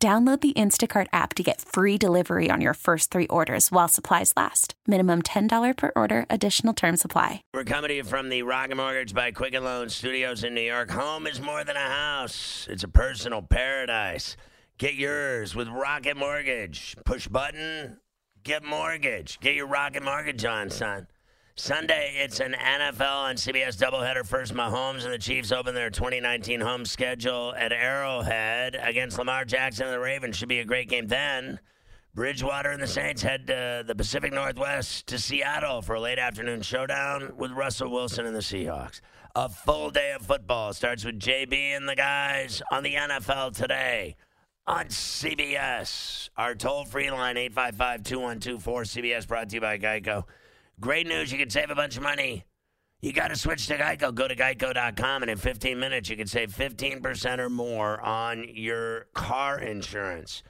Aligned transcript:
Download 0.00 0.40
the 0.40 0.52
Instacart 0.52 1.08
app 1.12 1.34
to 1.34 1.42
get 1.42 1.60
free 1.60 1.98
delivery 1.98 2.50
on 2.52 2.60
your 2.60 2.74
first 2.74 3.10
three 3.10 3.26
orders 3.26 3.72
while 3.72 3.88
supplies 3.88 4.32
last. 4.36 4.74
Minimum 4.86 5.22
$10 5.22 5.76
per 5.76 5.90
order, 5.96 6.24
additional 6.30 6.72
term 6.72 6.96
supply. 6.96 7.42
We're 7.52 7.64
coming 7.64 7.88
to 7.88 7.96
you 7.96 8.04
from 8.04 8.28
the 8.28 8.44
Rocket 8.44 8.76
Mortgage 8.76 9.12
by 9.12 9.32
Quicken 9.32 9.64
Loans 9.64 9.96
studios 9.96 10.44
in 10.44 10.54
New 10.54 10.60
York. 10.60 10.92
Home 10.92 11.26
is 11.26 11.40
more 11.40 11.64
than 11.64 11.74
a 11.74 11.80
house, 11.80 12.68
it's 12.70 12.84
a 12.84 12.88
personal 12.88 13.42
paradise. 13.42 14.36
Get 14.78 14.94
yours 14.94 15.56
with 15.56 15.66
Rocket 15.66 16.16
Mortgage. 16.16 16.94
Push 17.04 17.26
button, 17.26 17.98
get 18.44 18.62
mortgage. 18.62 19.40
Get 19.40 19.56
your 19.56 19.66
Rocket 19.66 20.04
Mortgage 20.04 20.44
on, 20.44 20.70
son. 20.70 21.08
Sunday, 21.60 22.12
it's 22.16 22.38
an 22.38 22.52
NFL 22.52 23.30
and 23.30 23.38
CBS 23.38 23.76
doubleheader. 23.76 24.24
First, 24.24 24.54
Mahomes 24.54 25.02
and 25.02 25.12
the 25.12 25.18
Chiefs 25.18 25.50
open 25.50 25.74
their 25.74 25.90
2019 25.90 26.60
home 26.60 26.84
schedule 26.84 27.52
at 27.56 27.72
Arrowhead 27.72 28.78
against 28.80 29.18
Lamar 29.18 29.44
Jackson 29.44 29.86
and 29.86 29.92
the 29.92 29.98
Ravens. 29.98 30.36
Should 30.36 30.48
be 30.48 30.60
a 30.60 30.64
great 30.64 30.88
game 30.88 31.08
then. 31.08 31.58
Bridgewater 32.14 32.70
and 32.70 32.80
the 32.80 32.86
Saints 32.86 33.22
head 33.22 33.48
to 33.48 33.82
the 33.84 33.94
Pacific 33.96 34.32
Northwest 34.32 35.08
to 35.08 35.18
Seattle 35.18 35.82
for 35.82 35.96
a 35.96 36.00
late 36.00 36.20
afternoon 36.20 36.62
showdown 36.62 37.32
with 37.36 37.50
Russell 37.50 37.90
Wilson 37.90 38.24
and 38.24 38.36
the 38.36 38.40
Seahawks. 38.40 39.00
A 39.34 39.48
full 39.48 39.90
day 39.90 40.12
of 40.12 40.24
football 40.24 40.72
starts 40.72 41.04
with 41.04 41.18
JB 41.18 41.76
and 41.76 41.88
the 41.88 41.96
guys 41.96 42.62
on 42.70 42.84
the 42.84 42.94
NFL 42.94 43.56
today 43.56 44.14
on 44.64 44.86
CBS. 44.86 46.28
Our 46.36 46.54
toll 46.54 46.84
free 46.84 47.10
line, 47.10 47.36
855 47.36 48.04
212 48.04 48.62
4CBS, 48.62 49.26
brought 49.26 49.48
to 49.48 49.56
you 49.56 49.60
by 49.60 49.76
Geico. 49.76 50.22
Great 50.80 51.08
news, 51.08 51.32
you 51.32 51.38
can 51.38 51.50
save 51.50 51.70
a 51.70 51.74
bunch 51.74 51.96
of 51.96 52.04
money. 52.04 52.44
You 53.00 53.12
got 53.12 53.28
to 53.28 53.36
switch 53.36 53.66
to 53.66 53.76
Geico. 53.76 54.14
Go 54.14 54.28
to 54.28 54.36
geico.com, 54.36 55.22
and 55.22 55.30
in 55.30 55.36
15 55.36 55.78
minutes, 55.78 56.08
you 56.08 56.16
can 56.16 56.28
save 56.28 56.54
15% 56.54 57.38
or 57.40 57.50
more 57.50 58.00
on 58.00 58.44
your 58.48 59.06
car 59.12 59.58
insurance. 59.58 60.44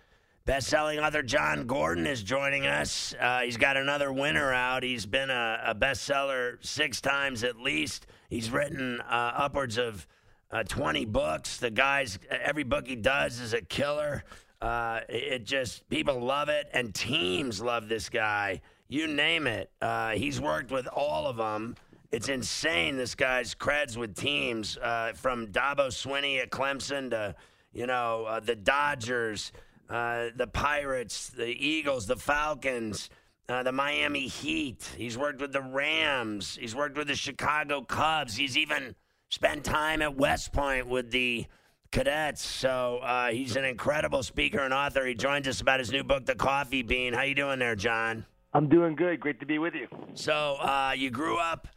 Best 0.44 0.68
selling 0.68 0.98
author 0.98 1.22
Jon 1.22 1.66
Gordon 1.66 2.06
is 2.06 2.22
joining 2.22 2.66
us. 2.66 3.14
Uh, 3.18 3.40
he's 3.40 3.56
got 3.56 3.78
another 3.78 4.12
winner 4.12 4.52
out. 4.52 4.82
He's 4.82 5.06
been 5.06 5.30
a, 5.30 5.60
a 5.66 5.74
bestseller 5.74 6.56
six 6.64 7.00
times 7.00 7.42
at 7.42 7.58
least. 7.58 8.06
He's 8.28 8.50
written 8.50 9.00
uh, 9.00 9.32
upwards 9.34 9.78
of 9.78 10.06
uh, 10.50 10.62
20 10.62 11.06
books. 11.06 11.56
The 11.56 11.70
guy's, 11.70 12.18
every 12.30 12.64
book 12.64 12.86
he 12.86 12.96
does 12.96 13.40
is 13.40 13.54
a 13.54 13.62
killer. 13.62 14.24
Uh, 14.60 15.00
it 15.08 15.44
just, 15.44 15.88
people 15.88 16.20
love 16.20 16.50
it, 16.50 16.68
and 16.74 16.94
teams 16.94 17.62
love 17.62 17.88
this 17.88 18.10
guy 18.10 18.60
you 18.88 19.06
name 19.06 19.46
it. 19.46 19.70
Uh, 19.80 20.10
he's 20.10 20.40
worked 20.40 20.70
with 20.70 20.86
all 20.88 21.26
of 21.26 21.36
them. 21.36 21.76
It's 22.10 22.28
insane. 22.28 22.96
This 22.96 23.14
guy's 23.14 23.54
creds 23.54 23.96
with 23.96 24.14
teams 24.14 24.78
uh, 24.78 25.12
from 25.14 25.48
Dabo 25.48 25.88
Swinney 25.88 26.40
at 26.40 26.50
Clemson 26.50 27.10
to 27.10 27.34
you 27.72 27.86
know 27.86 28.24
uh, 28.24 28.40
the 28.40 28.56
Dodgers, 28.56 29.52
uh, 29.90 30.28
the 30.34 30.46
Pirates, 30.46 31.28
the 31.28 31.48
Eagles, 31.48 32.06
the 32.06 32.16
Falcons. 32.16 33.10
Uh, 33.50 33.62
the 33.62 33.72
Miami 33.72 34.26
Heat. 34.26 34.86
He's 34.98 35.16
worked 35.16 35.40
with 35.40 35.54
the 35.54 35.62
Rams. 35.62 36.58
He's 36.60 36.74
worked 36.74 36.98
with 36.98 37.08
the 37.08 37.16
Chicago 37.16 37.80
Cubs. 37.80 38.36
He's 38.36 38.58
even 38.58 38.94
spent 39.30 39.64
time 39.64 40.02
at 40.02 40.14
West 40.14 40.52
Point 40.52 40.86
with 40.86 41.10
the 41.10 41.46
cadets. 41.90 42.44
So 42.44 42.98
uh, 42.98 43.28
he's 43.28 43.56
an 43.56 43.64
incredible 43.64 44.22
speaker 44.22 44.58
and 44.58 44.74
author. 44.74 45.06
He 45.06 45.14
joins 45.14 45.48
us 45.48 45.62
about 45.62 45.80
his 45.80 45.90
new 45.90 46.04
book, 46.04 46.26
The 46.26 46.34
Coffee 46.34 46.82
Bean. 46.82 47.14
How 47.14 47.22
you 47.22 47.34
doing 47.34 47.58
there, 47.58 47.74
Jon? 47.74 48.26
I'm 48.52 48.68
doing 48.68 48.96
good. 48.96 49.20
Great 49.20 49.40
to 49.40 49.46
be 49.46 49.58
with 49.58 49.74
you. 49.74 49.86
So 50.14 50.56
uh, 50.60 50.92
you 50.96 51.10
grew 51.10 51.38
up 51.38 51.68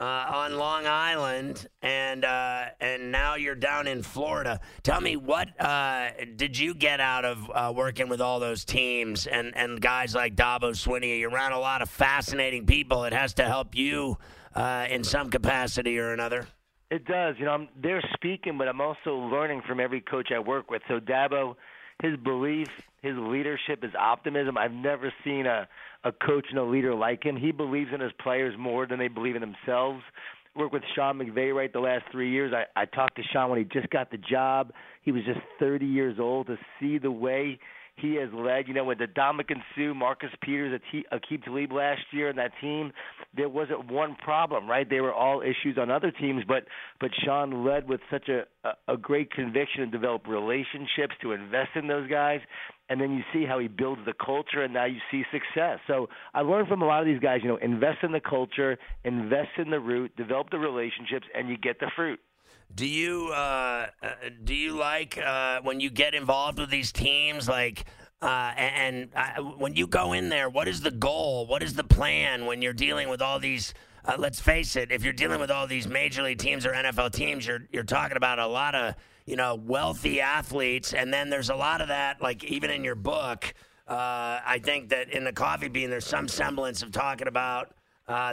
uh, 0.00 0.26
on 0.28 0.56
Long 0.56 0.86
Island, 0.86 1.68
and 1.80 2.24
uh, 2.24 2.64
and 2.80 3.12
now 3.12 3.36
you're 3.36 3.54
down 3.54 3.86
in 3.86 4.02
Florida. 4.02 4.60
Tell 4.82 5.00
me, 5.00 5.16
what 5.16 5.48
uh, 5.60 6.10
did 6.36 6.58
you 6.58 6.74
get 6.74 7.00
out 7.00 7.24
of 7.24 7.50
uh, 7.54 7.72
working 7.74 8.08
with 8.08 8.20
all 8.20 8.40
those 8.40 8.64
teams 8.64 9.26
and, 9.26 9.56
and 9.56 9.80
guys 9.80 10.14
like 10.14 10.34
Dabo 10.34 10.72
Swinney? 10.72 11.20
You're 11.20 11.30
around 11.30 11.52
a 11.52 11.60
lot 11.60 11.82
of 11.82 11.90
fascinating 11.90 12.66
people. 12.66 13.04
It 13.04 13.12
has 13.12 13.34
to 13.34 13.44
help 13.44 13.76
you 13.76 14.18
uh, 14.54 14.86
in 14.90 15.04
some 15.04 15.30
capacity 15.30 15.98
or 15.98 16.12
another. 16.12 16.46
It 16.90 17.04
does. 17.04 17.36
You 17.38 17.46
know, 17.46 17.52
I'm 17.52 17.68
there 17.80 18.02
speaking, 18.14 18.58
but 18.58 18.68
I'm 18.68 18.80
also 18.80 19.14
learning 19.14 19.62
from 19.66 19.80
every 19.80 20.00
coach 20.00 20.30
I 20.34 20.40
work 20.40 20.70
with. 20.70 20.82
So 20.88 20.98
Dabo, 20.98 21.54
his 22.02 22.16
belief, 22.18 22.68
his 23.02 23.14
leadership, 23.16 23.82
his 23.82 23.94
optimism. 23.94 24.58
I've 24.58 24.72
never 24.72 25.12
seen 25.24 25.46
a 25.46 25.68
a 26.04 26.12
coach 26.12 26.46
and 26.50 26.58
a 26.58 26.64
leader 26.64 26.94
like 26.94 27.24
him. 27.24 27.36
He 27.36 27.52
believes 27.52 27.90
in 27.94 28.00
his 28.00 28.12
players 28.20 28.54
more 28.58 28.86
than 28.86 28.98
they 28.98 29.08
believe 29.08 29.36
in 29.36 29.42
themselves. 29.42 30.02
Worked 30.54 30.74
with 30.74 30.82
Sean 30.94 31.18
McVay 31.18 31.54
right 31.54 31.72
the 31.72 31.80
last 31.80 32.04
three 32.12 32.30
years. 32.30 32.52
I, 32.54 32.64
I 32.80 32.84
talked 32.84 33.16
to 33.16 33.22
Sean 33.32 33.50
when 33.50 33.58
he 33.58 33.64
just 33.64 33.88
got 33.90 34.10
the 34.10 34.18
job. 34.18 34.72
He 35.02 35.12
was 35.12 35.24
just 35.24 35.40
30 35.58 35.86
years 35.86 36.18
old. 36.18 36.48
To 36.48 36.58
see 36.78 36.98
the 36.98 37.10
way 37.10 37.58
he 37.96 38.14
has 38.16 38.28
led. 38.32 38.68
You 38.68 38.74
know, 38.74 38.84
with 38.84 38.98
the 38.98 39.06
Ndamukong 39.06 39.62
Suh, 39.74 39.94
Marcus 39.94 40.30
Peters, 40.42 40.80
Aqib 41.12 41.44
Talib 41.44 41.72
last 41.72 42.02
year 42.10 42.28
in 42.30 42.36
that 42.36 42.52
team, 42.60 42.92
there 43.36 43.48
wasn't 43.48 43.90
one 43.90 44.16
problem, 44.16 44.68
right? 44.68 44.88
They 44.88 45.00
were 45.00 45.12
all 45.12 45.42
issues 45.42 45.78
on 45.78 45.90
other 45.90 46.10
teams, 46.10 46.42
but 46.46 46.64
but 47.00 47.10
Sean 47.24 47.64
led 47.64 47.88
with 47.88 48.00
such 48.10 48.28
a, 48.28 48.44
a 48.88 48.96
great 48.96 49.30
conviction 49.30 49.82
and 49.82 49.92
developed 49.92 50.28
relationships 50.28 51.14
to 51.22 51.32
invest 51.32 51.70
in 51.74 51.86
those 51.86 52.08
guys. 52.08 52.40
And 52.88 53.00
then 53.00 53.12
you 53.12 53.22
see 53.32 53.46
how 53.46 53.58
he 53.58 53.68
builds 53.68 54.02
the 54.04 54.12
culture, 54.12 54.62
and 54.62 54.74
now 54.74 54.84
you 54.84 54.98
see 55.10 55.24
success. 55.32 55.78
So 55.86 56.08
I 56.34 56.42
learned 56.42 56.68
from 56.68 56.82
a 56.82 56.86
lot 56.86 57.00
of 57.00 57.06
these 57.06 57.20
guys. 57.20 57.40
You 57.42 57.48
know, 57.48 57.56
invest 57.56 57.98
in 58.02 58.12
the 58.12 58.20
culture, 58.20 58.76
invest 59.04 59.50
in 59.56 59.70
the 59.70 59.80
root, 59.80 60.14
develop 60.16 60.50
the 60.50 60.58
relationships, 60.58 61.26
and 61.34 61.48
you 61.48 61.56
get 61.56 61.80
the 61.80 61.90
fruit. 61.96 62.20
Do 62.74 62.86
you 62.86 63.28
uh, 63.32 63.86
uh, 64.02 64.08
do 64.44 64.54
you 64.54 64.72
like 64.72 65.18
uh, 65.18 65.60
when 65.62 65.80
you 65.80 65.90
get 65.90 66.14
involved 66.14 66.58
with 66.58 66.70
these 66.70 66.90
teams? 66.90 67.48
Like, 67.48 67.84
uh, 68.20 68.52
and 68.56 69.10
uh, 69.14 69.42
when 69.42 69.74
you 69.74 69.86
go 69.86 70.12
in 70.12 70.28
there, 70.28 70.48
what 70.48 70.68
is 70.68 70.80
the 70.80 70.90
goal? 70.90 71.46
What 71.46 71.62
is 71.62 71.74
the 71.74 71.84
plan 71.84 72.46
when 72.46 72.62
you're 72.62 72.72
dealing 72.72 73.08
with 73.08 73.22
all 73.22 73.38
these? 73.38 73.74
Uh, 74.04 74.16
let's 74.18 74.40
face 74.40 74.76
it, 74.76 74.90
if 74.90 75.04
you're 75.04 75.12
dealing 75.12 75.40
with 75.40 75.50
all 75.50 75.66
these 75.66 75.86
major 75.86 76.22
league 76.22 76.38
teams 76.38 76.66
or 76.66 76.72
NFL 76.72 77.12
teams, 77.12 77.46
you're 77.46 77.66
you're 77.70 77.84
talking 77.84 78.16
about 78.16 78.38
a 78.38 78.46
lot 78.46 78.74
of 78.74 78.94
you 79.26 79.36
know 79.36 79.54
wealthy 79.54 80.20
athletes, 80.20 80.92
and 80.92 81.12
then 81.12 81.30
there's 81.30 81.50
a 81.50 81.54
lot 81.54 81.80
of 81.80 81.88
that. 81.88 82.20
Like 82.20 82.42
even 82.44 82.70
in 82.70 82.82
your 82.82 82.96
book, 82.96 83.54
I 83.86 84.60
think 84.62 84.88
that 84.88 85.10
in 85.10 85.24
the 85.24 85.32
coffee 85.32 85.68
bean, 85.68 85.90
there's 85.90 86.06
some 86.06 86.26
semblance 86.26 86.82
of 86.82 86.90
talking 86.90 87.28
about 87.28 87.74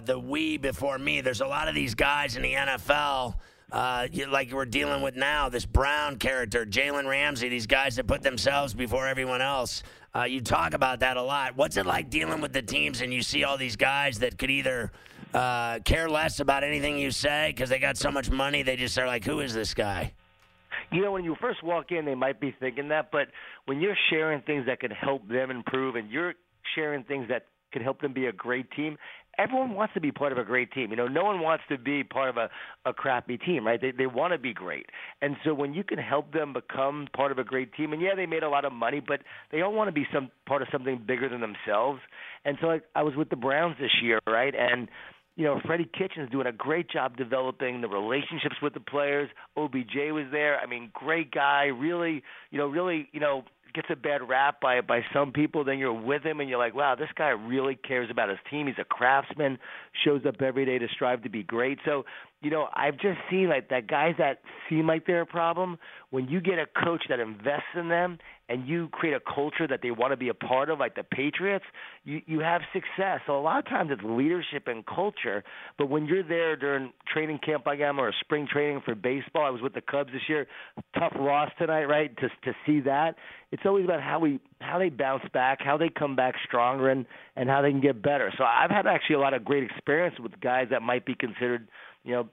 the 0.06 0.18
we 0.18 0.58
before 0.58 0.98
me. 0.98 1.22
There's 1.22 1.42
a 1.42 1.48
lot 1.48 1.68
of 1.68 1.76
these 1.76 1.94
guys 1.94 2.36
in 2.36 2.42
the 2.42 2.54
NFL 2.54 3.36
uh, 3.72 4.08
like 4.30 4.52
we're 4.52 4.66
dealing 4.66 5.02
with 5.02 5.16
now, 5.16 5.50
this 5.50 5.66
Brown 5.66 6.18
character, 6.18 6.66
Jalen 6.66 7.08
Ramsey, 7.08 7.50
these 7.50 7.68
guys 7.68 7.96
that 7.98 8.08
put 8.08 8.22
themselves 8.22 8.74
before 8.74 9.08
everyone 9.08 9.42
else. 9.42 9.84
Uh, 10.16 10.24
you 10.24 10.42
talk 10.42 10.74
about 10.74 11.02
that 11.02 11.18
a 11.18 11.22
lot. 11.22 11.56
What's 11.56 11.78
it 11.78 11.86
like 11.86 12.10
dealing 12.10 12.42
with 12.42 12.52
the 12.52 12.64
teams 12.64 13.02
and 13.02 13.14
you 13.14 13.22
see 13.22 13.44
all 13.44 13.58
these 13.58 13.76
guys 13.76 14.20
that 14.20 14.40
could 14.40 14.50
either 14.50 14.92
uh, 15.34 15.80
care 15.80 16.10
less 16.10 16.40
about 16.40 16.64
anything 16.64 16.98
you 16.98 17.12
say 17.12 17.54
because 17.56 17.70
they 17.70 17.80
got 17.80 17.98
so 17.98 18.12
much 18.12 18.30
money, 18.30 18.64
they 18.64 18.76
just 18.76 18.98
are 18.98 19.08
like, 19.08 19.24
who 19.24 19.40
is 19.40 19.54
this 19.54 19.74
guy? 19.74 20.14
You 20.92 21.02
know, 21.02 21.12
when 21.12 21.24
you 21.24 21.36
first 21.40 21.64
walk 21.64 21.92
in, 21.92 22.06
they 22.06 22.16
might 22.16 22.40
be 22.40 22.56
thinking 22.60 22.90
that, 22.90 23.12
but 23.12 23.28
when 23.66 23.80
you're 23.80 23.98
sharing 24.10 24.42
things 24.42 24.66
that 24.66 24.80
can 24.80 24.92
help 24.92 25.28
them 25.28 25.52
improve 25.52 25.96
and 25.96 26.10
you're 26.10 26.34
sharing 26.76 27.04
things 27.04 27.28
that 27.30 27.46
can 27.72 27.84
help 27.84 28.02
them 28.02 28.14
be 28.14 28.26
a 28.26 28.32
great 28.32 28.72
team, 28.72 28.98
everyone 29.40 29.74
wants 29.74 29.94
to 29.94 30.02
be 30.02 30.12
part 30.12 30.32
of 30.32 30.38
a 30.38 30.44
great 30.44 30.72
team. 30.72 30.90
You 30.90 30.98
know, 30.98 31.08
no 31.08 31.24
one 31.24 31.40
wants 31.40 31.64
to 31.70 31.78
be 31.78 32.04
part 32.04 32.30
of 32.30 32.38
a, 32.38 32.50
a 32.86 32.94
crappy 32.94 33.38
team, 33.38 33.66
right? 33.66 33.80
They 33.80 33.92
they 33.92 34.06
want 34.06 34.34
to 34.34 34.38
be 34.38 34.54
great. 34.54 34.88
And 35.22 35.38
so 35.46 35.54
when 35.54 35.74
you 35.74 35.84
can 35.84 35.98
help 35.98 36.34
them 36.34 36.54
become 36.54 37.08
part 37.16 37.32
of 37.32 37.40
a 37.40 37.44
great 37.44 37.74
team, 37.74 37.94
and 37.94 38.02
yeah, 38.02 38.16
they 38.16 38.26
made 38.26 38.44
a 38.44 38.50
lot 38.50 38.66
of 38.66 38.74
money, 38.74 39.02
but 39.06 39.22
they 39.52 39.62
all 39.62 39.74
want 39.74 39.88
to 39.88 39.92
be 39.92 40.06
some 40.14 40.30
part 40.46 40.62
of 40.62 40.68
something 40.72 41.02
bigger 41.08 41.30
than 41.30 41.42
themselves. 41.42 42.02
And 42.46 42.58
so 42.62 42.72
I, 42.72 42.80
I 42.96 43.04
was 43.04 43.16
with 43.16 43.30
the 43.30 43.36
Browns 43.36 43.78
this 43.80 43.92
year, 44.02 44.20
right? 44.28 44.54
And 44.56 44.90
you 45.36 45.46
know, 45.46 45.60
Freddie 45.66 45.90
Kitchens 45.98 46.30
doing 46.30 46.48
a 46.48 46.52
great 46.52 46.90
job 46.90 47.16
developing 47.16 47.82
the 47.82 47.88
relationships 47.88 48.56
with 48.62 48.74
the 48.74 48.80
players. 48.80 49.30
OBJ 49.56 50.12
was 50.12 50.26
there. 50.32 50.60
I 50.60 50.66
mean, 50.66 50.92
great 50.94 51.32
guy. 51.32 51.66
Really, 51.66 52.24
you 52.52 52.58
know, 52.58 52.68
really, 52.68 53.08
you 53.14 53.20
know, 53.20 53.44
gets 53.74 53.88
a 53.92 53.96
bad 53.96 54.28
rap 54.28 54.60
by 54.62 54.82
by 54.82 55.02
some 55.14 55.32
people. 55.32 55.64
Then 55.64 55.78
you're 55.78 55.94
with 55.94 56.24
him 56.24 56.40
and 56.40 56.50
you're 56.50 56.60
like, 56.60 56.76
wow, 56.76 56.96
this 56.96 57.10
guy 57.16 57.30
really 57.30 57.76
cares 57.76 58.10
about 58.10 58.30
his 58.30 58.40
team. 58.50 58.68
He's 58.68 58.76
a 58.80 58.84
craftsman, 58.84 59.58
shows 60.04 60.26
up 60.28 60.42
every 60.42 60.66
day 60.66 60.78
to 60.78 60.88
strive 60.94 61.24
to 61.24 61.30
be 61.30 61.44
great. 61.44 61.80
So, 61.86 62.06
you 62.42 62.50
know, 62.50 62.68
I've 62.74 62.98
just 62.98 63.20
seen 63.30 63.50
like 63.50 63.70
that 63.70 63.88
guys 63.88 64.16
that 64.18 64.42
seem 64.70 64.88
like 64.88 65.06
they're 65.06 65.22
a 65.22 65.26
problem. 65.26 65.78
When 66.10 66.28
you 66.28 66.42
get 66.42 66.60
a 66.60 66.66
coach 66.84 67.04
that 67.10 67.20
invests 67.20 67.76
in 67.76 67.90
them 67.90 68.18
and 68.50 68.68
you 68.68 68.90
create 68.92 69.14
a 69.14 69.20
culture 69.20 69.68
that 69.68 69.82
they 69.84 69.92
want 69.92 70.12
to 70.12 70.18
be 70.18 70.30
a 70.30 70.34
part 70.34 70.72
of, 70.72 70.80
like 70.80 70.96
the 70.96 71.04
Patriots, 71.04 71.66
you 72.04 72.22
you 72.26 72.40
have 72.40 72.62
success. 72.74 73.22
So 73.28 73.38
a 73.38 73.42
lot 73.42 73.60
of 73.60 73.66
times 73.66 73.92
it's 73.94 74.02
leadership 74.04 74.68
and 74.68 74.84
culture. 74.86 75.44
But 75.78 75.90
when 75.90 76.06
you're 76.06 76.24
there 76.24 76.56
during 76.56 76.92
training 77.14 77.40
camp 77.46 77.66
like 77.68 77.80
I'm 77.80 78.00
or 78.00 78.12
spring 78.20 78.48
training 78.52 78.82
for 78.84 78.96
baseball, 78.96 79.46
I 79.46 79.52
was 79.52 79.62
with 79.62 79.76
the 79.76 79.82
Cubs 79.82 80.12
this 80.12 80.24
year. 80.28 80.48
Tough 80.98 81.14
loss 81.18 81.52
tonight, 81.60 81.86
right? 81.86 82.16
To 82.18 82.28
to 82.28 82.58
see 82.66 82.80
that, 82.82 83.16
it's 83.52 83.64
always 83.66 83.86
about 83.86 84.02
how 84.02 84.20
we 84.20 84.40
how 84.62 84.80
they 84.80 84.90
bounce 84.90 85.24
back, 85.32 85.60
how 85.62 85.78
they 85.78 85.90
come 85.90 86.16
back 86.16 86.34
stronger, 86.46 86.90
and 86.90 87.06
and 87.36 87.48
how 87.50 87.62
they 87.62 87.70
can 87.70 87.82
get 87.82 88.02
better. 88.02 88.34
So 88.36 88.44
I've 88.44 88.72
had 88.72 88.88
actually 88.88 89.16
a 89.16 89.20
lot 89.20 89.36
of 89.36 89.46
great 89.46 89.64
experience 89.64 90.20
with 90.20 90.40
guys 90.42 90.68
that 90.72 90.82
might 90.82 91.06
be 91.06 91.14
considered, 91.14 91.68
you 92.04 92.14
know 92.14 92.30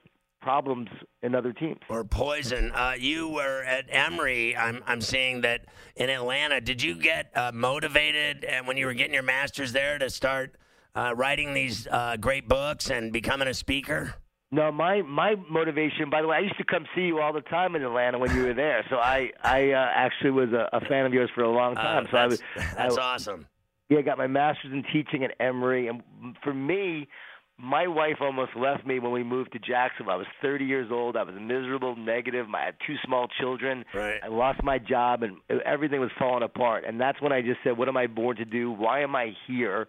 problems 0.46 0.88
in 1.24 1.34
other 1.34 1.52
teams. 1.52 1.80
Or 1.88 2.04
poison. 2.04 2.70
Uh, 2.72 2.94
you 2.96 3.28
were 3.28 3.64
at 3.64 3.86
Emory. 3.88 4.56
I'm 4.56 4.80
I'm 4.86 5.00
seeing 5.00 5.40
that 5.40 5.64
in 5.96 6.08
Atlanta. 6.08 6.60
Did 6.60 6.80
you 6.80 6.94
get 6.94 7.36
uh, 7.36 7.50
motivated 7.52 8.44
and 8.44 8.64
uh, 8.64 8.68
when 8.68 8.76
you 8.76 8.86
were 8.86 8.94
getting 8.94 9.12
your 9.12 9.24
master's 9.24 9.72
there 9.72 9.98
to 9.98 10.08
start 10.08 10.54
uh, 10.94 11.14
writing 11.16 11.52
these 11.52 11.88
uh, 11.90 12.16
great 12.16 12.48
books 12.48 12.90
and 12.90 13.12
becoming 13.12 13.48
a 13.48 13.54
speaker? 13.54 14.14
No, 14.52 14.70
my 14.70 15.02
my 15.02 15.34
motivation. 15.50 16.10
By 16.10 16.22
the 16.22 16.28
way, 16.28 16.36
I 16.36 16.40
used 16.40 16.58
to 16.58 16.64
come 16.64 16.86
see 16.94 17.02
you 17.02 17.18
all 17.18 17.32
the 17.32 17.40
time 17.40 17.74
in 17.74 17.82
Atlanta 17.82 18.16
when 18.20 18.32
you 18.36 18.44
were 18.44 18.54
there. 18.54 18.84
So 18.88 18.98
I 18.98 19.32
I 19.42 19.72
uh, 19.72 19.88
actually 19.96 20.30
was 20.30 20.50
a, 20.52 20.68
a, 20.72 20.80
fan 20.82 21.06
of 21.06 21.12
yours 21.12 21.28
for 21.34 21.42
a 21.42 21.50
long 21.50 21.74
time. 21.74 22.06
so 22.08 22.16
I 22.16 22.26
was 22.26 22.40
that's 22.76 22.96
I, 22.96 23.02
awesome. 23.02 23.48
Yeah, 23.88 23.98
I 23.98 24.02
got 24.02 24.16
my 24.16 24.28
master's 24.28 24.72
in 24.72 24.84
teaching 24.92 25.24
at 25.24 25.32
Emory, 25.40 25.88
and 25.88 26.02
for 26.44 26.54
me, 26.54 27.08
my 27.58 27.86
wife 27.86 28.16
almost 28.20 28.52
left 28.54 28.86
me 28.86 28.98
when 28.98 29.12
we 29.12 29.24
moved 29.24 29.52
to 29.52 29.58
Jacksonville. 29.58 30.12
I 30.12 30.16
was 30.16 30.26
30 30.42 30.66
years 30.66 30.90
old. 30.90 31.16
I 31.16 31.22
was 31.22 31.34
miserable, 31.40 31.96
negative. 31.96 32.46
I 32.54 32.66
had 32.66 32.74
two 32.86 32.96
small 33.04 33.28
children. 33.40 33.84
Right. 33.94 34.20
I 34.22 34.28
lost 34.28 34.62
my 34.62 34.78
job, 34.78 35.22
and 35.22 35.36
everything 35.64 36.00
was 36.00 36.10
falling 36.18 36.42
apart. 36.42 36.84
And 36.86 37.00
that's 37.00 37.20
when 37.20 37.32
I 37.32 37.40
just 37.40 37.60
said, 37.64 37.78
"What 37.78 37.88
am 37.88 37.96
I 37.96 38.08
born 38.08 38.36
to 38.36 38.44
do? 38.44 38.70
Why 38.70 39.00
am 39.00 39.16
I 39.16 39.34
here?" 39.46 39.88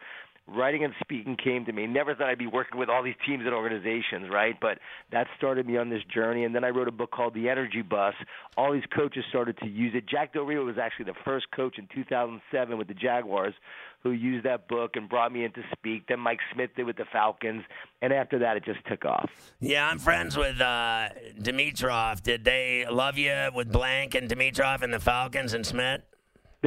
Writing 0.49 0.85
and 0.85 0.93
speaking 1.01 1.35
came 1.35 1.65
to 1.65 1.73
me. 1.73 1.87
Never 1.87 2.15
thought 2.15 2.29
I'd 2.29 2.37
be 2.37 2.47
working 2.47 2.79
with 2.79 2.87
all 2.87 3.03
these 3.03 3.17
teams 3.25 3.43
and 3.45 3.53
organizations, 3.53 4.29
right? 4.29 4.57
But 4.57 4.79
that 5.11 5.27
started 5.35 5.67
me 5.67 5.75
on 5.75 5.89
this 5.89 6.01
journey. 6.05 6.45
And 6.45 6.55
then 6.55 6.63
I 6.63 6.69
wrote 6.69 6.87
a 6.87 6.91
book 6.91 7.11
called 7.11 7.33
The 7.33 7.49
Energy 7.49 7.81
Bus. 7.81 8.13
All 8.55 8.71
these 8.71 8.85
coaches 8.95 9.25
started 9.27 9.57
to 9.57 9.67
use 9.67 9.93
it. 9.93 10.05
Jack 10.05 10.31
Del 10.31 10.43
Rio 10.43 10.63
was 10.63 10.77
actually 10.77 11.03
the 11.03 11.19
first 11.25 11.51
coach 11.51 11.77
in 11.77 11.85
2007 11.93 12.77
with 12.77 12.87
the 12.87 12.93
Jaguars 12.93 13.55
who 14.03 14.11
used 14.11 14.45
that 14.45 14.67
book 14.67 14.95
and 14.95 15.09
brought 15.09 15.31
me 15.31 15.44
in 15.44 15.51
to 15.53 15.61
speak. 15.73 16.07
Then 16.07 16.19
Mike 16.19 16.39
Smith 16.53 16.69
did 16.75 16.85
with 16.85 16.97
the 16.97 17.05
Falcons, 17.11 17.63
and 18.01 18.13
after 18.13 18.39
that, 18.39 18.57
it 18.57 18.65
just 18.65 18.79
took 18.85 19.05
off. 19.05 19.29
Yeah, 19.59 19.88
I'm 19.88 19.99
friends 19.99 20.38
with 20.38 20.61
uh, 20.61 21.09
Dimitroff. 21.39 22.21
Did 22.21 22.44
they 22.44 22.85
love 22.89 23.17
you 23.17 23.49
with 23.53 23.71
Blank 23.71 24.15
and 24.15 24.29
Dimitroff 24.29 24.81
and 24.81 24.94
the 24.94 24.99
Falcons 24.99 25.53
and 25.53 25.65
Smith? 25.65 26.01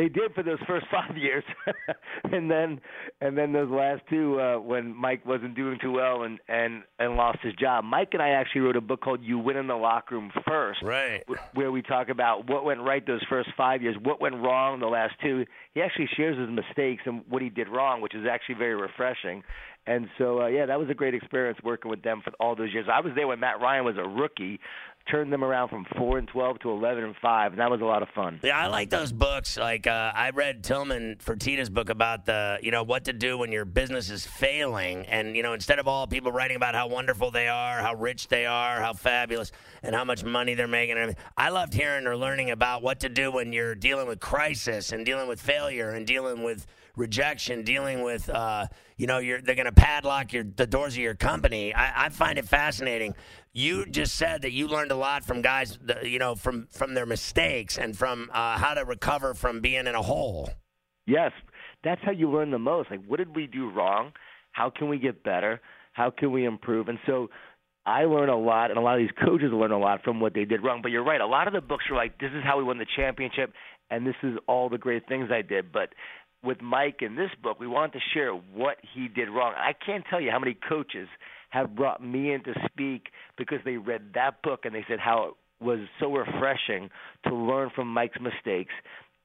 They 0.01 0.09
did 0.09 0.33
for 0.35 0.43
those 0.43 0.59
first 0.67 0.87
five 0.91 1.15
years, 1.19 1.45
and 2.33 2.51
then 2.51 2.81
and 3.21 3.37
then 3.37 3.53
those 3.53 3.71
last 3.71 4.01
two 4.09 4.41
uh, 4.41 4.59
when 4.59 4.95
Mike 4.97 5.27
wasn't 5.27 5.55
doing 5.55 5.79
too 5.79 5.93
well 5.93 6.23
and 6.23 6.39
and 6.49 6.85
and 6.99 7.17
lost 7.17 7.41
his 7.43 7.53
job. 7.55 7.85
Mike 7.85 8.09
and 8.15 8.23
I 8.23 8.31
actually 8.31 8.63
wrote 8.63 8.77
a 8.77 8.81
book 8.81 9.03
called 9.03 9.23
"You 9.23 9.39
Win 9.39 9.59
in 9.59 9.67
the 9.67 9.75
Locker 9.75 10.15
Room 10.15 10.33
First, 10.49 10.83
right? 10.83 11.23
Where 11.53 11.71
we 11.71 11.83
talk 11.83 12.09
about 12.09 12.49
what 12.49 12.65
went 12.65 12.81
right 12.81 13.07
those 13.07 13.23
first 13.29 13.51
five 13.59 13.83
years, 13.83 13.95
what 14.03 14.23
went 14.23 14.37
wrong 14.37 14.81
the 14.81 14.87
last 14.87 15.13
two. 15.23 15.45
He 15.75 15.83
actually 15.83 16.09
shares 16.17 16.39
his 16.39 16.49
mistakes 16.49 17.03
and 17.05 17.23
what 17.29 17.43
he 17.43 17.51
did 17.51 17.69
wrong, 17.69 18.01
which 18.01 18.15
is 18.15 18.25
actually 18.27 18.55
very 18.55 18.75
refreshing. 18.75 19.43
And 19.91 20.09
so, 20.19 20.43
uh, 20.43 20.47
yeah, 20.47 20.67
that 20.67 20.79
was 20.79 20.89
a 20.89 20.95
great 20.95 21.15
experience 21.15 21.59
working 21.65 21.91
with 21.91 22.03
them 22.03 22.21
for 22.23 22.33
all 22.39 22.55
those 22.55 22.73
years. 22.73 22.87
I 22.89 23.01
was 23.01 23.13
there 23.17 23.27
when 23.27 23.41
Matt 23.41 23.61
Ryan 23.61 23.85
was 23.85 23.97
a 23.97 24.09
rookie, 24.09 24.61
turned 25.11 25.33
them 25.33 25.43
around 25.43 25.69
from 25.69 25.85
four 25.99 26.17
and 26.17 26.29
twelve 26.29 26.61
to 26.61 26.71
eleven 26.71 27.03
and 27.03 27.17
five, 27.21 27.51
and 27.51 27.61
that 27.61 27.73
was 27.73 27.81
a 27.81 27.85
lot 27.85 28.01
of 28.01 28.09
fun. 28.15 28.39
Yeah, 28.41 28.57
I 28.57 28.69
like 28.69 28.89
those 28.89 29.11
books. 29.11 29.57
Like 29.57 29.89
uh, 29.89 30.13
I 30.15 30.31
read 30.31 30.63
Tillman 30.63 31.17
Fertitta's 31.17 31.71
book 31.71 31.91
about 31.91 32.25
the 32.25 32.61
you 32.63 32.71
know 32.71 32.85
what 32.85 33.07
to 33.07 33.13
do 33.13 33.37
when 33.37 33.51
your 33.51 33.65
business 33.65 34.11
is 34.11 34.25
failing, 34.25 35.07
and 35.07 35.35
you 35.35 35.43
know 35.43 35.55
instead 35.55 35.81
of 35.81 35.89
all 35.89 36.07
people 36.07 36.31
writing 36.31 36.57
about 36.57 36.77
how 36.77 36.87
wonderful 36.87 37.33
they 37.33 37.49
are, 37.49 37.81
how 37.81 37.95
rich 37.95 38.29
they 38.29 38.47
are, 38.47 38.81
how 38.81 38.93
fabulous, 38.93 39.51
and 39.83 39.93
how 39.93 40.05
much 40.05 40.23
money 40.23 40.55
they're 40.55 40.69
making. 40.69 41.17
I 41.37 41.49
loved 41.49 41.75
hearing 41.75 42.07
or 42.07 42.17
learning 42.17 42.53
about 42.53 42.81
what 42.81 43.01
to 43.01 43.09
do 43.09 43.33
when 43.33 43.53
you're 43.53 43.75
dealing 43.75 44.07
with 44.07 44.21
crisis 44.21 44.93
and 44.93 45.05
dealing 45.05 45.27
with 45.27 45.41
failure 45.41 45.91
and 45.91 46.07
dealing 46.07 46.45
with 46.45 46.69
rejection, 47.01 47.65
dealing 47.65 48.03
with, 48.03 48.29
uh, 48.29 48.67
you 48.97 49.07
know, 49.07 49.21
they're 49.21 49.57
going 49.57 49.65
to 49.65 49.73
padlock 49.73 50.33
your, 50.33 50.45
the 50.45 50.67
doors 50.67 50.95
of 50.95 51.01
your 51.01 51.15
company. 51.15 51.75
I, 51.75 52.07
I, 52.07 52.09
find 52.11 52.39
it 52.39 52.47
fascinating. 52.47 53.15
You 53.53 53.87
just 53.87 54.15
said 54.15 54.43
that 54.43 54.53
you 54.53 54.69
learned 54.69 54.93
a 54.93 54.97
lot 54.97 55.25
from 55.25 55.43
guys, 55.43 55.79
you 56.05 56.19
know, 56.19 56.35
from 56.37 56.69
from 56.71 56.95
their 56.95 57.07
mistakes 57.07 57.79
and 57.79 57.97
from 57.97 58.31
uh, 58.33 58.59
how 58.59 58.75
to 58.75 58.85
recover 58.85 59.35
from 59.35 59.61
being 59.61 59.87
in 59.87 59.95
a 59.95 60.03
hole. 60.03 60.51
Yes, 61.07 61.33
that's 61.83 62.01
how 62.05 62.13
you 62.13 62.31
learn 62.31 62.51
the 62.51 62.59
most. 62.59 62.91
Like, 62.91 63.05
what 63.07 63.17
did 63.17 63.35
we 63.35 63.49
do 63.49 63.71
wrong? 63.71 64.13
How 64.53 64.71
can 64.71 64.89
we 64.89 64.99
get 64.99 65.25
better? 65.25 65.61
How 65.93 66.11
can 66.11 66.31
we 66.31 66.45
improve? 66.45 66.89
And 66.89 66.99
so 67.07 67.29
I 67.87 68.05
learn 68.05 68.29
a 68.29 68.39
lot, 68.39 68.71
and 68.71 68.79
a 68.79 68.83
lot 68.83 68.95
of 68.95 69.01
these 69.01 69.17
coaches 69.25 69.51
learn 69.53 69.73
a 69.73 69.79
lot 69.79 70.05
from 70.05 70.21
what 70.21 70.35
they 70.35 70.45
did 70.45 70.63
wrong. 70.63 70.81
But 70.83 70.91
you're 70.91 71.05
right. 71.05 71.21
A 71.21 71.27
lot 71.27 71.49
of 71.49 71.55
the 71.55 71.61
books 71.61 71.85
are 71.91 71.97
like, 71.97 72.19
this 72.19 72.31
is 72.35 72.45
how 72.45 72.59
we 72.59 72.65
won 72.65 72.79
the 72.79 72.87
championship, 72.97 73.53
and 73.91 74.07
this 74.07 74.15
is 74.23 74.37
all 74.47 74.69
the 74.69 74.79
great 74.79 75.09
things 75.09 75.31
I 75.33 75.43
did. 75.43 75.73
But 75.73 75.91
with 76.43 76.61
Mike 76.63 77.01
in 77.01 77.17
this 77.17 77.31
book, 77.43 77.61
we 77.61 77.67
wanted 77.67 77.93
to 77.93 78.01
share 78.15 78.33
what 78.33 78.77
he 78.95 79.09
did 79.09 79.29
wrong. 79.29 79.53
I 79.57 79.73
can't 79.73 80.05
tell 80.09 80.21
you 80.21 80.31
how 80.31 80.39
many 80.39 80.57
coaches 80.69 81.09
have 81.51 81.75
brought 81.75 82.03
me 82.03 82.33
in 82.33 82.43
to 82.45 82.55
speak 82.67 83.09
because 83.37 83.59
they 83.65 83.77
read 83.77 84.13
that 84.15 84.43
book 84.43 84.61
and 84.65 84.75
they 84.75 84.85
said 84.89 85.01
how 85.01 85.29
it 85.29 85.65
was 85.65 85.81
so 85.99 86.13
refreshing 86.13 86.91
to 87.27 87.35
learn 87.35 87.71
from 87.75 87.93
Mike's 87.93 88.19
mistakes. 88.21 88.73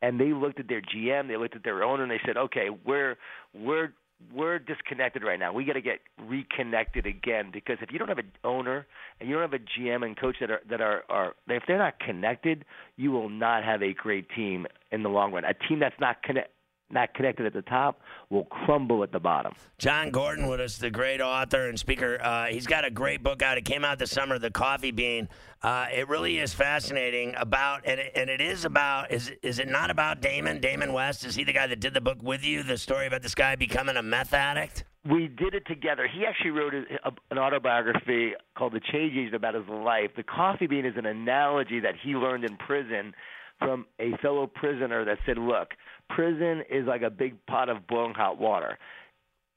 And 0.02 0.20
they 0.20 0.34
looked 0.34 0.60
at 0.60 0.68
their 0.68 0.82
GM, 0.82 1.28
they 1.28 1.38
looked 1.38 1.56
at 1.56 1.64
their 1.64 1.84
owner, 1.84 2.04
and 2.04 2.12
they 2.12 2.20
said, 2.26 2.38
"Okay, 2.38 2.68
we're 2.86 3.16
we're 3.54 3.94
we're 4.34 4.60
disconnected 4.60 5.24
right 5.24 5.40
now. 5.40 5.54
We 5.54 5.66
got 5.66 5.74
to 5.74 5.82
get 5.82 6.00
reconnected 6.28 7.06
again 7.06 7.50
because 7.52 7.78
if 7.82 7.92
you 7.92 8.00
don't 8.00 8.08
have 8.08 8.18
an 8.18 8.32
owner 8.44 8.86
and 9.20 9.30
you 9.30 9.36
don't 9.36 9.50
have 9.50 9.60
a 9.60 9.64
GM 9.80 10.06
and 10.06 10.18
coach 10.18 10.36
that 10.42 10.52
are 10.52 10.62
that 10.70 10.82
are 10.82 11.04
are 11.10 11.34
if 11.48 11.64
they're 11.68 11.78
not 11.78 12.00
connected, 12.00 12.66
you 12.98 13.12
will 13.12 13.30
not 13.30 13.64
have 13.64 13.82
a 13.82 13.94
great 13.94 14.28
team 14.36 14.68
in 14.92 15.04
the 15.04 15.10
long 15.10 15.32
run. 15.32 15.44
A 15.46 15.54
team 15.54 15.80
that's 15.80 16.00
not 16.00 16.22
connect 16.24 16.50
not 16.90 17.14
connected 17.14 17.46
at 17.46 17.54
the 17.54 17.62
top 17.64 18.02
will 18.30 18.46
crumble 18.46 19.04
at 19.04 19.12
the 19.12 19.20
bottom. 19.20 19.54
Jon 19.78 20.12
Gordon 20.12 20.48
with 20.48 20.60
us, 20.60 20.78
the 20.78 20.90
great 20.90 21.22
author 21.22 21.68
and 21.68 21.80
speaker. 21.80 22.20
Uh, 22.22 22.46
he's 22.46 22.68
got 22.68 22.86
a 22.86 22.92
great 22.92 23.24
book 23.24 23.42
out. 23.42 23.58
It 23.58 23.66
came 23.66 23.84
out 23.84 24.00
this 24.00 24.12
summer, 24.12 24.38
The 24.38 24.52
Coffee 24.52 24.92
Bean. 24.92 25.28
Uh, 25.62 25.88
it 25.92 26.08
really 26.08 26.38
is 26.38 26.54
fascinating 26.54 27.34
about, 27.38 27.82
and 27.86 28.00
it, 28.00 28.12
and 28.16 28.30
it 28.30 28.40
is 28.40 28.66
about, 28.66 29.12
is, 29.12 29.32
is 29.42 29.60
it 29.60 29.68
not 29.68 29.90
about 29.90 30.22
Damon, 30.22 30.60
Damon 30.60 30.94
West? 30.94 31.26
Is 31.26 31.36
he 31.36 31.44
the 31.44 31.54
guy 31.54 31.68
that 31.68 31.80
did 31.80 31.94
the 31.94 32.02
book 32.02 32.20
with 32.22 32.44
you, 32.44 32.62
the 32.62 32.78
story 32.78 33.08
about 33.08 33.24
this 33.24 33.36
guy 33.36 33.56
becoming 33.56 33.98
a 33.98 34.04
meth 34.04 34.34
addict? 34.34 34.84
We 35.10 35.28
did 35.28 35.54
it 35.54 35.68
together. 35.68 36.08
He 36.08 36.26
actually 36.26 36.52
wrote 36.52 36.74
a, 36.74 36.84
a, 37.08 37.12
an 37.32 37.38
autobiography 37.38 38.34
called 38.56 38.74
The 38.74 38.80
Change 38.92 39.14
Agent 39.16 39.36
about 39.36 39.54
his 39.54 39.68
life. 39.68 40.12
The 40.16 40.24
coffee 40.24 40.68
bean 40.68 40.86
is 40.86 40.96
an 40.98 41.06
analogy 41.06 41.80
that 41.80 41.94
he 42.04 42.12
learned 42.12 42.44
in 42.44 42.58
prison 42.58 43.14
from 43.60 43.86
a 44.00 44.16
fellow 44.22 44.48
prisoner 44.48 45.06
that 45.06 45.18
said, 45.26 45.38
look, 45.38 45.70
prison 46.10 46.64
is 46.70 46.86
like 46.88 47.02
a 47.02 47.10
big 47.10 47.44
pot 47.46 47.70
of 47.70 47.88
boiling 47.88 48.14
hot 48.14 48.38
water. 48.40 48.78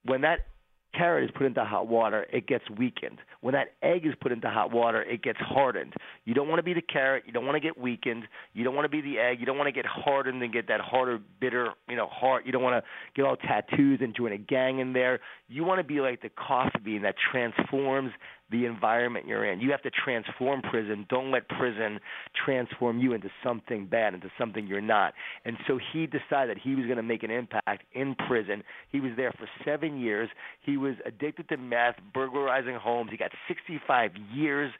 When 0.05 0.21
that 0.21 0.39
carrot 0.95 1.23
is 1.23 1.29
put 1.35 1.45
into 1.45 1.63
hot 1.63 1.87
water, 1.87 2.25
it 2.31 2.47
gets 2.47 2.63
weakened. 2.69 3.19
When 3.41 3.53
that 3.53 3.73
egg 3.83 4.05
is 4.05 4.13
put 4.19 4.31
into 4.31 4.49
hot 4.49 4.71
water, 4.71 5.03
it 5.03 5.21
gets 5.21 5.39
hardened. 5.39 5.93
You 6.25 6.33
don't 6.33 6.47
want 6.47 6.59
to 6.59 6.63
be 6.63 6.73
the 6.73 6.81
carrot. 6.81 7.23
You 7.27 7.33
don't 7.33 7.45
want 7.45 7.55
to 7.55 7.59
get 7.59 7.77
weakened. 7.77 8.23
You 8.53 8.63
don't 8.63 8.75
want 8.75 8.85
to 8.85 8.89
be 8.89 9.01
the 9.01 9.19
egg. 9.19 9.39
You 9.39 9.45
don't 9.45 9.57
want 9.57 9.67
to 9.67 9.71
get 9.71 9.85
hardened 9.85 10.41
and 10.41 10.51
get 10.51 10.67
that 10.67 10.81
harder, 10.81 11.19
bitter, 11.39 11.69
you 11.87 11.95
know, 11.95 12.07
heart. 12.07 12.45
You 12.45 12.51
don't 12.51 12.63
want 12.63 12.83
to 12.83 12.89
get 13.15 13.25
all 13.25 13.35
tattoos 13.35 13.99
and 14.01 14.15
join 14.15 14.31
a 14.31 14.37
gang 14.37 14.79
in 14.79 14.93
there. 14.93 15.19
You 15.47 15.63
want 15.63 15.79
to 15.79 15.83
be 15.83 16.01
like 16.01 16.21
the 16.21 16.29
coffee 16.29 16.79
bean 16.83 17.01
that 17.03 17.15
transforms 17.31 18.11
the 18.51 18.65
environment 18.65 19.27
you're 19.27 19.45
in. 19.45 19.59
You 19.59 19.71
have 19.71 19.81
to 19.83 19.91
transform 19.91 20.61
prison. 20.61 21.05
Don't 21.09 21.31
let 21.31 21.47
prison 21.49 21.99
transform 22.45 22.99
you 22.99 23.13
into 23.13 23.29
something 23.43 23.85
bad, 23.85 24.13
into 24.13 24.29
something 24.37 24.67
you're 24.67 24.81
not. 24.81 25.13
And 25.45 25.57
so 25.67 25.79
he 25.93 26.07
decided 26.07 26.57
he 26.57 26.75
was 26.75 26.85
going 26.85 26.97
to 26.97 27.03
make 27.03 27.23
an 27.23 27.31
impact 27.31 27.83
in 27.93 28.15
prison. 28.27 28.63
He 28.91 28.99
was 28.99 29.11
there 29.17 29.31
for 29.31 29.47
seven 29.65 29.99
years. 29.99 30.29
He 30.61 30.77
was 30.77 30.95
addicted 31.05 31.49
to 31.49 31.57
meth, 31.57 31.95
burglarizing 32.13 32.75
homes. 32.75 33.11
He 33.11 33.17
got 33.17 33.31
65 33.47 34.11
years 34.33 34.71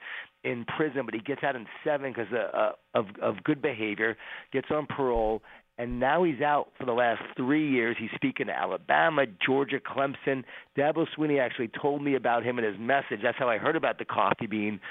in 0.44 0.66
prison, 0.78 1.02
but 1.06 1.14
he 1.14 1.20
gets 1.20 1.44
out 1.44 1.56
in 1.56 1.66
seven 1.84 2.14
because 2.14 2.32
uh, 2.34 2.58
uh, 2.58 2.72
of 2.94 3.08
of 3.22 3.44
good 3.44 3.62
behavior. 3.62 4.16
Gets 4.54 4.68
on 4.72 4.86
parole, 4.86 5.42
and 5.80 5.98
now 5.98 6.24
he's 6.24 6.42
out 6.42 6.68
for 6.78 6.86
the 6.86 6.92
last 6.92 7.22
three 7.38 7.72
years. 7.72 7.96
He's 7.98 8.10
speaking 8.14 8.48
to 8.48 8.54
Alabama, 8.54 9.26
Georgia, 9.44 9.80
Clemson. 9.80 10.44
Dabo 10.78 11.08
Swinney 11.18 11.40
actually 11.40 11.70
told 11.70 12.04
me 12.04 12.16
about 12.16 12.44
him 12.44 12.60
and 12.60 12.68
his 12.68 12.76
message. 12.78 13.22
That's 13.24 13.38
how 13.38 13.48
I 13.48 13.58
heard 13.58 13.78
about 13.78 13.98
the 13.98 14.04
coffee 14.04 14.46
bean. 14.46 14.82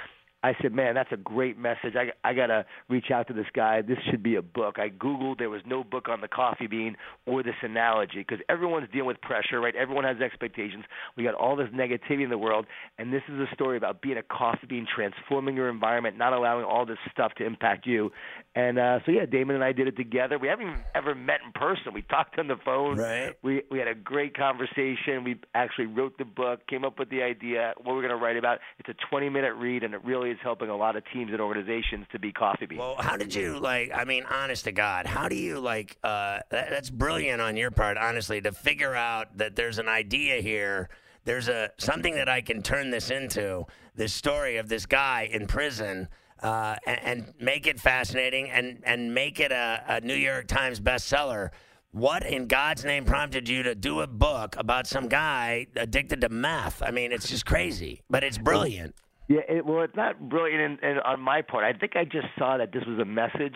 I 0.43 0.53
said, 0.63 0.73
man, 0.73 0.95
that's 0.95 1.11
a 1.11 1.17
great 1.17 1.59
message. 1.59 1.95
I, 1.97 2.13
I 2.29 2.33
got 2.33 2.47
to 2.47 2.65
reach 2.89 3.11
out 3.13 3.27
to 3.27 3.35
this 3.35 3.47
guy. 3.55 3.83
This 3.83 3.99
should 4.09 4.23
be 4.23 4.37
a 4.37 4.43
book. 4.43 4.77
I 4.79 4.89
Googled, 4.89 5.39
there 5.39 5.51
was 5.51 5.63
no 5.67 5.83
book 5.83 6.09
on 6.09 6.21
the 6.21 6.29
coffee 6.29 6.69
bean 6.69 6.97
or 7.27 7.43
this 7.43 7.57
analogy 7.63 8.19
because 8.19 8.39
everyone's 8.49 8.89
dealing 8.93 9.09
with 9.09 9.21
pressure, 9.21 9.61
right? 9.61 9.75
Everyone 9.75 10.05
has 10.05 10.21
expectations. 10.21 10.85
We 11.17 11.25
got 11.25 11.35
all 11.35 11.57
this 11.57 11.69
negativity 11.75 12.23
in 12.23 12.31
the 12.31 12.39
world, 12.39 12.67
and 12.99 13.13
this 13.13 13.23
is 13.29 13.35
a 13.41 13.53
story 13.53 13.77
about 13.77 14.01
being 14.01 14.17
a 14.17 14.23
coffee 14.23 14.67
bean, 14.69 14.87
transforming 14.95 15.57
your 15.57 15.69
environment, 15.69 16.17
not 16.17 16.33
allowing 16.33 16.65
all 16.65 16.87
this 16.87 16.99
stuff 17.11 17.33
to 17.39 17.45
impact 17.45 17.85
you. 17.85 18.13
And 18.55 18.79
uh, 18.79 19.01
so, 19.07 19.13
yeah, 19.13 19.27
Damon 19.27 19.57
and 19.57 19.65
I 19.65 19.73
did 19.73 19.89
it 19.89 19.97
together. 19.97 20.39
We 20.39 20.47
haven't 20.47 20.69
even 20.69 20.81
ever 20.95 21.17
met 21.17 21.41
in 21.45 21.51
person. 21.53 21.93
We 21.95 22.03
talked 22.03 22.39
on 22.39 22.47
the 22.47 22.57
phone. 22.65 22.97
Right. 22.97 23.35
We, 23.43 23.63
we 23.73 23.79
had 23.81 23.89
a 23.89 23.95
great 23.95 24.37
conversation. 24.37 25.25
We 25.25 25.41
actually 25.55 25.87
wrote 25.87 26.17
the 26.17 26.25
book, 26.25 26.67
came 26.69 26.85
up 26.85 26.99
with 26.99 27.11
the 27.11 27.23
idea, 27.23 27.75
what 27.77 27.97
we're 27.97 28.03
going 28.03 28.17
to 28.17 28.25
write 28.25 28.37
about. 28.37 28.59
It's 28.79 28.89
a 28.89 28.95
20 29.11 29.31
minute 29.31 29.55
read, 29.55 29.83
and 29.83 29.95
it 29.95 30.05
really 30.05 30.28
is 30.31 30.39
helping 30.43 30.69
a 30.69 30.77
lot 30.77 30.97
of 30.97 31.03
teams 31.13 31.31
and 31.33 31.41
organizations 31.41 32.07
to 32.13 32.19
be 32.19 32.33
coffee 32.33 32.67
beans. 32.67 32.79
Well, 32.79 32.97
how 32.99 33.17
did 33.17 33.35
you 33.35 33.59
like? 33.59 33.91
I 33.95 34.05
mean, 34.05 34.25
honest 34.31 34.65
to 34.65 34.73
God, 34.73 35.07
how 35.07 35.29
do 35.29 35.37
you 35.37 35.59
like? 35.59 35.97
Uh, 36.03 36.41
that, 36.51 36.71
that's 36.71 36.91
brilliant 36.91 37.41
on 37.41 37.57
your 37.57 37.71
part, 37.71 37.97
honestly, 37.97 38.41
to 38.41 38.53
figure 38.53 38.95
out 38.95 39.37
that 39.39 39.57
there's 39.57 39.79
an 39.79 39.89
idea 39.89 40.41
here. 40.41 40.89
There's 41.25 41.49
a 41.49 41.71
something 41.79 42.15
that 42.15 42.29
I 42.29 42.41
can 42.41 42.63
turn 42.63 42.91
this 42.91 43.11
into. 43.11 43.65
This 43.95 44.13
story 44.13 44.57
of 44.57 44.69
this 44.69 44.87
guy 44.87 45.29
in 45.31 45.47
prison. 45.47 46.09
Uh, 46.41 46.77
and, 46.87 47.01
and 47.03 47.35
make 47.41 47.67
it 47.67 47.81
fascinating 47.81 48.49
and, 48.49 48.81
and 48.85 49.13
make 49.13 49.41
it 49.41 49.51
a, 49.51 49.83
a 49.89 50.01
New 50.03 50.15
York 50.15 50.47
Times 50.47 50.79
bestseller. 50.79 51.51
What 51.91 52.25
in 52.25 52.47
God's 52.47 52.85
name 52.85 53.05
prompted 53.05 53.49
you 53.49 53.65
to 53.65 53.75
do 53.75 54.03
a 54.03 54.07
book 54.07 54.55
about 54.57 54.87
some 54.87 55.09
guy 55.09 55.67
addicted 55.75 56.21
to 56.21 56.29
meth? 56.29 56.81
I 56.81 56.93
mean, 56.93 57.11
it's 57.11 57.29
just 57.29 57.45
crazy, 57.45 58.03
but 58.09 58.23
it's 58.23 58.39
brilliant. 58.39 58.95
Yeah, 59.29 59.41
it, 59.49 59.67
well, 59.67 59.83
it's 59.83 59.97
not 59.97 60.29
brilliant 60.29 60.81
in, 60.83 60.91
in, 60.91 60.99
on 60.99 61.21
my 61.21 61.43
part. 61.43 61.65
I 61.65 61.79
think 61.79 61.97
I 61.97 62.05
just 62.05 62.27
saw 62.39 62.57
that 62.57 62.73
this 62.73 62.83
was 62.87 62.99
a 62.99 63.05
message 63.05 63.55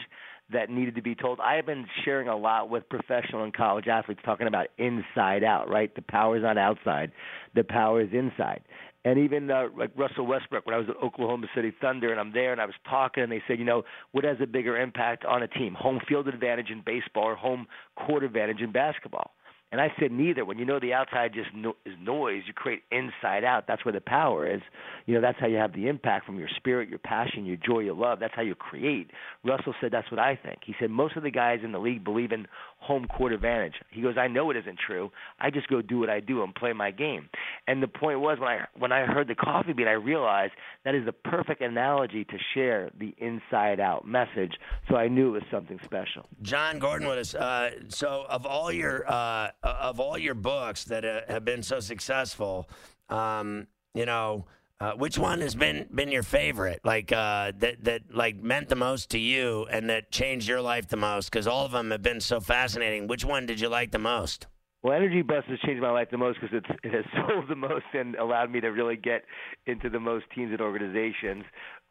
that 0.52 0.68
needed 0.68 0.94
to 0.96 1.02
be 1.02 1.14
told. 1.14 1.40
I 1.40 1.54
have 1.56 1.66
been 1.66 1.86
sharing 2.04 2.28
a 2.28 2.36
lot 2.36 2.68
with 2.68 2.88
professional 2.90 3.44
and 3.44 3.54
college 3.54 3.88
athletes 3.88 4.20
talking 4.24 4.46
about 4.46 4.66
inside 4.76 5.42
out, 5.42 5.70
right? 5.70 5.94
The 5.94 6.02
power 6.02 6.36
is 6.36 6.42
not 6.42 6.58
outside, 6.58 7.10
the 7.54 7.64
power 7.64 8.02
is 8.02 8.10
inside. 8.12 8.60
And 9.04 9.18
even 9.18 9.50
uh, 9.50 9.68
like 9.76 9.90
Russell 9.96 10.26
Westbrook, 10.26 10.66
when 10.66 10.74
I 10.74 10.78
was 10.78 10.88
at 10.88 10.96
Oklahoma 11.02 11.46
City 11.56 11.72
Thunder, 11.80 12.12
and 12.12 12.20
I'm 12.20 12.32
there, 12.32 12.52
and 12.52 12.60
I 12.60 12.66
was 12.66 12.74
talking, 12.88 13.22
and 13.22 13.32
they 13.32 13.42
said, 13.48 13.58
you 13.58 13.64
know, 13.64 13.82
what 14.12 14.24
has 14.24 14.36
a 14.40 14.46
bigger 14.46 14.76
impact 14.76 15.24
on 15.24 15.42
a 15.42 15.48
team, 15.48 15.74
home 15.74 16.00
field 16.06 16.28
advantage 16.28 16.70
in 16.70 16.82
baseball 16.84 17.24
or 17.24 17.34
home 17.34 17.66
court 17.96 18.22
advantage 18.22 18.60
in 18.60 18.70
basketball? 18.70 19.32
And 19.72 19.80
I 19.80 19.90
said 19.98 20.12
neither. 20.12 20.44
When 20.44 20.58
you 20.58 20.66
know 20.66 20.78
the 20.78 20.92
outside 20.92 21.32
just 21.32 21.48
no, 21.54 21.74
is 21.86 21.94
noise, 21.98 22.42
you 22.46 22.52
create 22.52 22.82
inside 22.92 23.42
out. 23.42 23.64
That's 23.66 23.84
where 23.86 23.92
the 23.92 24.02
power 24.02 24.46
is. 24.46 24.60
You 25.06 25.14
know, 25.14 25.22
that's 25.22 25.40
how 25.40 25.46
you 25.46 25.56
have 25.56 25.72
the 25.72 25.88
impact 25.88 26.26
from 26.26 26.38
your 26.38 26.50
spirit, 26.56 26.90
your 26.90 26.98
passion, 26.98 27.46
your 27.46 27.56
joy, 27.56 27.80
your 27.80 27.94
love. 27.94 28.20
That's 28.20 28.34
how 28.36 28.42
you 28.42 28.54
create. 28.54 29.10
Russell 29.44 29.74
said 29.80 29.90
that's 29.90 30.10
what 30.10 30.20
I 30.20 30.36
think. 30.36 30.58
He 30.66 30.74
said 30.78 30.90
most 30.90 31.16
of 31.16 31.22
the 31.22 31.30
guys 31.30 31.60
in 31.64 31.72
the 31.72 31.78
league 31.78 32.04
believe 32.04 32.32
in 32.32 32.46
home 32.82 33.06
court 33.06 33.32
advantage. 33.32 33.74
He 33.90 34.02
goes, 34.02 34.16
I 34.18 34.26
know 34.26 34.50
it 34.50 34.56
isn't 34.56 34.78
true. 34.84 35.10
I 35.38 35.50
just 35.50 35.68
go 35.68 35.80
do 35.80 36.00
what 36.00 36.10
I 36.10 36.20
do 36.20 36.42
and 36.42 36.54
play 36.54 36.72
my 36.72 36.90
game. 36.90 37.28
And 37.68 37.82
the 37.82 37.88
point 37.88 38.20
was 38.20 38.38
when 38.40 38.48
I 38.48 38.66
when 38.76 38.92
I 38.92 39.06
heard 39.06 39.28
the 39.28 39.34
coffee 39.34 39.72
bean, 39.72 39.86
I 39.86 39.92
realized 39.92 40.54
that 40.84 40.94
is 40.94 41.04
the 41.04 41.12
perfect 41.12 41.60
analogy 41.60 42.24
to 42.24 42.36
share 42.54 42.90
the 42.98 43.14
inside 43.18 43.78
out 43.78 44.06
message. 44.06 44.54
So 44.88 44.96
I 44.96 45.08
knew 45.08 45.28
it 45.28 45.32
was 45.32 45.42
something 45.50 45.78
special. 45.84 46.26
Jon 46.42 46.78
Gordon 46.78 47.08
with 47.08 47.18
us. 47.18 47.34
Uh, 47.34 47.70
so 47.88 48.26
of 48.28 48.44
all 48.44 48.72
your 48.72 49.08
uh, 49.10 49.50
of 49.62 50.00
all 50.00 50.18
your 50.18 50.34
books 50.34 50.84
that 50.84 51.04
uh, 51.04 51.20
have 51.28 51.44
been 51.44 51.62
so 51.62 51.80
successful, 51.80 52.68
um, 53.08 53.68
you 53.94 54.06
know. 54.06 54.44
Uh, 54.82 54.94
which 54.94 55.16
one 55.16 55.40
has 55.40 55.54
been 55.54 55.86
been 55.94 56.10
your 56.10 56.24
favorite? 56.24 56.80
Like 56.82 57.12
uh, 57.12 57.52
that 57.58 57.84
that 57.84 58.02
like 58.12 58.42
meant 58.42 58.68
the 58.68 58.74
most 58.74 59.10
to 59.10 59.18
you 59.18 59.64
and 59.70 59.88
that 59.88 60.10
changed 60.10 60.48
your 60.48 60.60
life 60.60 60.88
the 60.88 60.96
most? 60.96 61.30
Because 61.30 61.46
all 61.46 61.64
of 61.64 61.70
them 61.70 61.92
have 61.92 62.02
been 62.02 62.20
so 62.20 62.40
fascinating. 62.40 63.06
Which 63.06 63.24
one 63.24 63.46
did 63.46 63.60
you 63.60 63.68
like 63.68 63.92
the 63.92 64.00
most? 64.00 64.48
Well, 64.82 64.94
Energy 64.94 65.22
Bus 65.22 65.44
has 65.46 65.60
changed 65.60 65.80
my 65.80 65.92
life 65.92 66.08
the 66.10 66.18
most 66.18 66.40
because 66.40 66.60
it 66.82 66.92
has 66.92 67.04
sold 67.14 67.48
the 67.48 67.54
most 67.54 67.84
and 67.92 68.16
allowed 68.16 68.50
me 68.50 68.60
to 68.60 68.70
really 68.70 68.96
get 68.96 69.22
into 69.66 69.88
the 69.88 70.00
most 70.00 70.24
teams 70.34 70.50
and 70.50 70.60
organizations. 70.60 71.44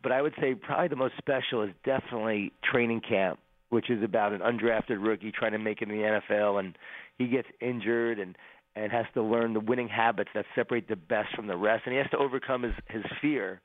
But 0.03 0.11
I 0.11 0.21
would 0.21 0.33
say 0.41 0.53
probably 0.53 0.89
the 0.89 0.97
most 0.97 1.13
special 1.17 1.63
is 1.63 1.69
definitely 1.85 2.51
Training 2.61 2.99
Camp, 3.07 3.39
which 3.69 3.89
is 3.89 4.03
about 4.03 4.33
an 4.33 4.41
undrafted 4.41 4.97
rookie 4.99 5.31
trying 5.31 5.53
to 5.53 5.59
make 5.59 5.81
it 5.81 5.89
in 5.89 5.95
the 5.97 6.03
NFL, 6.03 6.59
and 6.59 6.77
he 7.17 7.27
gets 7.27 7.47
injured 7.61 8.19
and 8.19 8.35
and 8.75 8.91
has 8.91 9.05
to 9.13 9.21
learn 9.21 9.53
the 9.53 9.59
winning 9.59 9.89
habits 9.89 10.29
that 10.33 10.45
separate 10.55 10.87
the 10.87 10.95
best 10.95 11.35
from 11.35 11.47
the 11.47 11.57
rest, 11.57 11.83
and 11.85 11.93
he 11.93 11.99
has 11.99 12.09
to 12.11 12.17
overcome 12.17 12.63
his 12.63 12.73
his 12.87 13.03
fear, 13.21 13.61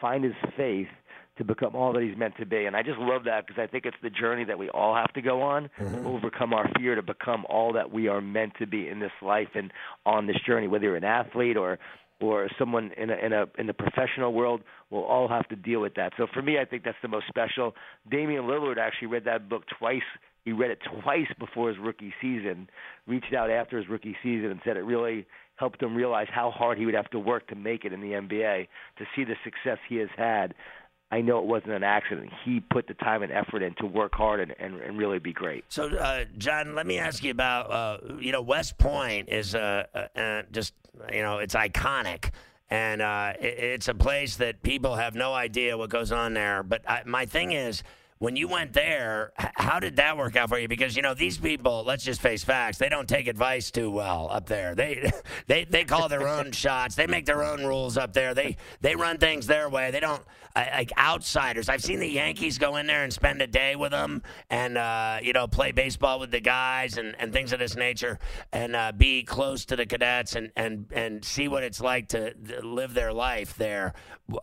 find 0.00 0.24
his 0.24 0.34
faith 0.56 0.88
to 1.38 1.44
become 1.44 1.74
all 1.74 1.92
that 1.92 2.02
he's 2.02 2.16
meant 2.16 2.36
to 2.36 2.44
be. 2.44 2.66
And 2.66 2.76
I 2.76 2.82
just 2.82 2.98
love 2.98 3.24
that 3.24 3.46
because 3.46 3.60
I 3.62 3.66
think 3.66 3.86
it's 3.86 3.96
the 4.02 4.10
journey 4.10 4.44
that 4.44 4.58
we 4.58 4.68
all 4.70 4.94
have 4.94 5.12
to 5.14 5.22
go 5.22 5.42
on, 5.42 5.70
mm-hmm. 5.78 6.06
overcome 6.06 6.52
our 6.52 6.68
fear 6.76 6.96
to 6.96 7.02
become 7.02 7.46
all 7.48 7.72
that 7.74 7.92
we 7.92 8.08
are 8.08 8.20
meant 8.20 8.54
to 8.58 8.66
be 8.66 8.88
in 8.88 8.98
this 8.98 9.12
life 9.22 9.48
and 9.54 9.72
on 10.04 10.26
this 10.26 10.36
journey. 10.44 10.66
Whether 10.66 10.86
you're 10.86 10.96
an 10.96 11.04
athlete 11.04 11.56
or 11.56 11.78
or 12.20 12.48
someone 12.58 12.90
in 12.96 13.10
a 13.10 13.16
in 13.16 13.32
a 13.32 13.46
in 13.58 13.66
the 13.66 13.74
professional 13.74 14.32
world, 14.32 14.62
we'll 14.90 15.04
all 15.04 15.28
have 15.28 15.48
to 15.48 15.56
deal 15.56 15.80
with 15.80 15.94
that. 15.94 16.12
So 16.16 16.26
for 16.32 16.42
me, 16.42 16.58
I 16.58 16.64
think 16.64 16.84
that's 16.84 16.98
the 17.02 17.08
most 17.08 17.26
special. 17.28 17.74
Damian 18.10 18.44
Lillard 18.44 18.78
actually 18.78 19.08
read 19.08 19.24
that 19.24 19.48
book 19.48 19.62
twice. 19.78 20.02
He 20.44 20.52
read 20.52 20.70
it 20.70 20.78
twice 21.02 21.28
before 21.38 21.68
his 21.68 21.78
rookie 21.78 22.14
season. 22.20 22.68
Reached 23.06 23.34
out 23.34 23.50
after 23.50 23.76
his 23.78 23.88
rookie 23.88 24.16
season 24.22 24.50
and 24.50 24.60
said 24.64 24.76
it 24.76 24.84
really 24.84 25.26
helped 25.56 25.82
him 25.82 25.94
realize 25.94 26.28
how 26.30 26.50
hard 26.50 26.78
he 26.78 26.86
would 26.86 26.94
have 26.94 27.10
to 27.10 27.18
work 27.18 27.48
to 27.48 27.54
make 27.54 27.84
it 27.84 27.92
in 27.92 28.00
the 28.00 28.12
NBA. 28.12 28.68
To 28.98 29.04
see 29.14 29.24
the 29.24 29.34
success 29.44 29.78
he 29.88 29.96
has 29.96 30.08
had, 30.16 30.54
I 31.10 31.20
know 31.20 31.38
it 31.38 31.46
wasn't 31.46 31.72
an 31.72 31.82
accident. 31.82 32.30
He 32.44 32.60
put 32.60 32.86
the 32.86 32.94
time 32.94 33.22
and 33.22 33.32
effort 33.32 33.62
in 33.62 33.74
to 33.76 33.86
work 33.86 34.14
hard 34.14 34.40
and, 34.40 34.54
and, 34.58 34.80
and 34.80 34.98
really 34.98 35.18
be 35.18 35.32
great. 35.32 35.64
So, 35.68 35.88
uh, 35.88 36.24
Jon, 36.36 36.74
let 36.74 36.86
me 36.86 36.98
ask 36.98 37.24
you 37.24 37.30
about 37.30 37.70
uh, 37.70 37.98
you 38.20 38.30
know 38.30 38.42
West 38.42 38.78
Point 38.78 39.28
is 39.28 39.54
uh, 39.54 39.84
uh 39.94 40.42
just 40.52 40.74
you 41.12 41.22
know 41.22 41.38
it's 41.38 41.54
iconic. 41.54 42.30
And 42.70 43.00
uh, 43.00 43.32
it, 43.40 43.58
it's 43.58 43.88
a 43.88 43.94
place 43.94 44.36
that 44.36 44.62
people 44.62 44.96
have 44.96 45.14
no 45.14 45.32
idea 45.32 45.78
what 45.78 45.88
goes 45.88 46.12
on 46.12 46.34
there. 46.34 46.62
But 46.62 46.82
I, 46.86 47.02
my 47.06 47.24
thing 47.24 47.52
is, 47.52 47.82
when 48.18 48.34
you 48.36 48.48
went 48.48 48.72
there, 48.72 49.32
how 49.36 49.78
did 49.78 49.96
that 49.96 50.16
work 50.16 50.34
out 50.36 50.48
for 50.48 50.58
you? 50.58 50.68
Because 50.68 50.96
you 50.96 51.02
know 51.02 51.14
these 51.14 51.38
people, 51.38 51.84
let's 51.86 52.04
just 52.04 52.20
face 52.20 52.42
facts, 52.42 52.78
they 52.78 52.88
don't 52.88 53.08
take 53.08 53.28
advice 53.28 53.70
too 53.70 53.90
well 53.90 54.28
up 54.30 54.46
there. 54.46 54.74
They 54.74 55.10
they 55.46 55.64
they 55.64 55.84
call 55.84 56.08
their 56.08 56.26
own 56.26 56.52
shots. 56.52 56.94
They 56.94 57.06
make 57.06 57.26
their 57.26 57.44
own 57.44 57.64
rules 57.64 57.96
up 57.96 58.12
there. 58.12 58.34
They 58.34 58.56
they 58.80 58.96
run 58.96 59.18
things 59.18 59.46
their 59.46 59.68
way. 59.68 59.90
They 59.90 60.00
don't 60.00 60.22
like 60.58 60.92
outsiders. 60.98 61.68
I've 61.68 61.82
seen 61.82 62.00
the 62.00 62.08
Yankees 62.08 62.58
go 62.58 62.76
in 62.76 62.86
there 62.86 63.04
and 63.04 63.12
spend 63.12 63.40
a 63.42 63.46
day 63.46 63.76
with 63.76 63.92
them, 63.92 64.22
and 64.50 64.76
uh, 64.76 65.18
you 65.22 65.32
know 65.32 65.46
play 65.46 65.72
baseball 65.72 66.18
with 66.18 66.30
the 66.30 66.40
guys 66.40 66.98
and, 66.98 67.14
and 67.18 67.32
things 67.32 67.52
of 67.52 67.58
this 67.58 67.76
nature, 67.76 68.18
and 68.52 68.74
uh, 68.74 68.92
be 68.92 69.22
close 69.22 69.64
to 69.66 69.76
the 69.76 69.86
cadets 69.86 70.34
and 70.34 70.50
and 70.56 70.86
and 70.92 71.24
see 71.24 71.48
what 71.48 71.62
it's 71.62 71.80
like 71.80 72.08
to 72.08 72.34
live 72.62 72.94
their 72.94 73.12
life 73.12 73.56
there. 73.56 73.94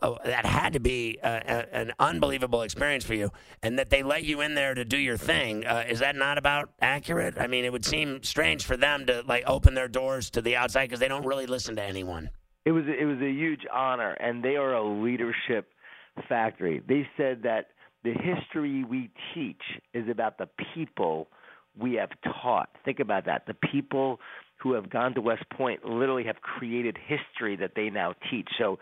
Uh, 0.01 0.15
that 0.25 0.45
had 0.47 0.73
to 0.73 0.79
be 0.79 1.19
uh, 1.21 1.27
an 1.27 1.93
unbelievable 1.99 2.63
experience 2.63 3.03
for 3.03 3.13
you 3.13 3.31
and 3.65 3.79
that 3.79 3.89
they 3.89 4.03
let 4.03 4.23
you 4.23 4.41
in 4.41 4.53
there 4.53 4.75
to 4.75 4.85
do 4.85 4.97
your 4.97 5.17
thing. 5.17 5.65
Uh, 5.65 5.83
is 5.89 5.99
that 5.99 6.15
not 6.15 6.37
about 6.37 6.69
accurate? 6.81 7.33
I 7.39 7.47
mean, 7.47 7.65
it 7.65 7.71
would 7.71 7.83
seem 7.83 8.21
strange 8.21 8.63
for 8.63 8.77
them 8.77 9.07
to 9.07 9.23
like 9.27 9.43
open 9.47 9.73
their 9.73 9.87
doors 9.87 10.29
to 10.31 10.41
the 10.41 10.55
outside 10.55 10.85
because 10.85 10.99
they 10.99 11.07
don't 11.07 11.25
really 11.25 11.47
listen 11.47 11.75
to 11.77 11.83
anyone. 11.83 12.29
It 12.65 12.71
was 12.71 12.83
it 12.87 13.05
was 13.05 13.17
a 13.17 13.31
huge 13.31 13.65
honor, 13.73 14.11
and 14.13 14.43
they 14.43 14.55
are 14.55 14.75
a 14.75 14.83
leadership 14.83 15.71
factory. 16.29 16.83
They 16.87 17.07
said 17.17 17.41
that 17.43 17.69
the 18.03 18.13
history 18.13 18.83
we 18.83 19.09
teach 19.33 19.61
is 19.95 20.07
about 20.09 20.37
the 20.37 20.47
people 20.75 21.27
we 21.75 21.95
have 21.95 22.11
taught. 22.41 22.69
Think 22.85 22.99
about 22.99 23.25
that. 23.25 23.47
The 23.47 23.55
people 23.71 24.19
who 24.57 24.73
have 24.73 24.91
gone 24.91 25.15
to 25.15 25.21
West 25.21 25.43
Point 25.49 25.83
literally 25.83 26.23
have 26.25 26.41
created 26.41 26.97
history 26.97 27.55
that 27.55 27.71
they 27.75 27.89
now 27.89 28.13
teach. 28.29 28.47
So 28.59 28.77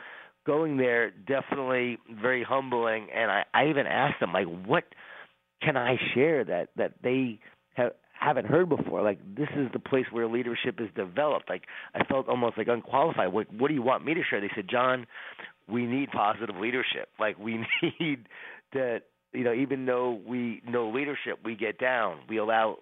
going 0.45 0.77
there 0.77 1.12
definitely 1.12 1.97
very 2.21 2.43
humbling. 2.43 3.07
And 3.13 3.31
I, 3.31 3.43
I 3.53 3.67
even 3.69 3.88
asked 3.88 4.19
them 4.19 4.33
like 4.33 4.47
what 4.65 4.83
can 5.62 5.77
I 5.77 5.97
share 6.13 6.43
that 6.45 6.69
that 6.75 6.93
they 7.03 7.39
have 7.73 7.93
haven't 8.19 8.45
heard 8.45 8.69
before? 8.69 9.01
Like 9.01 9.19
this 9.35 9.50
is 9.55 9.67
the 9.73 9.79
place 9.79 10.05
where 10.12 10.27
leadership 10.27 10.79
is 10.79 10.89
developed. 10.95 11.50
Like 11.50 11.63
I 11.93 12.03
felt 12.03 12.27
almost 12.27 12.57
like 12.57 12.67
unqualified. 12.67 13.31
What 13.31 13.51
what 13.53 13.67
do 13.69 13.73
you 13.73 13.81
want 13.81 14.05
me 14.05 14.13
to 14.13 14.21
share? 14.29 14.41
They 14.41 14.51
said 14.55 14.67
Jon 14.69 15.07
we 15.67 15.85
need 15.85 16.12
positive 16.12 16.55
leadership. 16.57 17.09
Like 17.19 17.38
we 17.39 17.65
need 18.00 18.27
that 18.73 19.03
you 19.33 19.43
know 19.43 19.53
even 19.53 19.85
though 19.85 20.19
we 20.25 20.62
know 20.67 20.89
leadership 20.89 21.39
we 21.43 21.55
get 21.55 21.79
down. 21.79 22.19
We 22.27 22.38
allow 22.38 22.77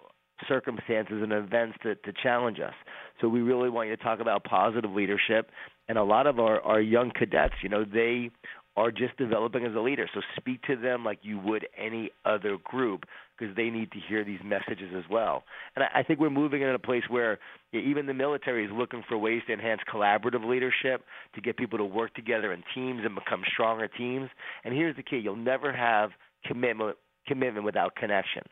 circumstances 0.48 1.22
and 1.22 1.32
events 1.32 1.78
to, 1.82 1.94
to 1.94 2.12
challenge 2.22 2.58
us. 2.58 2.74
So 3.20 3.28
we 3.28 3.40
really 3.40 3.70
want 3.70 3.88
you 3.88 3.96
to 3.96 4.02
talk 4.02 4.20
about 4.20 4.44
positive 4.44 4.90
leadership. 4.90 5.50
And 5.88 5.98
a 5.98 6.04
lot 6.04 6.26
of 6.26 6.38
our, 6.38 6.60
our 6.60 6.80
young 6.80 7.10
cadets, 7.10 7.54
you 7.62 7.68
know, 7.68 7.84
they 7.84 8.30
are 8.76 8.90
just 8.90 9.16
developing 9.18 9.66
as 9.66 9.74
a 9.74 9.80
leader. 9.80 10.08
So 10.14 10.20
speak 10.36 10.62
to 10.62 10.76
them 10.76 11.04
like 11.04 11.18
you 11.22 11.38
would 11.38 11.66
any 11.76 12.10
other 12.24 12.56
group 12.62 13.04
because 13.36 13.54
they 13.54 13.68
need 13.68 13.90
to 13.92 13.98
hear 14.08 14.24
these 14.24 14.38
messages 14.44 14.92
as 14.96 15.04
well. 15.10 15.44
And 15.76 15.84
I, 15.84 16.00
I 16.00 16.02
think 16.02 16.20
we're 16.20 16.30
moving 16.30 16.62
in 16.62 16.70
a 16.70 16.78
place 16.78 17.02
where 17.08 17.38
yeah, 17.72 17.80
even 17.80 18.06
the 18.06 18.14
military 18.14 18.64
is 18.64 18.70
looking 18.72 19.02
for 19.08 19.18
ways 19.18 19.42
to 19.46 19.52
enhance 19.52 19.80
collaborative 19.92 20.48
leadership, 20.48 21.04
to 21.34 21.40
get 21.40 21.56
people 21.56 21.78
to 21.78 21.84
work 21.84 22.14
together 22.14 22.52
in 22.52 22.62
teams 22.74 23.02
and 23.04 23.14
become 23.14 23.42
stronger 23.52 23.88
teams. 23.88 24.30
And 24.64 24.74
here's 24.74 24.96
the 24.96 25.02
key: 25.02 25.18
you'll 25.18 25.36
never 25.36 25.72
have 25.72 26.10
commitment 26.46 26.96
commitment 27.26 27.64
without 27.64 27.94
connection. 27.94 28.42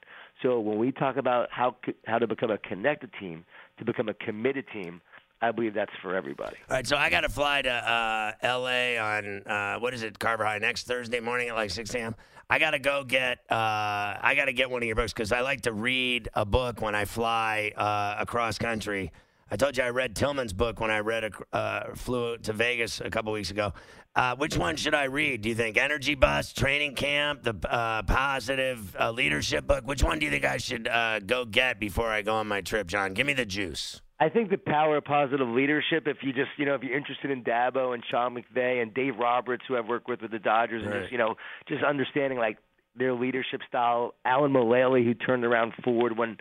So 0.42 0.60
when 0.60 0.78
we 0.78 0.92
talk 0.92 1.16
about 1.16 1.48
how 1.50 1.76
how 2.06 2.18
to 2.18 2.26
become 2.26 2.50
a 2.50 2.58
connected 2.58 3.10
team, 3.18 3.44
to 3.78 3.84
become 3.84 4.08
a 4.08 4.14
committed 4.14 4.64
team, 4.72 5.00
I 5.42 5.52
believe 5.52 5.72
that's 5.72 5.92
for 6.02 6.14
everybody. 6.14 6.56
All 6.68 6.76
right, 6.76 6.86
so 6.86 6.96
I 6.96 7.08
got 7.08 7.22
to 7.22 7.28
fly 7.30 7.62
to 7.62 7.70
uh, 7.70 8.32
L.A. 8.42 8.98
on 8.98 9.42
uh, 9.46 9.78
what 9.78 9.94
is 9.94 10.02
it, 10.02 10.18
Carver 10.18 10.44
High, 10.44 10.58
next 10.58 10.86
Thursday 10.86 11.20
morning 11.20 11.48
at 11.48 11.54
like 11.54 11.70
6 11.70 11.94
a.m. 11.94 12.14
I 12.50 12.58
got 12.58 12.72
to 12.72 12.78
go 12.78 13.04
get 13.04 13.38
uh, 13.50 14.18
I 14.20 14.34
got 14.36 14.46
to 14.46 14.52
get 14.52 14.70
one 14.70 14.82
of 14.82 14.86
your 14.86 14.96
books 14.96 15.12
because 15.12 15.32
I 15.32 15.40
like 15.40 15.62
to 15.62 15.72
read 15.72 16.28
a 16.34 16.44
book 16.44 16.82
when 16.82 16.94
I 16.94 17.04
fly 17.06 17.72
uh, 17.76 18.16
across 18.18 18.58
country. 18.58 19.12
I 19.50 19.56
told 19.56 19.76
you 19.76 19.82
I 19.82 19.90
read 19.90 20.14
Tillman's 20.14 20.52
book 20.52 20.78
when 20.78 20.90
I 20.90 20.98
read 20.98 21.24
a, 21.24 21.56
uh, 21.56 21.94
flew 21.94 22.36
to 22.38 22.52
Vegas 22.52 23.00
a 23.00 23.10
couple 23.10 23.32
weeks 23.32 23.50
ago. 23.50 23.72
Uh, 24.14 24.36
which 24.36 24.56
one 24.56 24.76
should 24.76 24.94
I 24.94 25.04
read? 25.04 25.42
Do 25.42 25.48
you 25.48 25.54
think 25.54 25.76
Energy 25.76 26.16
Bus, 26.16 26.52
Training 26.52 26.96
Camp, 26.96 27.44
the 27.44 27.54
Positive 27.54 28.96
Leadership 29.12 29.66
book? 29.66 29.86
Which 29.86 30.02
one 30.02 30.18
do 30.18 30.26
you 30.26 30.30
think 30.30 30.44
I 30.44 30.58
should 30.58 30.88
go 31.26 31.44
get 31.44 31.80
before 31.80 32.08
I 32.08 32.22
go 32.22 32.34
on 32.34 32.46
my 32.46 32.60
trip, 32.60 32.88
Jon? 32.88 33.14
Give 33.14 33.26
me 33.26 33.32
the 33.32 33.46
juice. 33.46 34.02
I 34.20 34.28
think 34.28 34.50
the 34.50 34.58
power 34.58 34.98
of 34.98 35.04
positive 35.04 35.48
leadership. 35.48 36.06
If 36.06 36.18
you 36.20 36.32
just, 36.34 36.50
you 36.58 36.66
know, 36.66 36.74
if 36.74 36.82
you're 36.82 36.96
interested 36.96 37.30
in 37.30 37.42
Dabo 37.42 37.94
and 37.94 38.02
Sean 38.10 38.36
McVay 38.36 38.82
and 38.82 38.92
Dave 38.92 39.16
Roberts, 39.18 39.64
who 39.66 39.78
I've 39.78 39.86
worked 39.86 40.08
with 40.08 40.20
with 40.20 40.30
the 40.30 40.38
Dodgers, 40.38 40.84
right. 40.84 40.92
and 40.92 41.02
just, 41.02 41.12
you 41.12 41.18
know, 41.18 41.36
just 41.68 41.82
understanding 41.82 42.38
like 42.38 42.58
their 42.96 43.14
leadership 43.14 43.62
style. 43.66 44.14
Alan 44.26 44.52
Mulally, 44.52 45.04
who 45.04 45.14
turned 45.14 45.44
around 45.44 45.72
Ford 45.82 46.18
when 46.18 46.36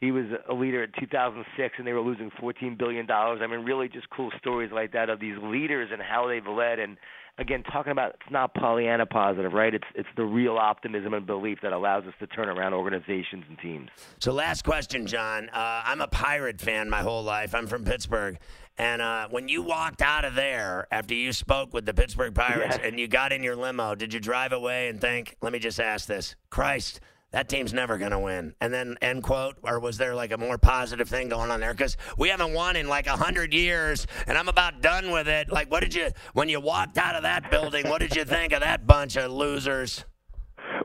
he 0.00 0.12
was 0.12 0.24
a 0.48 0.54
leader 0.54 0.82
in 0.82 0.90
2006 0.98 1.74
and 1.76 1.86
they 1.86 1.92
were 1.92 2.00
losing 2.00 2.30
14 2.40 2.76
billion 2.78 3.06
dollars. 3.06 3.40
I 3.42 3.46
mean, 3.46 3.66
really 3.66 3.88
just 3.88 4.08
cool 4.08 4.30
stories 4.38 4.70
like 4.72 4.92
that 4.92 5.10
of 5.10 5.20
these 5.20 5.36
leaders 5.42 5.90
and 5.92 6.00
how 6.00 6.26
they've 6.26 6.46
led 6.46 6.78
and 6.78 6.96
again 7.40 7.62
talking 7.64 7.90
about 7.90 8.10
it's 8.20 8.30
not 8.30 8.54
Pollyanna 8.54 9.06
positive, 9.06 9.52
right? 9.52 9.74
It's 9.74 9.86
it's 9.94 10.08
the 10.16 10.24
real 10.24 10.56
optimism 10.56 11.14
and 11.14 11.26
belief 11.26 11.58
that 11.62 11.72
allows 11.72 12.04
us 12.04 12.14
to 12.20 12.26
turn 12.26 12.48
around 12.48 12.74
organizations 12.74 13.44
and 13.48 13.58
teams. 13.58 13.88
So 14.20 14.32
last 14.32 14.62
question, 14.62 15.06
Jon. 15.06 15.48
Uh, 15.48 15.82
I'm 15.84 16.00
a 16.00 16.08
Pirate 16.08 16.60
fan 16.60 16.88
my 16.90 17.00
whole 17.00 17.22
life. 17.22 17.54
I'm 17.54 17.66
from 17.66 17.84
Pittsburgh. 17.84 18.38
And 18.78 19.02
uh, 19.02 19.28
when 19.28 19.48
you 19.48 19.62
walked 19.62 20.00
out 20.00 20.24
of 20.24 20.34
there 20.34 20.86
after 20.90 21.14
you 21.14 21.32
spoke 21.32 21.74
with 21.74 21.84
the 21.84 21.92
Pittsburgh 21.92 22.34
Pirates 22.34 22.76
yes. 22.76 22.80
and 22.82 22.98
you 22.98 23.08
got 23.08 23.32
in 23.32 23.42
your 23.42 23.56
limo, 23.56 23.94
did 23.94 24.14
you 24.14 24.20
drive 24.20 24.52
away 24.52 24.88
and 24.88 25.00
think, 25.00 25.36
let 25.42 25.52
me 25.52 25.58
just 25.58 25.80
ask 25.80 26.06
this, 26.06 26.34
Christ, 26.48 27.00
that 27.32 27.48
team's 27.48 27.72
never 27.72 27.98
going 27.98 28.10
to 28.10 28.18
win. 28.18 28.54
And 28.60 28.72
then 28.72 28.96
end 29.00 29.22
quote, 29.22 29.56
or 29.62 29.78
was 29.78 29.98
there 29.98 30.14
like 30.14 30.32
a 30.32 30.38
more 30.38 30.58
positive 30.58 31.08
thing 31.08 31.28
going 31.28 31.50
on 31.50 31.60
there? 31.60 31.72
Because 31.72 31.96
we 32.18 32.28
haven't 32.28 32.52
won 32.52 32.76
in 32.76 32.88
like 32.88 33.06
a 33.06 33.16
hundred 33.16 33.54
years, 33.54 34.06
and 34.26 34.36
I'm 34.36 34.48
about 34.48 34.80
done 34.80 35.10
with 35.10 35.28
it. 35.28 35.50
Like, 35.50 35.70
what 35.70 35.80
did 35.80 35.94
you 35.94 36.10
when 36.32 36.48
you 36.48 36.60
walked 36.60 36.98
out 36.98 37.14
of 37.14 37.22
that 37.22 37.50
building? 37.50 37.88
What 37.88 38.00
did 38.00 38.16
you 38.16 38.24
think 38.24 38.52
of 38.52 38.60
that 38.60 38.86
bunch 38.86 39.16
of 39.16 39.30
losers? 39.30 40.04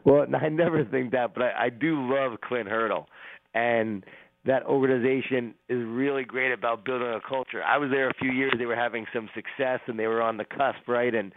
Well, 0.03 0.25
I 0.41 0.49
never 0.49 0.85
think 0.85 1.11
that, 1.11 1.33
but 1.33 1.43
I, 1.43 1.65
I 1.65 1.69
do 1.69 2.13
love 2.13 2.39
Clint 2.41 2.69
Hurdle, 2.69 3.07
and 3.53 4.05
that 4.45 4.63
organization 4.65 5.55
is 5.69 5.83
really 5.83 6.23
great 6.23 6.51
about 6.51 6.85
building 6.85 7.07
a 7.07 7.21
culture. 7.27 7.63
I 7.63 7.77
was 7.77 7.89
there 7.89 8.09
a 8.09 8.13
few 8.13 8.31
years; 8.31 8.53
they 8.59 8.67
were 8.67 8.75
having 8.75 9.05
some 9.13 9.29
success, 9.33 9.79
and 9.87 9.97
they 9.97 10.07
were 10.07 10.21
on 10.21 10.37
the 10.37 10.45
cusp, 10.45 10.87
right? 10.87 11.13
And 11.15 11.33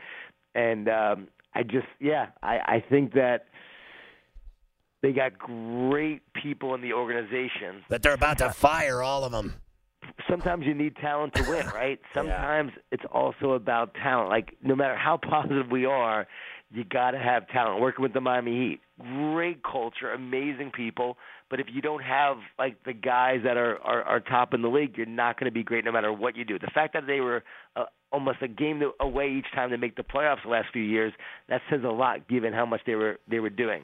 and 0.54 0.88
um, 0.88 1.28
I 1.54 1.62
just, 1.62 1.86
yeah, 2.00 2.26
I, 2.42 2.58
I 2.58 2.84
think 2.88 3.14
that 3.14 3.46
they 5.02 5.12
got 5.12 5.38
great 5.38 6.22
people 6.34 6.74
in 6.74 6.80
the 6.80 6.92
organization. 6.92 7.84
But 7.88 8.02
they're 8.02 8.14
about 8.14 8.38
to 8.38 8.50
fire 8.50 9.02
all 9.02 9.24
of 9.24 9.32
them. 9.32 9.54
Sometimes 10.28 10.66
you 10.66 10.74
need 10.74 10.96
talent 10.96 11.34
to 11.34 11.42
win, 11.48 11.66
right? 11.68 12.00
Sometimes 12.14 12.72
yeah. 12.74 12.82
it's 12.92 13.04
also 13.12 13.52
about 13.52 13.94
talent. 13.94 14.30
Like 14.30 14.56
no 14.62 14.74
matter 14.74 14.96
how 14.96 15.18
positive 15.18 15.70
we 15.70 15.84
are, 15.84 16.26
you 16.70 16.84
got 16.84 17.12
to 17.12 17.18
have 17.18 17.48
talent. 17.48 17.80
Working 17.80 18.02
with 18.02 18.12
the 18.12 18.20
Miami 18.20 18.52
Heat, 18.52 18.80
great 19.00 19.62
culture, 19.62 20.12
amazing 20.12 20.72
people. 20.74 21.16
But 21.50 21.60
if 21.60 21.66
you 21.72 21.80
don't 21.80 22.02
have 22.02 22.36
like 22.58 22.82
the 22.84 22.92
guys 22.92 23.40
that 23.44 23.56
are 23.56 23.78
are, 23.78 24.02
are 24.02 24.20
top 24.20 24.54
in 24.54 24.62
the 24.62 24.68
league, 24.68 24.96
you're 24.96 25.06
not 25.06 25.38
going 25.38 25.50
to 25.50 25.54
be 25.54 25.62
great 25.62 25.84
no 25.84 25.92
matter 25.92 26.12
what 26.12 26.36
you 26.36 26.44
do. 26.44 26.58
The 26.58 26.70
fact 26.74 26.92
that 26.92 27.06
they 27.06 27.20
were 27.20 27.42
uh, 27.76 27.84
almost 28.12 28.38
a 28.42 28.48
game 28.48 28.82
away 29.00 29.30
each 29.30 29.50
time 29.54 29.70
to 29.70 29.78
make 29.78 29.96
the 29.96 30.02
playoffs 30.02 30.42
the 30.42 30.50
last 30.50 30.68
few 30.72 30.82
years, 30.82 31.12
that 31.48 31.60
says 31.70 31.80
a 31.84 31.88
lot 31.88 32.28
given 32.28 32.52
how 32.52 32.66
much 32.66 32.80
they 32.86 32.94
were 32.94 33.18
they 33.28 33.40
were 33.40 33.50
doing. 33.50 33.82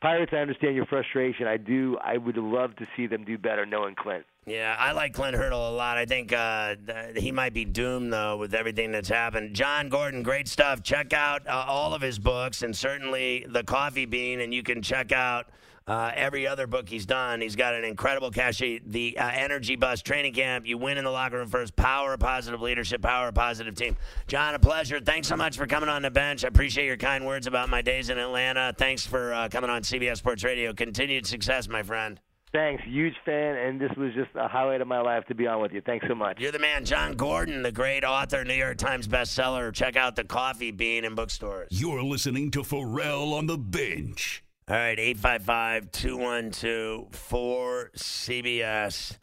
Pirates, 0.00 0.32
I 0.34 0.38
understand 0.38 0.76
your 0.76 0.86
frustration. 0.86 1.46
I 1.46 1.56
do. 1.56 1.98
I 2.02 2.16
would 2.16 2.36
love 2.36 2.76
to 2.76 2.86
see 2.96 3.06
them 3.06 3.24
do 3.24 3.38
better, 3.38 3.66
knowing 3.66 3.94
Clint. 3.94 4.24
Yeah, 4.46 4.76
I 4.78 4.92
like 4.92 5.12
Clint 5.12 5.36
Hurdle 5.36 5.70
a 5.70 5.74
lot. 5.74 5.98
I 5.98 6.06
think 6.06 6.32
uh, 6.32 6.76
he 7.16 7.32
might 7.32 7.52
be 7.52 7.64
doomed 7.64 8.12
though 8.12 8.36
with 8.36 8.54
everything 8.54 8.92
that's 8.92 9.08
happened. 9.08 9.56
Jon 9.56 9.88
Gordon, 9.88 10.22
great 10.22 10.46
stuff. 10.46 10.82
Check 10.82 11.12
out 11.12 11.46
uh, 11.48 11.64
all 11.66 11.94
of 11.94 12.00
his 12.00 12.18
books 12.18 12.62
and 12.62 12.76
certainly 12.76 13.44
the 13.48 13.64
Coffee 13.64 14.06
Bean, 14.06 14.40
and 14.40 14.54
you 14.54 14.62
can 14.62 14.82
check 14.82 15.10
out 15.10 15.48
uh, 15.86 16.10
every 16.14 16.46
other 16.46 16.66
book 16.66 16.88
he's 16.88 17.06
done. 17.06 17.40
He's 17.40 17.54
got 17.54 17.74
an 17.74 17.84
incredible 17.84 18.30
cachet. 18.30 18.80
The 18.86 19.16
uh, 19.18 19.30
Energy 19.32 19.76
Bus 19.76 20.02
Training 20.02 20.34
Camp. 20.34 20.66
You 20.66 20.78
win 20.78 20.98
in 20.98 21.04
the 21.04 21.10
locker 21.10 21.38
room 21.38 21.48
first. 21.48 21.76
Power 21.76 22.16
positive 22.16 22.60
leadership. 22.60 23.02
Power 23.02 23.30
positive 23.30 23.74
team. 23.74 23.96
Jon, 24.26 24.54
a 24.54 24.58
pleasure. 24.58 24.98
Thanks 25.00 25.28
so 25.28 25.36
much 25.36 25.56
for 25.56 25.66
coming 25.66 25.88
on 25.88 26.02
the 26.02 26.10
bench. 26.10 26.44
I 26.44 26.48
appreciate 26.48 26.86
your 26.86 26.96
kind 26.96 27.24
words 27.24 27.46
about 27.46 27.68
my 27.68 27.82
days 27.82 28.10
in 28.10 28.18
Atlanta. 28.18 28.74
Thanks 28.76 29.06
for 29.06 29.32
uh, 29.32 29.48
coming 29.48 29.70
on 29.70 29.82
CBS 29.82 30.16
Sports 30.16 30.42
Radio. 30.42 30.72
Continued 30.72 31.26
success, 31.26 31.68
my 31.68 31.82
friend. 31.84 32.20
Thanks, 32.52 32.82
huge 32.86 33.14
fan, 33.24 33.56
and 33.56 33.78
this 33.78 33.90
was 33.98 34.14
just 34.14 34.30
a 34.34 34.48
highlight 34.48 34.80
of 34.80 34.88
my 34.88 35.00
life 35.00 35.24
to 35.26 35.34
be 35.34 35.46
on 35.46 35.60
with 35.60 35.72
you. 35.72 35.82
Thanks 35.84 36.06
so 36.08 36.14
much. 36.14 36.40
You're 36.40 36.52
the 36.52 36.58
man, 36.58 36.84
Jon 36.84 37.12
Gordon, 37.12 37.62
the 37.62 37.72
great 37.72 38.02
author, 38.02 38.44
New 38.44 38.54
York 38.54 38.78
Times 38.78 39.06
bestseller. 39.06 39.74
Check 39.74 39.96
out 39.96 40.16
the 40.16 40.24
Coffee 40.24 40.70
Bean 40.70 41.04
in 41.04 41.14
bookstores. 41.14 41.68
You're 41.70 42.02
listening 42.02 42.50
to 42.52 42.62
Ferrall 42.62 43.34
on 43.34 43.46
the 43.46 43.58
Bench. 43.58 44.42
All 44.68 44.76
right, 44.76 44.98
855 44.98 45.92
212 45.92 47.12
4CBS 47.12 49.16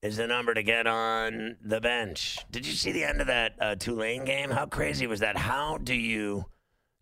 is 0.00 0.16
the 0.16 0.28
number 0.28 0.54
to 0.54 0.62
get 0.62 0.86
on 0.86 1.56
the 1.60 1.80
bench. 1.80 2.38
Did 2.52 2.64
you 2.64 2.72
see 2.72 2.92
the 2.92 3.02
end 3.02 3.20
of 3.20 3.26
that 3.26 3.54
uh, 3.60 3.74
Tulane 3.74 4.24
game? 4.24 4.50
How 4.50 4.66
crazy 4.66 5.08
was 5.08 5.18
that? 5.20 5.36
How 5.36 5.78
do 5.78 5.92
you 5.92 6.44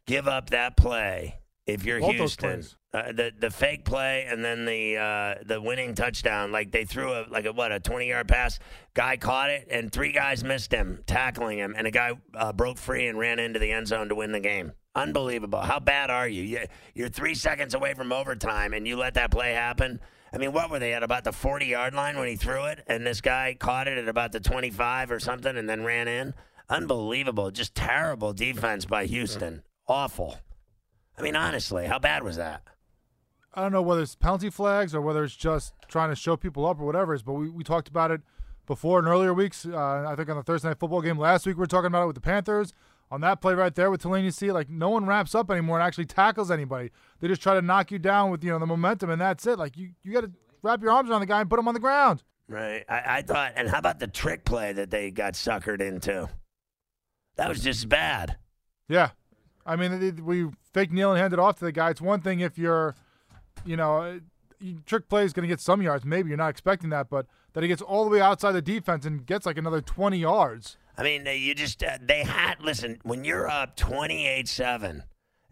give 0.07 0.27
up 0.27 0.49
that 0.49 0.79
play 0.79 1.41
if 1.67 1.85
you're 1.85 2.01
Both 2.01 2.15
Houston? 2.15 2.65
Uh, 2.95 3.13
the 3.13 3.33
the 3.39 3.51
fake 3.51 3.85
play 3.85 4.25
and 4.31 4.43
then 4.43 4.65
the 4.65 4.97
uh, 4.97 5.35
the 5.45 5.61
winning 5.61 5.95
touchdown. 5.95 6.53
Like 6.53 6.73
they 6.73 6.87
threw 6.87 7.13
a 7.13 7.27
like 7.29 7.45
a 7.45 7.53
what 7.53 7.71
a 7.71 7.81
20 7.81 8.09
yard 8.09 8.29
pass. 8.29 8.61
Guy 8.95 9.19
caught 9.19 9.51
it 9.51 9.69
and 9.71 9.93
three 9.93 10.13
guys 10.13 10.43
missed 10.43 10.73
him 10.73 11.03
tackling 11.07 11.59
him, 11.59 11.75
and 11.77 11.87
a 11.87 11.91
guy 11.91 12.13
uh, 12.35 12.55
broke 12.55 12.79
free 12.79 13.09
and 13.09 13.19
ran 13.19 13.39
into 13.39 13.59
the 13.59 13.73
end 13.73 13.89
zone 13.89 14.09
to 14.09 14.15
win 14.15 14.33
the 14.33 14.41
game. 14.41 14.73
Unbelievable. 14.95 15.61
How 15.61 15.81
bad 15.81 16.11
are 16.11 16.29
you? 16.29 16.67
You're 16.95 17.09
three 17.09 17.35
seconds 17.35 17.75
away 17.75 17.95
from 17.95 18.13
overtime, 18.13 18.73
and 18.73 18.87
you 18.87 18.97
let 18.97 19.15
that 19.15 19.31
play 19.31 19.53
happen. 19.53 20.01
I 20.33 20.39
mean, 20.39 20.53
what 20.53 20.71
were 20.71 20.79
they 20.79 20.93
at 20.95 21.03
about 21.03 21.25
the 21.25 21.33
40 21.33 21.67
yard 21.67 21.95
line 21.95 22.17
when 22.17 22.29
he 22.29 22.37
threw 22.37 22.65
it, 22.67 22.85
and 22.87 23.05
this 23.07 23.21
guy 23.21 23.57
caught 23.59 23.89
it 23.89 23.99
at 23.99 24.09
about 24.09 24.33
the 24.33 24.41
25 24.41 25.11
or 25.11 25.19
something, 25.19 25.57
and 25.57 25.69
then 25.69 25.85
ran 25.85 26.07
in? 26.07 26.35
Unbelievable. 26.69 27.51
Just 27.51 27.75
terrible 27.75 28.33
defense 28.33 28.85
by 28.85 29.07
Houston. 29.07 29.63
Awful. 29.89 30.39
I 31.19 31.23
mean, 31.23 31.37
honestly, 31.37 31.87
how 31.87 31.99
bad 31.99 32.23
was 32.23 32.37
that? 32.37 32.63
I 33.53 33.63
don't 33.63 33.73
know 33.73 33.83
whether 33.83 34.03
it's 34.03 34.17
penalty 34.17 34.51
flags 34.51 34.95
or 34.95 35.01
whether 35.01 35.23
it's 35.23 35.37
just 35.37 35.75
trying 35.89 36.11
to 36.11 36.17
show 36.17 36.37
people 36.37 36.67
up 36.67 36.81
or 36.81 36.87
whatever 36.87 37.13
it 37.15 37.19
is, 37.19 37.23
but 37.23 37.35
we, 37.35 37.49
we 37.49 37.63
talked 37.63 37.89
about 37.89 38.11
it 38.11 38.21
before 38.67 38.99
in 38.99 39.07
earlier 39.07 39.33
weeks. 39.35 39.67
Uh, 39.67 40.07
I 40.09 40.17
think 40.17 40.29
on 40.29 40.37
the 40.37 40.43
Thursday 40.43 40.69
night 40.69 40.79
football 40.81 41.03
game 41.03 41.19
last 41.19 41.47
week, 41.47 41.57
we 41.57 41.61
were 41.61 41.67
talking 41.67 41.87
about 41.87 42.05
it 42.05 42.07
with 42.07 42.17
the 42.17 42.21
Panthers 42.23 42.73
on 43.15 43.21
that 43.21 43.41
play 43.41 43.55
right 43.55 43.75
there 43.75 43.93
with 43.93 44.03
Tulane, 44.03 44.25
you 44.25 44.33
see 44.33 44.51
like 44.51 44.69
no 44.69 44.91
one 44.91 45.07
wraps 45.07 45.37
up 45.37 45.49
anymore 45.49 45.79
and 45.79 45.87
actually 45.87 46.05
tackles 46.05 46.51
anybody. 46.51 46.91
They 47.21 47.29
just 47.29 47.41
try 47.41 47.55
to 47.55 47.63
knock 47.63 47.93
you 47.93 48.01
down 48.01 48.31
with 48.31 48.43
you 48.43 48.51
know 48.51 48.59
the 48.59 48.67
momentum, 48.67 49.09
and 49.09 49.21
that's 49.21 49.47
it. 49.47 49.57
Like 49.57 49.77
you, 49.77 49.91
you 50.03 50.13
got 50.13 50.23
to 50.23 50.33
wrap 50.63 50.83
your 50.83 50.91
arms 50.91 51.09
around 51.09 51.21
the 51.21 51.27
guy 51.27 51.41
and 51.41 51.49
put 51.49 51.61
him 51.61 51.69
on 51.69 51.75
the 51.75 51.81
ground. 51.81 52.25
Right. 52.49 52.85
I, 52.89 53.19
I 53.19 53.23
thought, 53.23 53.53
and 53.55 53.69
how 53.69 53.79
about 53.79 54.01
the 54.01 54.09
trick 54.09 54.45
play 54.45 54.73
that 54.73 54.91
they 54.91 55.13
got 55.13 55.35
suckered 55.35 55.81
into? 55.81 56.29
That 57.37 57.49
was 57.49 57.63
just 57.63 57.89
bad. 57.89 58.37
Yeah, 58.89 59.11
I 59.65 59.77
mean, 59.77 59.93
it, 60.03 60.21
we 60.21 60.49
fake 60.73 60.93
kneel 60.93 61.13
and 61.13 61.21
hand 61.21 61.33
it 61.33 61.39
off 61.39 61.59
to 61.61 61.65
the 61.65 61.73
guy. 61.73 61.91
It's 61.91 62.01
one 62.01 62.21
thing 62.21 62.41
if 62.41 62.59
you're, 62.59 62.97
you 63.65 63.77
know, 63.77 64.21
trick 64.87 65.09
play 65.09 65.25
is 65.25 65.33
going 65.33 65.45
to 65.45 65.49
get 65.49 65.61
some 65.61 65.83
yards. 65.83 66.05
Maybe 66.05 66.29
you're 66.29 66.37
not 66.37 66.51
expecting 66.51 66.91
that, 66.91 67.09
but 67.09 67.27
that 67.53 67.63
he 67.63 67.69
gets 67.69 67.81
all 67.81 68.05
the 68.05 68.11
way 68.11 68.21
outside 68.21 68.53
the 68.53 68.63
defense 68.63 69.07
and 69.07 69.25
gets 69.25 69.47
like 69.47 69.57
another 69.57 69.81
20 69.81 70.19
yards. 70.19 70.77
I 70.97 71.03
mean, 71.03 71.27
you 71.27 71.55
just 71.55 71.83
uh, 71.83 71.99
they 72.01 72.23
had 72.23 72.61
listen 72.61 72.99
when 73.03 73.25
you're 73.25 73.49
up 73.49 73.77
twenty 73.77 74.29
eight 74.29 74.49
seven, 74.49 75.03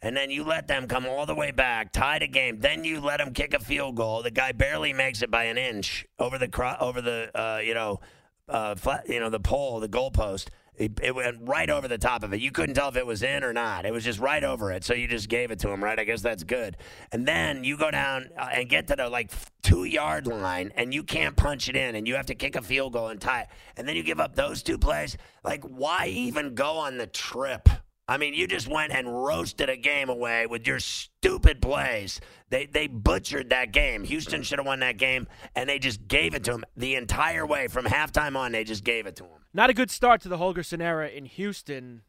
and 0.00 0.16
then 0.16 0.30
you 0.30 0.44
let 0.44 0.68
them 0.68 0.86
come 0.86 1.06
all 1.06 1.26
the 1.26 1.34
way 1.34 1.50
back, 1.50 1.92
tie 1.92 2.18
the 2.20 2.28
game. 2.28 2.60
Then 2.60 2.84
you 2.84 3.00
let 3.00 3.18
them 3.18 3.32
kick 3.32 3.52
a 3.52 3.58
field 3.58 3.96
goal. 3.96 4.22
The 4.22 4.30
guy 4.30 4.52
barely 4.52 4.92
makes 4.92 5.22
it 5.22 5.30
by 5.30 5.44
an 5.44 5.58
inch 5.58 6.06
over 6.18 6.38
the 6.38 6.76
over 6.80 7.00
the 7.00 7.30
uh, 7.34 7.58
you 7.58 7.74
know 7.74 8.00
uh, 8.48 8.74
flat, 8.76 9.08
you 9.08 9.18
know 9.18 9.30
the 9.30 9.40
pole, 9.40 9.80
the 9.80 9.88
goalpost, 9.88 10.48
It, 10.76 10.98
it 11.02 11.14
went 11.14 11.36
right 11.42 11.68
over 11.68 11.86
the 11.86 11.98
top 11.98 12.22
of 12.22 12.32
it. 12.32 12.40
You 12.40 12.50
couldn't 12.50 12.74
tell 12.74 12.88
if 12.88 12.96
it 12.96 13.06
was 13.06 13.22
in 13.22 13.44
or 13.44 13.52
not. 13.52 13.84
It 13.84 13.92
was 13.92 14.04
just 14.04 14.18
right 14.18 14.42
over 14.42 14.72
it. 14.72 14.84
So 14.84 14.94
you 14.94 15.06
just 15.06 15.28
gave 15.28 15.50
it 15.50 15.58
to 15.60 15.68
him, 15.68 15.84
right? 15.84 15.98
I 15.98 16.04
guess 16.04 16.22
that's 16.22 16.44
good. 16.44 16.78
And 17.12 17.28
then 17.28 17.62
you 17.62 17.76
go 17.76 17.90
down 17.90 18.30
uh, 18.38 18.48
and 18.52 18.68
get 18.70 18.86
to 18.86 18.96
the 18.96 19.08
like 19.10 19.30
two 19.62 19.84
yard 19.84 20.26
line, 20.26 20.72
and 20.74 20.94
you 20.94 21.02
can't 21.02 21.36
punch 21.36 21.68
it 21.68 21.76
in, 21.76 21.94
and 21.94 22.08
you 22.08 22.14
have 22.14 22.26
to 22.26 22.34
kick 22.34 22.56
a 22.56 22.62
field 22.62 22.94
goal 22.94 23.08
and 23.08 23.20
tie 23.20 23.42
it. 23.42 23.48
And 23.76 23.86
then 23.86 23.96
you 23.96 24.02
give 24.02 24.18
up 24.18 24.34
those 24.34 24.62
two 24.62 24.78
plays. 24.78 25.18
Like, 25.44 25.62
why 25.62 26.06
even 26.06 26.54
go 26.54 26.78
on 26.78 26.96
the 26.96 27.06
trip? 27.06 27.68
I 28.08 28.16
mean, 28.16 28.34
you 28.34 28.46
just 28.46 28.66
went 28.66 28.92
and 28.92 29.24
roasted 29.24 29.68
a 29.68 29.76
game 29.76 30.08
away 30.08 30.46
with 30.46 30.66
your 30.66 30.80
stupid 30.80 31.60
plays. 31.60 32.20
They 32.48 32.66
they 32.66 32.86
butchered 32.86 33.50
that 33.50 33.72
game. 33.72 34.04
Houston 34.04 34.42
should 34.42 34.58
have 34.58 34.66
won 34.66 34.80
that 34.80 34.96
game, 34.96 35.28
and 35.54 35.68
they 35.68 35.78
just 35.78 36.08
gave 36.08 36.34
it 36.34 36.44
to 36.44 36.52
him 36.52 36.64
the 36.76 36.94
entire 36.94 37.46
way 37.46 37.68
from 37.68 37.84
halftime 37.84 38.36
on. 38.36 38.52
They 38.52 38.64
just 38.64 38.84
gave 38.84 39.06
it 39.06 39.16
to 39.16 39.24
him. 39.24 39.41
Not 39.54 39.70
a 39.70 39.74
good 39.74 39.90
start 39.90 40.20
to 40.22 40.28
the 40.28 40.38
Holgorsen 40.38 40.80
era 40.80 41.08
in 41.08 41.26
Houston. 41.26 42.02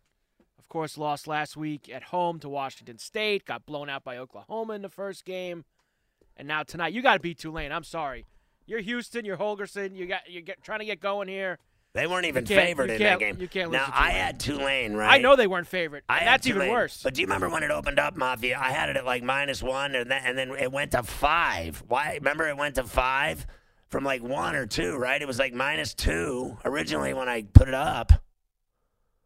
Of 0.57 0.69
course, 0.69 0.97
lost 0.97 1.27
last 1.27 1.57
week 1.57 1.89
at 1.93 2.03
home 2.03 2.39
to 2.39 2.49
Washington 2.49 2.97
State. 2.97 3.45
Got 3.45 3.65
blown 3.65 3.89
out 3.89 4.03
by 4.03 4.17
Oklahoma 4.17 4.73
in 4.73 4.81
the 4.81 4.89
first 4.89 5.25
game, 5.25 5.65
and 6.37 6.47
now 6.47 6.63
tonight 6.63 6.93
you 6.93 7.01
got 7.01 7.15
to 7.15 7.19
beat 7.19 7.37
Tulane. 7.37 7.71
I'm 7.71 7.83
sorry, 7.83 8.25
you're 8.65 8.79
Houston. 8.79 9.25
You're 9.25 9.37
Holgorsen, 9.37 9.95
You 9.95 10.05
got 10.05 10.21
you're 10.29 10.41
get, 10.41 10.63
trying 10.63 10.79
to 10.79 10.85
get 10.85 10.99
going 11.01 11.27
here. 11.27 11.59
They 11.93 12.07
weren't 12.07 12.25
even 12.25 12.45
favored 12.47 12.89
in 12.89 12.99
that 13.03 13.19
game. 13.19 13.37
you 13.39 13.47
can't 13.47 13.69
lose 13.69 13.77
now 13.79 13.91
I 13.93 14.07
Tulane. 14.09 14.15
had 14.15 14.39
Tulane, 14.39 14.93
right? 14.95 15.13
I 15.13 15.17
know 15.19 15.35
they 15.35 15.45
weren't 15.45 15.67
favored. 15.67 16.01
I 16.09 16.23
that's 16.23 16.47
even 16.47 16.71
worse. 16.71 17.03
But 17.03 17.13
do 17.13 17.21
you 17.21 17.27
remember 17.27 17.49
when 17.49 17.61
it 17.61 17.69
opened 17.69 17.99
up, 17.99 18.15
Mafia? 18.15 18.57
I 18.57 18.71
had 18.71 18.89
it 18.89 18.95
at 18.97 19.05
like 19.05 19.21
minus 19.21 19.61
one, 19.61 19.93
and 19.95 20.09
then 20.09 20.21
and 20.25 20.37
then 20.37 20.51
it 20.57 20.71
went 20.71 20.91
to 20.91 21.03
five. 21.03 21.83
Why? 21.87 22.15
Remember, 22.15 22.47
it 22.47 22.57
went 22.57 22.75
to 22.75 22.83
five 22.85 23.45
from 23.93 24.03
like 24.03 24.23
one 24.23 24.55
or 24.55 24.65
two, 24.65 24.97
right? 24.97 25.21
It 25.21 25.27
was 25.27 25.37
like 25.37 25.53
minus 25.53 25.93
two 25.93 26.57
originally 26.65 27.13
when 27.13 27.29
I 27.29 27.43
put 27.43 27.67
it 27.67 27.75
up. 27.75 28.11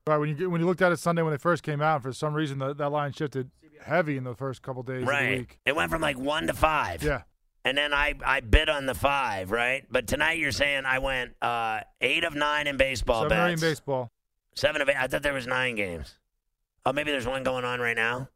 Right 0.05 0.17
when 0.17 0.37
you 0.37 0.49
when 0.49 0.59
you 0.59 0.67
looked 0.67 0.81
at 0.81 0.91
it 0.91 0.99
Sunday 0.99 1.21
when 1.21 1.31
they 1.31 1.37
first 1.37 1.63
came 1.63 1.81
out, 1.81 2.03
for 2.03 2.11
some 2.11 2.33
reason 2.33 2.59
the, 2.59 2.73
that 2.75 2.89
line 2.91 3.13
shifted 3.13 3.49
heavy 3.81 4.17
in 4.17 4.25
the 4.25 4.35
first 4.35 4.61
couple 4.61 4.83
days 4.83 4.97
of 5.03 5.05
the 5.07 5.11
Right. 5.11 5.39
week. 5.39 5.59
It 5.65 5.73
went 5.73 5.89
from 5.89 6.01
like 6.01 6.17
one 6.19 6.47
to 6.47 6.53
five. 6.53 7.01
Yeah, 7.01 7.21
And 7.63 7.77
then 7.77 7.93
I, 7.93 8.15
I 8.25 8.41
bid 8.41 8.67
on 8.67 8.85
the 8.87 8.93
five, 8.93 9.51
right? 9.51 9.85
But 9.89 10.05
tonight 10.05 10.37
you're 10.39 10.51
saying 10.51 10.83
I 10.85 10.99
went 10.99 11.31
uh, 11.41 11.79
eight 12.01 12.25
of 12.25 12.35
nine 12.35 12.67
in 12.67 12.75
baseball 12.75 13.23
seven 13.29 13.37
bets. 13.51 13.61
baseball. 13.61 14.11
Seven 14.55 14.81
of 14.81 14.89
eight. 14.89 14.97
I 14.99 15.07
thought 15.07 15.23
there 15.23 15.33
was 15.33 15.47
nine 15.47 15.75
games. 15.75 16.17
Oh, 16.85 16.91
maybe 16.91 17.11
there's 17.11 17.27
one 17.27 17.43
going 17.43 17.63
on 17.63 17.79
right 17.79 17.95
now. 17.95 18.27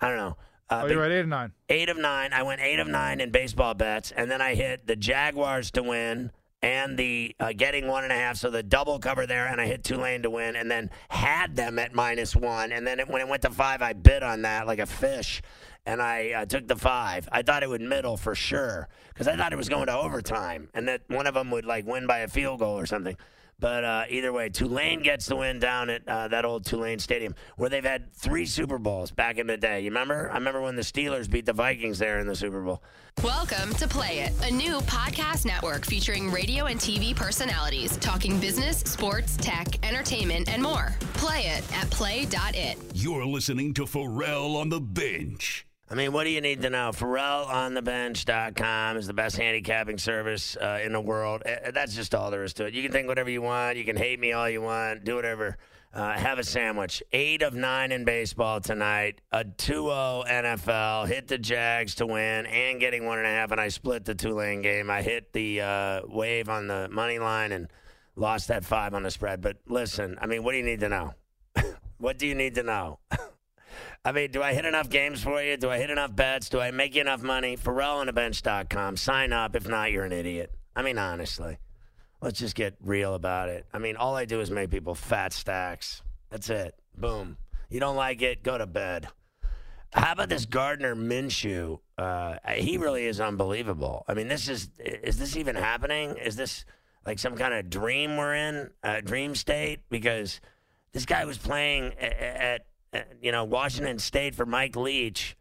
I 0.00 0.08
don't 0.08 0.16
know. 0.16 0.36
Uh, 0.70 0.82
Oh, 0.84 0.86
you're 0.86 1.00
right, 1.00 1.10
eight 1.10 1.20
and 1.20 1.30
nine. 1.30 1.52
eight 1.68 1.88
of 1.88 1.96
nine. 1.96 2.32
I 2.32 2.42
went 2.42 2.60
eight 2.60 2.78
of 2.78 2.88
nine 2.88 3.20
in 3.20 3.30
baseball 3.30 3.74
bets, 3.74 4.12
and 4.12 4.30
then 4.30 4.40
I 4.42 4.54
hit 4.54 4.86
the 4.86 4.96
Jaguars 4.96 5.70
to 5.72 5.82
win 5.82 6.30
and 6.60 6.98
the 6.98 7.34
uh, 7.38 7.52
getting 7.56 7.86
one 7.86 8.02
and 8.02 8.12
a 8.12 8.16
half, 8.16 8.36
so 8.36 8.50
the 8.50 8.62
double 8.64 8.98
cover 8.98 9.26
there, 9.26 9.46
and 9.46 9.60
I 9.60 9.66
hit 9.66 9.84
Tulane 9.84 10.22
to 10.22 10.30
win, 10.30 10.56
and 10.56 10.68
then 10.70 10.90
had 11.08 11.54
them 11.54 11.78
at 11.78 11.94
minus 11.94 12.34
one, 12.34 12.72
and 12.72 12.84
then 12.86 12.98
it, 12.98 13.08
when 13.08 13.20
it 13.22 13.28
went 13.28 13.42
to 13.42 13.50
five, 13.50 13.80
I 13.80 13.92
bid 13.92 14.22
on 14.24 14.42
that 14.42 14.66
like 14.66 14.80
a 14.80 14.86
fish, 14.86 15.40
and 15.86 16.02
I 16.02 16.30
uh, 16.32 16.44
took 16.46 16.66
the 16.66 16.74
five. 16.76 17.28
I 17.30 17.42
thought 17.42 17.62
it 17.62 17.68
would 17.68 17.80
middle 17.80 18.16
for 18.16 18.34
sure 18.34 18.88
because 19.08 19.28
I 19.28 19.36
thought 19.36 19.52
it 19.52 19.56
was 19.56 19.68
going 19.68 19.86
to 19.86 19.96
overtime, 19.96 20.68
and 20.74 20.88
that 20.88 21.02
one 21.06 21.28
of 21.28 21.34
them 21.34 21.50
would 21.52 21.64
like 21.64 21.86
win 21.86 22.06
by 22.08 22.18
a 22.18 22.28
field 22.28 22.58
goal 22.58 22.76
or 22.76 22.86
something. 22.86 23.16
But 23.60 23.82
uh, 23.82 24.04
either 24.08 24.32
way, 24.32 24.50
Tulane 24.50 25.02
gets 25.02 25.26
the 25.26 25.34
win 25.34 25.58
down 25.58 25.90
at 25.90 26.06
uh, 26.06 26.28
that 26.28 26.44
old 26.44 26.64
Tulane 26.64 27.00
Stadium 27.00 27.34
where 27.56 27.68
they've 27.68 27.84
had 27.84 28.12
three 28.12 28.46
Super 28.46 28.78
Bowls 28.78 29.10
back 29.10 29.36
in 29.38 29.48
the 29.48 29.56
day. 29.56 29.80
You 29.80 29.90
remember? 29.90 30.30
I 30.30 30.34
remember 30.34 30.60
when 30.60 30.76
the 30.76 30.82
Steelers 30.82 31.28
beat 31.28 31.44
the 31.44 31.52
Vikings 31.52 31.98
there 31.98 32.20
in 32.20 32.28
the 32.28 32.36
Super 32.36 32.62
Bowl. 32.62 32.84
Welcome 33.24 33.74
to 33.74 33.88
Play 33.88 34.20
It, 34.20 34.32
a 34.48 34.52
new 34.52 34.78
podcast 34.82 35.44
network 35.44 35.84
featuring 35.84 36.30
radio 36.30 36.66
and 36.66 36.78
TV 36.78 37.16
personalities 37.16 37.96
talking 37.96 38.38
business, 38.38 38.78
sports, 38.78 39.36
tech, 39.36 39.84
entertainment, 39.84 40.48
and 40.48 40.62
more. 40.62 40.94
Play 41.14 41.48
it 41.48 41.64
at 41.76 41.90
play.it. 41.90 42.78
You're 42.94 43.26
listening 43.26 43.74
to 43.74 43.86
Ferrall 43.86 44.56
on 44.56 44.68
the 44.68 44.80
bench. 44.80 45.67
I 45.90 45.94
mean, 45.94 46.12
what 46.12 46.24
do 46.24 46.30
you 46.30 46.42
need 46.42 46.60
to 46.62 46.70
know? 46.70 46.90
FerrallOnTheBench.com 46.90 48.96
is 48.98 49.06
the 49.06 49.14
best 49.14 49.36
handicapping 49.36 49.96
service 49.96 50.54
uh, 50.56 50.80
in 50.84 50.92
the 50.92 51.00
world. 51.00 51.42
That's 51.72 51.94
just 51.94 52.14
all 52.14 52.30
there 52.30 52.44
is 52.44 52.52
to 52.54 52.66
it. 52.66 52.74
You 52.74 52.82
can 52.82 52.92
think 52.92 53.08
whatever 53.08 53.30
you 53.30 53.40
want. 53.40 53.78
You 53.78 53.86
can 53.86 53.96
hate 53.96 54.20
me 54.20 54.32
all 54.32 54.50
you 54.50 54.60
want. 54.60 55.04
Do 55.04 55.16
whatever. 55.16 55.56
Uh, 55.94 56.12
have 56.12 56.38
a 56.38 56.44
sandwich. 56.44 57.02
Eight 57.12 57.40
of 57.40 57.54
nine 57.54 57.90
in 57.90 58.04
baseball 58.04 58.60
tonight. 58.60 59.22
A 59.32 59.44
2-0 59.44 60.28
NFL. 60.28 61.08
Hit 61.08 61.26
the 61.26 61.38
Jags 61.38 61.94
to 61.94 62.06
win 62.06 62.44
and 62.44 62.78
getting 62.78 63.06
one 63.06 63.16
and 63.16 63.26
a 63.26 63.30
half. 63.30 63.50
And 63.50 63.60
I 63.60 63.68
split 63.68 64.04
the 64.04 64.14
Tulane 64.14 64.60
game. 64.60 64.90
I 64.90 65.00
hit 65.00 65.32
the 65.32 65.62
uh, 65.62 66.02
wave 66.06 66.50
on 66.50 66.66
the 66.66 66.90
money 66.90 67.18
line 67.18 67.52
and 67.52 67.66
lost 68.14 68.48
that 68.48 68.62
five 68.62 68.92
on 68.92 69.04
the 69.04 69.10
spread. 69.10 69.40
But 69.40 69.56
listen, 69.66 70.18
I 70.20 70.26
mean, 70.26 70.44
what 70.44 70.52
do 70.52 70.58
you 70.58 70.64
need 70.64 70.80
to 70.80 70.90
know? 70.90 71.14
what 71.96 72.18
do 72.18 72.26
you 72.26 72.34
need 72.34 72.56
to 72.56 72.62
know? 72.62 72.98
I 74.08 74.12
mean, 74.12 74.30
do 74.30 74.42
I 74.42 74.54
hit 74.54 74.64
enough 74.64 74.88
games 74.88 75.22
for 75.22 75.42
you? 75.42 75.58
Do 75.58 75.68
I 75.68 75.76
hit 75.76 75.90
enough 75.90 76.16
bets? 76.16 76.48
Do 76.48 76.60
I 76.60 76.70
make 76.70 76.94
you 76.94 77.02
enough 77.02 77.20
money? 77.20 77.58
FerrallOnTheBench.com. 77.58 78.96
Sign 78.96 79.34
up. 79.34 79.54
If 79.54 79.68
not, 79.68 79.92
you're 79.92 80.06
an 80.06 80.12
idiot. 80.12 80.50
I 80.74 80.80
mean, 80.80 80.96
honestly. 80.96 81.58
Let's 82.22 82.38
just 82.38 82.54
get 82.54 82.74
real 82.80 83.12
about 83.12 83.50
it. 83.50 83.66
I 83.70 83.76
mean, 83.76 83.96
all 83.96 84.16
I 84.16 84.24
do 84.24 84.40
is 84.40 84.50
make 84.50 84.70
people 84.70 84.94
fat 84.94 85.34
stacks. 85.34 86.00
That's 86.30 86.48
it. 86.48 86.74
Boom. 86.96 87.36
You 87.68 87.80
don't 87.80 87.96
like 87.96 88.22
it? 88.22 88.42
Go 88.42 88.56
to 88.56 88.64
bed. 88.64 89.08
How 89.92 90.12
about 90.12 90.30
this 90.30 90.46
Gardner 90.46 90.96
Minshew? 90.96 91.80
Uh, 91.98 92.36
he 92.54 92.78
really 92.78 93.04
is 93.04 93.20
unbelievable. 93.20 94.06
I 94.08 94.14
mean, 94.14 94.28
this 94.28 94.48
is 94.48 94.70
is 94.78 95.18
this 95.18 95.36
even 95.36 95.54
happening? 95.54 96.16
Is 96.16 96.34
this 96.34 96.64
like 97.04 97.18
some 97.18 97.36
kind 97.36 97.52
of 97.52 97.68
dream 97.68 98.16
we're 98.16 98.34
in, 98.34 98.70
a 98.82 99.02
dream 99.02 99.34
state? 99.34 99.80
Because 99.90 100.40
this 100.92 101.04
guy 101.04 101.26
was 101.26 101.36
playing 101.36 101.92
at, 102.00 102.12
at 102.18 102.66
you 103.20 103.32
know 103.32 103.44
Washington 103.44 103.98
State 103.98 104.34
for 104.34 104.46
Mike 104.46 104.76
Leach. 104.76 105.36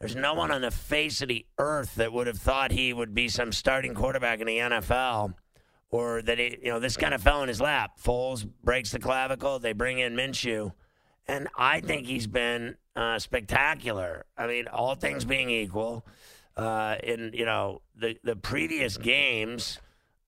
There's 0.00 0.16
no 0.16 0.34
one 0.34 0.50
on 0.50 0.60
the 0.60 0.70
face 0.70 1.22
of 1.22 1.28
the 1.28 1.46
earth 1.58 1.94
that 1.94 2.12
would 2.12 2.26
have 2.26 2.38
thought 2.38 2.70
he 2.70 2.92
would 2.92 3.14
be 3.14 3.28
some 3.28 3.50
starting 3.50 3.94
quarterback 3.94 4.40
in 4.40 4.46
the 4.46 4.58
NFL, 4.58 5.34
or 5.88 6.20
that 6.22 6.38
he, 6.38 6.58
you 6.62 6.70
know 6.70 6.80
this 6.80 6.96
kind 6.96 7.14
of 7.14 7.22
fell 7.22 7.42
in 7.42 7.48
his 7.48 7.60
lap. 7.60 7.98
Foles 8.02 8.46
breaks 8.62 8.90
the 8.90 8.98
clavicle. 8.98 9.58
They 9.58 9.72
bring 9.72 9.98
in 9.98 10.14
Minshew, 10.14 10.72
and 11.26 11.48
I 11.56 11.80
think 11.80 12.06
he's 12.06 12.26
been 12.26 12.76
uh, 12.94 13.18
spectacular. 13.18 14.26
I 14.36 14.46
mean, 14.46 14.68
all 14.68 14.94
things 14.94 15.24
being 15.24 15.48
equal, 15.48 16.06
uh, 16.56 16.96
in 17.02 17.30
you 17.32 17.46
know 17.46 17.80
the 17.94 18.18
the 18.22 18.36
previous 18.36 18.98
games, 18.98 19.80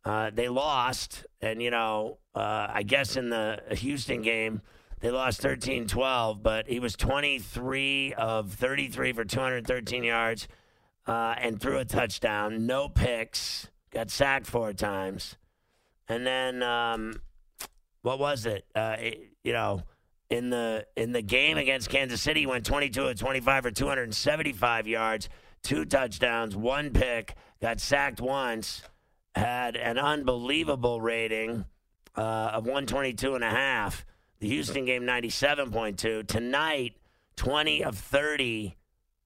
uh, 0.05 0.31
they 0.33 0.49
lost, 0.49 1.27
and 1.43 1.61
you 1.61 1.71
know 1.71 2.19
uh, 2.35 2.69
I 2.73 2.85
guess 2.85 3.17
in 3.17 3.29
the 3.29 3.61
Houston 3.73 4.23
game 4.23 4.63
they 5.01 5.11
lost 5.11 5.41
13-12, 5.43 6.43
but 6.43 6.69
he 6.69 6.81
was 6.81 6.95
23 6.97 8.15
of 8.15 8.53
33 8.53 9.13
for 9.13 9.25
213 9.25 10.05
yards 10.05 10.49
uh, 11.07 11.35
and 11.39 11.61
threw 11.61 11.79
a 11.79 11.85
touchdown, 11.85 12.67
no 12.67 12.89
picks, 12.89 13.69
got 13.93 14.11
sacked 14.11 14.47
four 14.47 14.73
times, 14.73 15.37
and 16.09 16.27
then 16.27 16.63
um, 16.63 17.21
what 18.03 18.19
was 18.19 18.47
it? 18.47 18.65
Uh, 18.75 18.97
it- 18.99 19.31
You 19.45 19.53
know 19.53 19.83
in 20.31 20.51
the 20.51 20.87
in 20.95 21.13
the 21.13 21.23
game 21.23 21.57
against 21.57 21.89
Kansas 21.89 22.21
City, 22.21 22.41
he 22.41 22.47
went 22.47 22.67
22 22.67 23.07
of 23.07 23.19
25 23.19 23.63
for 23.63 23.71
275 23.71 24.87
yards, 24.87 25.29
two 25.63 25.87
touchdowns, 25.87 26.55
one 26.55 26.91
pick, 26.91 27.35
got 27.63 27.81
sacked 27.81 28.21
once, 28.21 28.83
had 29.35 29.75
an 29.75 29.97
unbelievable 29.97 31.01
rating 31.01 31.65
uh, 32.15 32.51
of 32.53 32.65
122 32.65 33.37
and 33.37 33.45
a 33.45 33.49
half. 33.49 34.05
The 34.41 34.49
Houston 34.49 34.85
game 34.85 35.03
97.2. 35.03 36.27
Tonight, 36.27 36.95
20 37.37 37.83
of 37.83 37.99
30 37.99 38.77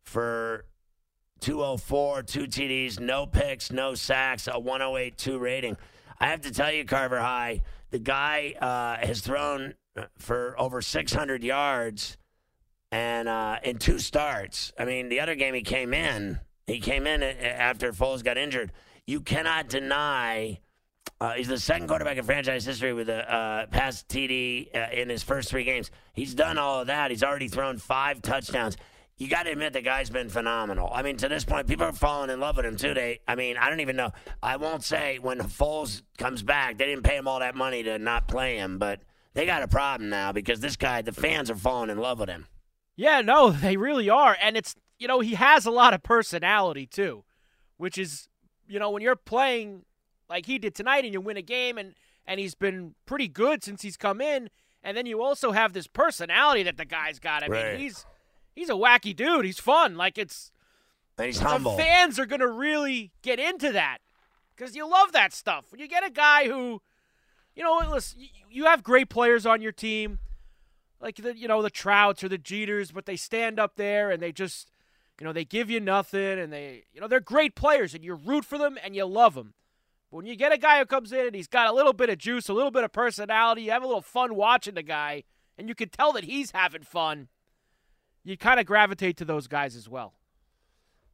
for 0.05 0.65
204, 1.41 2.23
two 2.23 2.45
TDs, 2.45 2.99
no 2.99 3.27
picks, 3.27 3.71
no 3.71 3.95
sacks, 3.95 4.47
a 4.47 4.53
108.2 4.53 5.39
rating. 5.39 5.77
I 6.19 6.29
have 6.29 6.41
to 6.43 6.51
tell 6.51 6.73
you, 6.73 6.85
Carver 6.85 7.21
High, 7.21 7.61
the 7.91 7.99
guy 7.99 8.55
uh, 8.61 9.05
has 9.05 9.21
thrown 9.21 9.75
for 10.17 10.59
over 10.59 10.81
600 10.81 11.45
yards 11.45 12.17
and 12.91 13.29
uh, 13.29 13.59
in 13.63 13.79
two 13.79 13.99
starts. 13.99 14.73
I 14.79 14.85
mean, 14.85 15.09
the 15.09 15.21
other 15.21 15.35
game 15.35 15.53
he 15.53 15.63
came 15.63 15.93
in, 15.93 16.39
he 16.67 16.81
came 16.81 17.07
in 17.07 17.23
after 17.23 17.93
Foles 17.93 18.25
got 18.25 18.39
injured. 18.39 18.73
You 19.07 19.21
cannot 19.21 19.69
deny. 19.69 20.61
Uh, 21.21 21.35
he's 21.35 21.47
the 21.47 21.59
second 21.59 21.87
quarterback 21.87 22.17
in 22.17 22.25
franchise 22.25 22.65
history 22.65 22.93
with 22.93 23.09
a 23.09 23.33
uh, 23.33 23.67
pass 23.67 24.03
TD 24.03 24.75
uh, 24.75 24.89
in 24.93 25.09
his 25.09 25.23
first 25.23 25.49
three 25.49 25.63
games. 25.63 25.91
He's 26.15 26.35
done 26.35 26.59
all 26.59 26.81
of 26.81 26.89
that. 26.89 27.13
He's 27.13 27.23
already 27.23 27.47
thrown 27.47 27.79
five 27.79 28.21
touchdowns. 28.23 28.77
You 29.19 29.29
got 29.29 29.45
to 29.45 29.53
admit 29.53 29.73
the 29.73 29.83
guy's 29.83 30.11
been 30.11 30.29
phenomenal. 30.29 30.91
I 30.93 31.03
mean, 31.03 31.17
to 31.19 31.29
this 31.29 31.45
point, 31.45 31.69
people 31.69 31.87
are 31.87 31.93
falling 31.93 32.31
in 32.31 32.41
love 32.41 32.57
with 32.57 32.67
him 32.67 32.77
too. 32.77 32.93
They, 32.93 33.21
I 33.29 33.37
mean, 33.37 33.57
I 33.57 33.71
don't 33.71 33.79
even 33.79 33.95
know. 33.95 34.11
I 34.43 34.57
won't 34.57 34.83
say 34.83 35.21
when 35.21 35.39
Foles 35.39 36.03
comes 36.19 36.43
back, 36.43 36.77
they 36.77 36.87
didn't 36.87 37.05
pay 37.05 37.19
him 37.19 37.29
all 37.29 37.39
that 37.39 37.55
money 37.55 37.85
to 37.85 38.01
not 38.01 38.27
play 38.27 38.57
him, 38.57 38.79
but 38.79 39.01
they 39.35 39.47
got 39.47 39.63
a 39.63 39.69
problem 39.69 40.11
now 40.11 40.33
because 40.33 40.59
this 40.59 40.75
guy, 40.75 41.03
the 41.03 41.13
fans 41.13 41.51
are 41.51 41.55
falling 41.55 41.91
in 41.91 41.99
love 41.99 42.19
with 42.19 42.31
him. 42.31 42.49
Yeah, 42.97 43.21
no, 43.21 43.51
they 43.53 43.77
really 43.77 44.11
are. 44.11 44.37
And 44.43 44.57
it's, 44.57 44.75
you 44.99 45.07
know, 45.07 45.21
he 45.21 45.35
has 45.35 45.67
a 45.67 45.71
lot 45.71 45.95
of 45.95 46.03
personality 46.03 46.87
too, 46.87 47.23
which 47.77 47.99
is, 47.99 48.29
you 48.67 48.81
know, 48.81 48.91
when 48.91 49.03
you're 49.03 49.15
playing 49.15 49.85
like 50.33 50.47
he 50.47 50.59
did 50.59 50.75
tonight 50.75 51.05
and 51.05 51.13
you 51.13 51.21
win 51.21 51.37
a 51.37 51.43
game 51.43 51.79
and 51.79 51.95
and 52.27 52.39
he's 52.41 52.55
been 52.55 52.95
pretty 53.07 53.29
good 53.29 53.63
since 53.65 53.83
he's 53.83 53.97
come 53.97 54.21
in. 54.21 54.49
And 54.85 54.97
then 54.97 55.07
you 55.07 55.23
also 55.23 55.53
have 55.53 55.73
this 55.73 55.87
personality 55.87 56.63
that 56.65 56.77
the 56.77 56.85
guy's 56.85 57.19
got. 57.19 57.43
I 57.43 57.47
Right. 57.49 57.73
mean, 57.73 57.81
he's 57.81 58.05
he's 58.55 58.69
a 58.69 58.73
wacky 58.75 59.15
dude. 59.15 59.45
He's 59.45 59.61
fun. 59.61 59.97
Like 59.97 60.19
it's 60.19 60.51
And 61.19 61.27
he's 61.27 61.39
the 61.39 61.45
humble. 61.47 61.77
fans 61.77 62.19
are 62.19 62.27
gonna 62.27 62.49
really 62.49 63.13
get 63.23 63.39
into 63.39 63.71
that 63.73 63.99
because 64.57 64.75
you 64.75 64.89
love 64.89 65.13
that 65.13 65.33
stuff. 65.33 65.67
When 65.71 65.81
you 65.81 65.87
get 65.89 66.05
a 66.05 66.11
guy 66.11 66.49
who, 66.49 66.81
you 67.55 67.63
know, 67.63 67.81
listen, 67.91 68.21
you, 68.21 68.29
you 68.51 68.65
have 68.65 68.83
great 68.83 69.09
players 69.11 69.45
on 69.47 69.61
your 69.63 69.73
team, 69.73 70.19
like 71.01 71.17
the 71.17 71.37
you 71.37 71.47
know 71.49 71.63
the 71.63 71.71
Trouts 71.71 72.25
or 72.25 72.29
the 72.29 72.39
Jeters, 72.39 72.93
but 72.93 73.07
they 73.07 73.17
stand 73.17 73.59
up 73.61 73.77
there 73.77 74.11
and 74.11 74.23
they 74.23 74.33
just, 74.33 74.71
you 75.21 75.25
know, 75.27 75.33
they 75.33 75.45
give 75.45 75.71
you 75.71 75.81
nothing, 75.81 76.39
and 76.39 76.53
they, 76.53 76.85
you 76.93 77.01
know, 77.01 77.07
they're 77.09 77.21
great 77.21 77.55
players, 77.55 77.95
and 77.95 78.05
you 78.05 78.15
root 78.15 78.45
for 78.45 78.59
them 78.59 78.79
and 78.83 78.95
you 78.97 79.05
love 79.05 79.35
them. 79.35 79.55
But 80.13 80.19
when 80.19 80.27
you 80.27 80.37
get 80.37 80.53
a 80.53 80.59
guy 80.59 80.79
who 80.79 80.85
comes 80.85 81.11
in 81.11 81.27
and 81.27 81.35
he's 81.35 81.49
got 81.49 81.69
a 81.69 81.73
little 81.73 81.95
bit 81.95 82.11
of 82.11 82.19
juice, 82.19 82.51
a 82.51 82.53
little 82.53 82.71
bit 82.71 82.85
of 82.85 82.93
personality, 82.93 83.63
you 83.63 83.71
have 83.71 83.83
a 83.83 83.87
little 83.87 84.03
fun 84.03 84.35
watching 84.37 84.75
the 84.75 84.83
guy, 84.83 85.25
and 85.57 85.71
you 85.71 85.75
can 85.75 85.89
tell 85.89 86.13
that 86.13 86.25
he's 86.25 86.51
having 86.51 86.83
fun. 86.83 87.29
You 88.23 88.37
kind 88.37 88.61
of 88.61 88.67
gravitate 88.67 89.17
to 89.17 89.25
those 89.25 89.47
guys 89.47 89.75
as 89.75 89.89
well. 89.89 90.13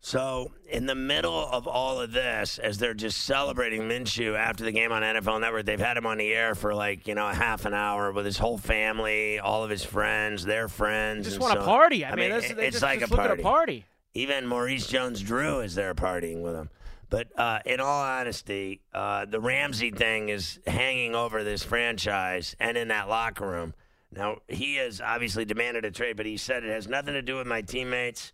So, 0.00 0.52
in 0.68 0.86
the 0.86 0.94
middle 0.96 1.46
of 1.48 1.66
all 1.68 2.00
of 2.00 2.12
this, 2.12 2.58
as 2.58 2.78
they're 2.78 2.94
just 2.94 3.18
celebrating 3.18 3.82
Minshew 3.82 4.36
after 4.36 4.64
the 4.64 4.72
game 4.72 4.90
on 4.92 5.02
NFL 5.02 5.40
Network, 5.40 5.64
they've 5.64 5.78
had 5.78 5.96
him 5.96 6.06
on 6.06 6.18
the 6.18 6.32
air 6.32 6.54
for 6.56 6.74
like, 6.74 7.06
you 7.06 7.14
know, 7.14 7.28
a 7.28 7.34
half 7.34 7.66
an 7.66 7.74
hour 7.74 8.10
with 8.12 8.24
his 8.24 8.38
whole 8.38 8.58
family, 8.58 9.38
all 9.38 9.62
of 9.64 9.70
his 9.70 9.84
friends, 9.84 10.44
their 10.44 10.68
friends. 10.68 11.24
They 11.24 11.30
Just 11.30 11.40
want 11.40 11.54
so- 11.54 11.60
to 11.60 11.64
party. 11.64 12.04
I, 12.04 12.14
mean, 12.16 12.30
this, 12.30 12.50
it- 12.50 12.56
they 12.56 12.66
it's 12.66 12.74
just, 12.74 12.82
like 12.82 13.00
just 13.00 13.12
a 13.12 13.16
party. 13.16 13.42
a 13.42 13.44
party. 13.44 13.84
Even 14.14 14.46
Maurice 14.46 14.86
Jones 14.88 15.20
Drew 15.20 15.60
is 15.60 15.74
there 15.74 15.94
partying 15.94 16.42
with 16.42 16.54
him. 16.54 16.70
But 17.10 17.28
uh, 17.38 17.60
in 17.64 17.80
all 17.80 18.02
honesty, 18.02 18.80
uh, 18.92 19.24
the 19.24 19.40
Ramsey 19.40 19.90
thing 19.90 20.28
is 20.28 20.60
hanging 20.66 21.14
over 21.14 21.42
this 21.42 21.62
franchise 21.62 22.54
and 22.60 22.76
in 22.76 22.88
that 22.88 23.08
locker 23.08 23.46
room. 23.46 23.74
Now, 24.12 24.38
he 24.48 24.76
has 24.76 25.00
obviously 25.00 25.44
demanded 25.44 25.84
a 25.84 25.90
trade, 25.90 26.16
but 26.16 26.26
he 26.26 26.36
said 26.36 26.64
it 26.64 26.70
has 26.70 26.88
nothing 26.88 27.14
to 27.14 27.22
do 27.22 27.36
with 27.36 27.46
my 27.46 27.62
teammates. 27.62 28.32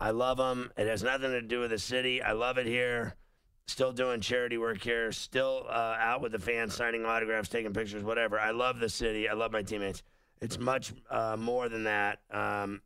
I 0.00 0.10
love 0.10 0.38
them. 0.38 0.70
It 0.76 0.86
has 0.86 1.02
nothing 1.02 1.30
to 1.30 1.42
do 1.42 1.60
with 1.60 1.70
the 1.70 1.78
city. 1.78 2.22
I 2.22 2.32
love 2.32 2.58
it 2.58 2.66
here. 2.66 3.14
Still 3.66 3.92
doing 3.92 4.20
charity 4.20 4.58
work 4.58 4.82
here. 4.82 5.10
Still 5.10 5.64
uh, 5.68 5.96
out 5.98 6.20
with 6.20 6.32
the 6.32 6.38
fans, 6.38 6.74
signing 6.74 7.04
autographs, 7.04 7.48
taking 7.48 7.72
pictures, 7.72 8.04
whatever. 8.04 8.38
I 8.38 8.50
love 8.50 8.78
the 8.78 8.88
city. 8.88 9.28
I 9.28 9.34
love 9.34 9.52
my 9.52 9.62
teammates. 9.62 10.02
It's 10.40 10.58
much 10.58 10.92
uh, 11.10 11.36
more 11.36 11.68
than 11.68 11.84
that. 11.84 12.20
Um, 12.30 12.82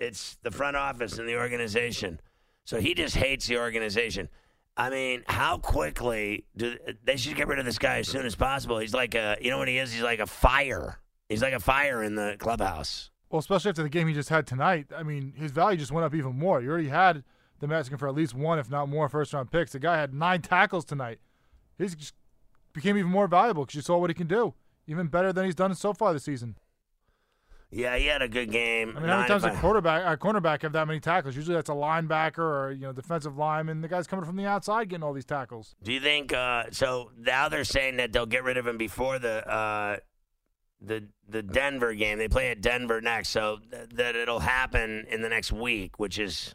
it's 0.00 0.36
the 0.42 0.50
front 0.50 0.76
office 0.76 1.18
and 1.18 1.28
the 1.28 1.36
organization. 1.36 2.20
So 2.66 2.80
he 2.80 2.94
just 2.94 3.16
hates 3.16 3.46
the 3.46 3.58
organization. 3.58 4.28
I 4.76 4.90
mean, 4.90 5.22
how 5.28 5.56
quickly 5.56 6.44
do 6.56 6.76
they 7.04 7.16
should 7.16 7.36
get 7.36 7.46
rid 7.46 7.60
of 7.60 7.64
this 7.64 7.78
guy 7.78 7.98
as 7.98 8.08
soon 8.08 8.26
as 8.26 8.34
possible? 8.34 8.78
He's 8.78 8.92
like 8.92 9.14
a, 9.14 9.38
you 9.40 9.50
know 9.50 9.58
what 9.58 9.68
he 9.68 9.78
is? 9.78 9.92
He's 9.92 10.02
like 10.02 10.18
a 10.18 10.26
fire. 10.26 10.98
He's 11.28 11.40
like 11.40 11.54
a 11.54 11.60
fire 11.60 12.02
in 12.02 12.16
the 12.16 12.36
clubhouse. 12.38 13.10
Well, 13.30 13.38
especially 13.38 13.70
after 13.70 13.84
the 13.84 13.88
game 13.88 14.08
he 14.08 14.14
just 14.14 14.28
had 14.28 14.48
tonight. 14.48 14.88
I 14.94 15.04
mean, 15.04 15.32
his 15.36 15.52
value 15.52 15.78
just 15.78 15.92
went 15.92 16.04
up 16.04 16.14
even 16.14 16.36
more. 16.36 16.60
You 16.60 16.68
already 16.68 16.88
had 16.88 17.22
them 17.60 17.72
asking 17.72 17.98
for 17.98 18.08
at 18.08 18.14
least 18.14 18.34
one, 18.34 18.58
if 18.58 18.68
not 18.68 18.88
more, 18.88 19.08
first 19.08 19.32
round 19.32 19.50
picks. 19.52 19.70
The 19.72 19.78
guy 19.78 19.96
had 19.96 20.12
nine 20.12 20.42
tackles 20.42 20.84
tonight. 20.84 21.20
He's 21.78 21.94
just 21.94 22.14
became 22.72 22.98
even 22.98 23.10
more 23.10 23.28
valuable 23.28 23.64
because 23.64 23.76
you 23.76 23.82
saw 23.82 23.96
what 23.96 24.10
he 24.10 24.14
can 24.14 24.26
do. 24.26 24.54
Even 24.88 25.06
better 25.06 25.32
than 25.32 25.44
he's 25.44 25.54
done 25.54 25.74
so 25.76 25.92
far 25.94 26.12
this 26.12 26.24
season. 26.24 26.56
Yeah, 27.70 27.96
he 27.96 28.06
had 28.06 28.22
a 28.22 28.28
good 28.28 28.52
game. 28.52 28.94
I 28.96 29.00
mean, 29.00 29.08
how 29.08 29.16
many 29.16 29.28
times 29.28 29.44
a 29.44 29.50
quarterback, 29.50 30.04
a 30.06 30.16
cornerback 30.16 30.62
have 30.62 30.72
that 30.72 30.86
many 30.86 31.00
tackles? 31.00 31.34
Usually 31.34 31.56
that's 31.56 31.68
a 31.68 31.74
linebacker 31.74 32.38
or 32.38 32.70
you 32.72 32.82
know 32.82 32.92
defensive 32.92 33.36
lineman. 33.36 33.80
The 33.80 33.88
guy's 33.88 34.06
coming 34.06 34.24
from 34.24 34.36
the 34.36 34.46
outside 34.46 34.88
getting 34.88 35.02
all 35.02 35.12
these 35.12 35.24
tackles. 35.24 35.74
Do 35.82 35.92
you 35.92 36.00
think? 36.00 36.32
Uh, 36.32 36.64
so 36.70 37.10
now 37.18 37.48
they're 37.48 37.64
saying 37.64 37.96
that 37.96 38.12
they'll 38.12 38.24
get 38.26 38.44
rid 38.44 38.56
of 38.56 38.66
him 38.66 38.78
before 38.78 39.18
the 39.18 39.46
uh, 39.48 39.96
the 40.80 41.08
the 41.28 41.42
Denver 41.42 41.92
game. 41.94 42.18
They 42.18 42.28
play 42.28 42.50
at 42.50 42.60
Denver 42.60 43.00
next, 43.00 43.30
so 43.30 43.58
th- 43.70 43.88
that 43.94 44.14
it'll 44.14 44.40
happen 44.40 45.04
in 45.10 45.20
the 45.20 45.28
next 45.28 45.50
week, 45.52 45.98
which 45.98 46.20
is 46.20 46.54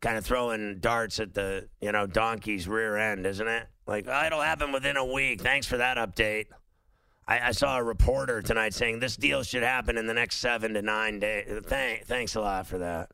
kind 0.00 0.16
of 0.16 0.24
throwing 0.24 0.78
darts 0.80 1.20
at 1.20 1.34
the 1.34 1.68
you 1.82 1.92
know 1.92 2.06
donkey's 2.06 2.66
rear 2.66 2.96
end, 2.96 3.26
isn't 3.26 3.46
it? 3.46 3.66
Like 3.86 4.06
oh, 4.08 4.26
it'll 4.26 4.40
happen 4.40 4.72
within 4.72 4.96
a 4.96 5.04
week. 5.04 5.42
Thanks 5.42 5.66
for 5.66 5.76
that 5.76 5.98
update. 5.98 6.46
I, 7.30 7.48
I 7.48 7.52
saw 7.52 7.78
a 7.78 7.82
reporter 7.82 8.42
tonight 8.42 8.74
saying 8.74 8.98
this 8.98 9.16
deal 9.16 9.44
should 9.44 9.62
happen 9.62 9.96
in 9.96 10.06
the 10.08 10.14
next 10.14 10.36
seven 10.36 10.74
to 10.74 10.82
nine 10.82 11.20
days. 11.20 11.62
Thank, 11.64 12.04
thanks 12.04 12.34
a 12.34 12.40
lot 12.40 12.66
for 12.66 12.78
that. 12.78 13.12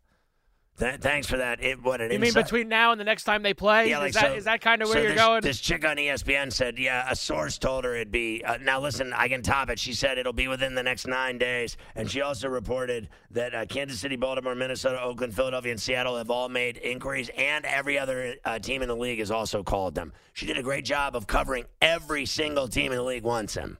Th- 0.79 1.01
thanks 1.01 1.27
for 1.27 1.37
that. 1.37 1.63
It, 1.63 1.83
what 1.83 2.01
an 2.01 2.11
You 2.11 2.19
mean 2.19 2.33
between 2.33 2.69
now 2.69 2.93
and 2.93 3.01
the 3.01 3.05
next 3.05 3.25
time 3.25 3.43
they 3.43 3.53
play? 3.53 3.91
yeah, 3.91 3.99
like 3.99 4.11
is, 4.11 4.15
that, 4.15 4.25
so, 4.25 4.33
is 4.33 4.45
that 4.45 4.63
kind 4.63 4.81
of 4.81 4.89
where 4.89 4.97
so 4.97 5.03
you're 5.03 5.13
this, 5.13 5.21
going? 5.21 5.41
This 5.43 5.61
chick 5.61 5.85
on 5.87 5.97
ESPN 5.97 6.51
said, 6.51 6.79
yeah, 6.79 7.07
a 7.11 7.17
source 7.17 7.59
told 7.59 7.85
her 7.85 7.95
it'd 7.95 8.11
be. 8.11 8.43
Uh, 8.43 8.57
now 8.59 8.81
listen, 8.81 9.13
I 9.13 9.29
can 9.29 9.43
top 9.43 9.69
it. 9.69 9.79
She 9.79 9.93
said 9.93 10.17
it'll 10.17 10.33
be 10.33 10.49
within 10.49 10.75
the 10.75 10.83
next 10.83 11.07
nine 11.07 11.37
days, 11.37 11.77
and 11.95 12.11
she 12.11 12.23
also 12.23 12.49
reported 12.49 13.11
that 13.33 13.55
uh, 13.55 13.67
Kansas 13.67 14.01
City, 14.01 14.17
Baltimore, 14.17 14.55
Minnesota, 14.55 15.01
Oakland, 15.01 15.35
Philadelphia, 15.35 15.73
and 15.73 15.81
Seattle 15.81 16.17
have 16.17 16.31
all 16.31 16.49
made 16.49 16.79
inquiries, 16.79 17.31
and 17.37 17.67
every 17.67 17.99
other 17.99 18.35
uh, 18.45 18.59
team 18.59 18.81
in 18.81 18.89
the 18.89 18.97
league 18.97 19.19
has 19.19 19.31
also 19.31 19.63
called 19.63 19.95
them. 19.95 20.13
She 20.33 20.47
did 20.47 20.57
a 20.59 20.63
great 20.63 20.87
job 20.87 21.17
of 21.17 21.27
covering 21.27 21.65
every 21.83 22.25
single 22.25 22.69
team 22.69 22.93
in 22.93 22.99
the 22.99 23.05
league 23.05 23.25
wants 23.25 23.55
him. 23.55 23.79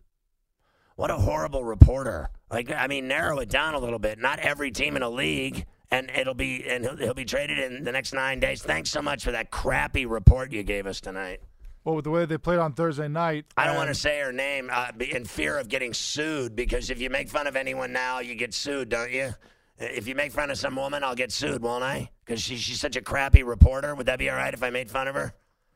What 0.97 1.11
a 1.11 1.17
horrible 1.17 1.63
reporter! 1.63 2.31
Like, 2.51 2.73
I 2.73 2.87
mean, 2.87 3.07
narrow 3.07 3.39
it 3.39 3.51
down 3.51 3.75
a 3.75 3.79
little 3.79 3.99
bit. 3.99 4.19
Not 4.19 4.39
every 4.39 4.71
team 4.71 4.97
in 4.97 5.03
a 5.03 5.11
league, 5.11 5.67
and 5.91 6.11
it'll 6.11 6.35
be 6.35 6.65
and 6.67 6.85
he'll, 6.85 6.97
he'll 6.97 7.15
be 7.15 7.27
traded 7.27 7.59
in 7.59 7.85
the 7.85 7.93
next 7.93 8.15
nine 8.15 8.41
days. 8.41 8.63
Thanks 8.63 8.91
so 8.91 9.03
much 9.03 9.23
for 9.23 9.31
that 9.33 9.51
crappy 9.51 10.07
report 10.07 10.53
you 10.53 10.63
gave 10.63 10.87
us 10.87 11.01
tonight. 11.01 11.41
Well, 11.85 11.95
with 11.95 12.05
the 12.05 12.11
way 12.11 12.25
they 12.25 12.39
played 12.39 12.59
on 12.59 12.73
Thursday 12.73 13.09
night, 13.09 13.45
I 13.57 13.67
don't 13.67 13.77
want 13.77 13.89
to 13.89 13.95
say 13.95 14.21
her 14.21 14.33
name 14.33 14.71
uh, 14.73 14.91
in 14.99 15.25
fear 15.25 15.59
of 15.59 15.69
getting 15.69 15.95
sued 15.95 16.57
because 16.57 16.91
if 16.91 17.01
you 17.01 17.11
make 17.11 17.29
fun 17.29 17.47
of 17.47 17.55
anyone 17.55 17.93
now, 17.93 18.19
you 18.19 18.35
get 18.35 18.55
sued, 18.55 18.89
don't 18.89 19.13
you? 19.13 19.35
If 19.79 20.09
you 20.09 20.15
make 20.15 20.33
fun 20.33 20.51
of 20.51 20.57
some 20.57 20.75
woman, 20.75 21.05
I'll 21.05 21.15
get 21.15 21.31
sued, 21.31 21.63
won't 21.63 21.85
I? 21.85 22.11
Because 22.25 22.41
she, 22.41 22.57
she's 22.57 22.81
such 22.81 22.97
a 22.97 23.03
crappy 23.03 23.43
reporter. 23.43 23.95
Would 23.95 24.07
that 24.07 24.19
be 24.19 24.31
all 24.31 24.37
right 24.37 24.53
if 24.53 24.63
I 24.63 24.71
made 24.71 24.91
fun 24.91 25.07
of 25.07 25.15
her? 25.15 25.35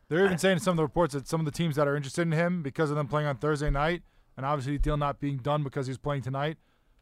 They're 0.08 0.24
even 0.24 0.38
saying 0.38 0.54
in 0.54 0.60
some 0.60 0.72
of 0.72 0.76
the 0.78 0.82
reports 0.82 1.14
that 1.14 1.28
some 1.28 1.40
of 1.40 1.44
the 1.44 1.52
teams 1.52 1.76
that 1.76 1.86
are 1.86 1.94
interested 1.94 2.22
in 2.22 2.32
him 2.32 2.62
because 2.62 2.90
of 2.90 2.96
them 2.96 3.06
playing 3.06 3.28
on 3.28 3.36
Thursday 3.36 3.70
night, 3.70 4.02
and 4.40 4.46
obviously 4.46 4.72
the 4.72 4.78
deal 4.78 4.96
not 4.96 5.20
being 5.20 5.36
done 5.36 5.62
because 5.62 5.86
he's 5.86 5.98
playing 5.98 6.22
tonight. 6.22 6.56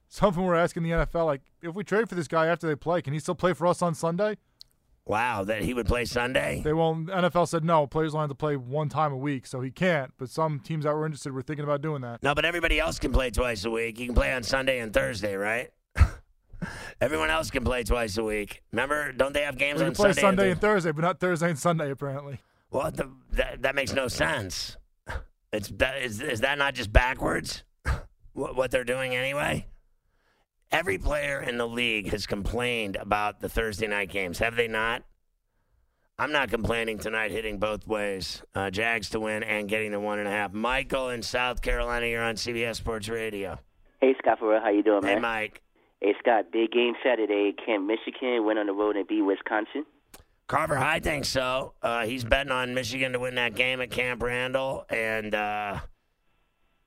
Some 0.09 0.31
of 0.31 0.35
them 0.35 0.44
were 0.44 0.57
asking 0.57 0.83
the 0.83 0.90
NFL, 0.90 1.24
like, 1.24 1.42
if 1.62 1.72
we 1.72 1.85
trade 1.85 2.09
for 2.09 2.16
this 2.16 2.27
guy 2.27 2.46
after 2.46 2.66
they 2.66 2.74
play, 2.74 3.01
can 3.01 3.12
he 3.12 3.20
still 3.20 3.37
play 3.37 3.53
for 3.53 3.68
us 3.68 3.81
on 3.81 3.94
Sunday? 3.94 4.38
Wow, 5.07 5.44
that 5.44 5.62
he 5.62 5.72
would 5.72 5.87
play 5.87 6.05
Sunday? 6.05 6.62
They 6.64 6.72
won't. 6.72 7.09
NFL 7.09 7.46
said 7.46 7.64
no. 7.64 7.87
Players 7.87 8.12
only 8.12 8.24
have 8.24 8.31
to 8.31 8.35
play 8.35 8.57
one 8.57 8.88
time 8.88 9.12
a 9.12 9.16
week, 9.16 9.46
so 9.46 9.61
he 9.61 9.70
can't. 9.70 10.12
But 10.18 10.31
some 10.31 10.59
teams 10.59 10.85
that 10.85 10.94
were 10.94 11.07
interested 11.07 11.33
were 11.33 11.42
thinking 11.42 11.64
about 11.64 11.81
doing 11.81 12.03
that. 12.03 12.22
No, 12.24 12.35
but 12.35 12.44
everybody 12.44 12.81
else 12.81 12.98
can 12.98 13.12
play 13.12 13.31
twice 13.31 13.64
a 13.64 13.70
week. 13.70 14.01
You 14.01 14.07
can 14.07 14.14
play 14.16 14.33
on 14.33 14.42
Sunday 14.42 14.81
and 14.81 14.92
Thursday, 14.92 15.37
right? 15.37 15.70
Everyone 17.01 17.31
else 17.31 17.51
can 17.51 17.62
play 17.62 17.85
twice 17.85 18.18
a 18.18 18.24
week. 18.24 18.62
Remember, 18.72 19.12
don't 19.12 19.33
they 19.33 19.42
have 19.42 19.57
games 19.57 19.81
on 19.81 19.94
play 19.94 20.12
Sunday? 20.12 20.20
Sunday 20.20 20.42
and 20.44 20.53
and 20.53 20.61
Thursday, 20.61 20.90
but 20.90 21.03
not 21.03 21.20
Thursday 21.20 21.51
and 21.51 21.59
Sunday 21.59 21.90
apparently. 21.90 22.40
Well, 22.72 22.90
the, 22.90 23.09
that 23.33 23.62
that 23.62 23.74
makes 23.77 23.92
no 23.92 24.09
sense. 24.09 24.77
It's 25.52 25.72
is 26.00 26.20
is 26.20 26.40
that 26.40 26.58
not 26.58 26.74
just 26.74 26.92
backwards? 26.92 27.64
what, 28.32 28.54
what 28.54 28.70
they're 28.70 28.84
doing 28.84 29.14
anyway? 29.14 29.66
Every 30.70 30.98
player 30.98 31.40
in 31.40 31.56
the 31.56 31.66
league 31.66 32.11
has 32.11 32.26
complained 32.26 32.96
about 32.96 33.40
the 33.40 33.48
Thursday 33.48 33.87
night 33.87 34.11
games, 34.11 34.38
have 34.38 34.56
they 34.56 34.68
not? 34.68 35.02
I'm 36.18 36.32
not 36.32 36.50
complaining 36.50 36.98
tonight, 36.98 37.30
hitting 37.30 37.58
both 37.58 37.87
ways. 37.87 38.42
Uh, 38.54 38.70
Jags 38.70 39.08
to 39.11 39.20
win 39.20 39.44
and 39.44 39.68
getting 39.68 39.92
the 39.92 40.00
one 40.00 40.18
and 40.18 40.26
a 40.26 40.30
half. 40.30 40.52
Michael 40.52 41.11
in 41.11 41.22
South 41.22 41.62
Carolina, 41.62 42.06
you're 42.06 42.22
on 42.22 42.34
CBS 42.34 42.76
Sports 42.76 43.08
Radio. 43.08 43.58
Hey 44.00 44.14
Scott 44.18 44.40
Ferrall, 44.40 44.61
how 44.61 44.68
you 44.68 44.82
doing, 44.82 45.02
man? 45.02 45.16
Hey? 45.16 45.20
Mike. 45.20 45.62
Hey 46.00 46.14
Scott, 46.18 46.46
big 46.52 46.72
game 46.72 46.94
Saturday. 47.02 47.54
Camp 47.64 47.87
Michigan 47.87 48.44
went 48.44 48.58
on 48.58 48.66
the 48.66 48.72
road 48.72 48.96
and 48.96 49.06
beat 49.08 49.22
Wisconsin. 49.22 49.87
Carver 50.48 50.78
I 50.78 50.98
think 50.98 51.26
so. 51.26 51.74
Uh, 51.82 52.06
he's 52.06 52.24
betting 52.24 52.50
on 52.50 52.74
Michigan 52.74 53.12
to 53.12 53.20
win 53.20 53.34
that 53.34 53.54
game 53.54 53.82
at 53.82 53.90
Camp 53.90 54.22
Randall, 54.22 54.87
and 54.88 55.34
uh, 55.34 55.78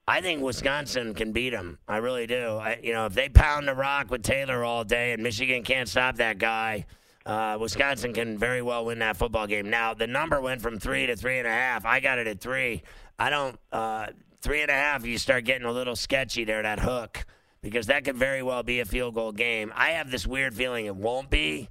I 0.06 0.20
think 0.20 0.42
Wisconsin 0.42 1.14
can 1.14 1.30
beat 1.30 1.50
them. 1.50 1.78
I 1.86 1.98
really 1.98 2.26
do. 2.26 2.56
I, 2.56 2.80
you 2.82 2.92
know, 2.92 3.06
if 3.06 3.14
they 3.14 3.28
pound 3.28 3.68
the 3.68 3.74
rock 3.74 4.10
with 4.10 4.24
Taylor 4.24 4.64
all 4.64 4.82
day 4.82 5.12
and 5.12 5.22
Michigan 5.22 5.62
can't 5.62 5.88
stop 5.88 6.16
that 6.16 6.38
guy, 6.38 6.86
uh, 7.24 7.56
Wisconsin 7.60 8.12
can 8.12 8.36
very 8.36 8.62
well 8.62 8.84
win 8.84 8.98
that 8.98 9.16
football 9.16 9.46
game. 9.46 9.70
Now 9.70 9.94
the 9.94 10.08
number 10.08 10.40
went 10.40 10.60
from 10.60 10.80
three 10.80 11.06
to 11.06 11.14
three 11.14 11.38
and 11.38 11.46
a 11.46 11.52
half. 11.52 11.86
I 11.86 12.00
got 12.00 12.18
it 12.18 12.26
at 12.26 12.40
three. 12.40 12.82
I 13.16 13.30
don't. 13.30 13.58
Uh, 13.70 14.08
three 14.40 14.62
and 14.62 14.70
a 14.70 14.74
half. 14.74 15.06
You 15.06 15.18
start 15.18 15.44
getting 15.44 15.66
a 15.66 15.72
little 15.72 15.94
sketchy 15.94 16.42
there. 16.42 16.62
That 16.62 16.80
hook. 16.80 17.24
Because 17.60 17.86
that 17.86 18.04
could 18.04 18.16
very 18.16 18.42
well 18.42 18.64
be 18.64 18.80
a 18.80 18.84
field 18.84 19.14
goal 19.14 19.30
game. 19.30 19.72
I 19.76 19.90
have 19.90 20.10
this 20.10 20.26
weird 20.26 20.52
feeling 20.52 20.86
it 20.86 20.96
won't 20.96 21.30
be. 21.30 21.68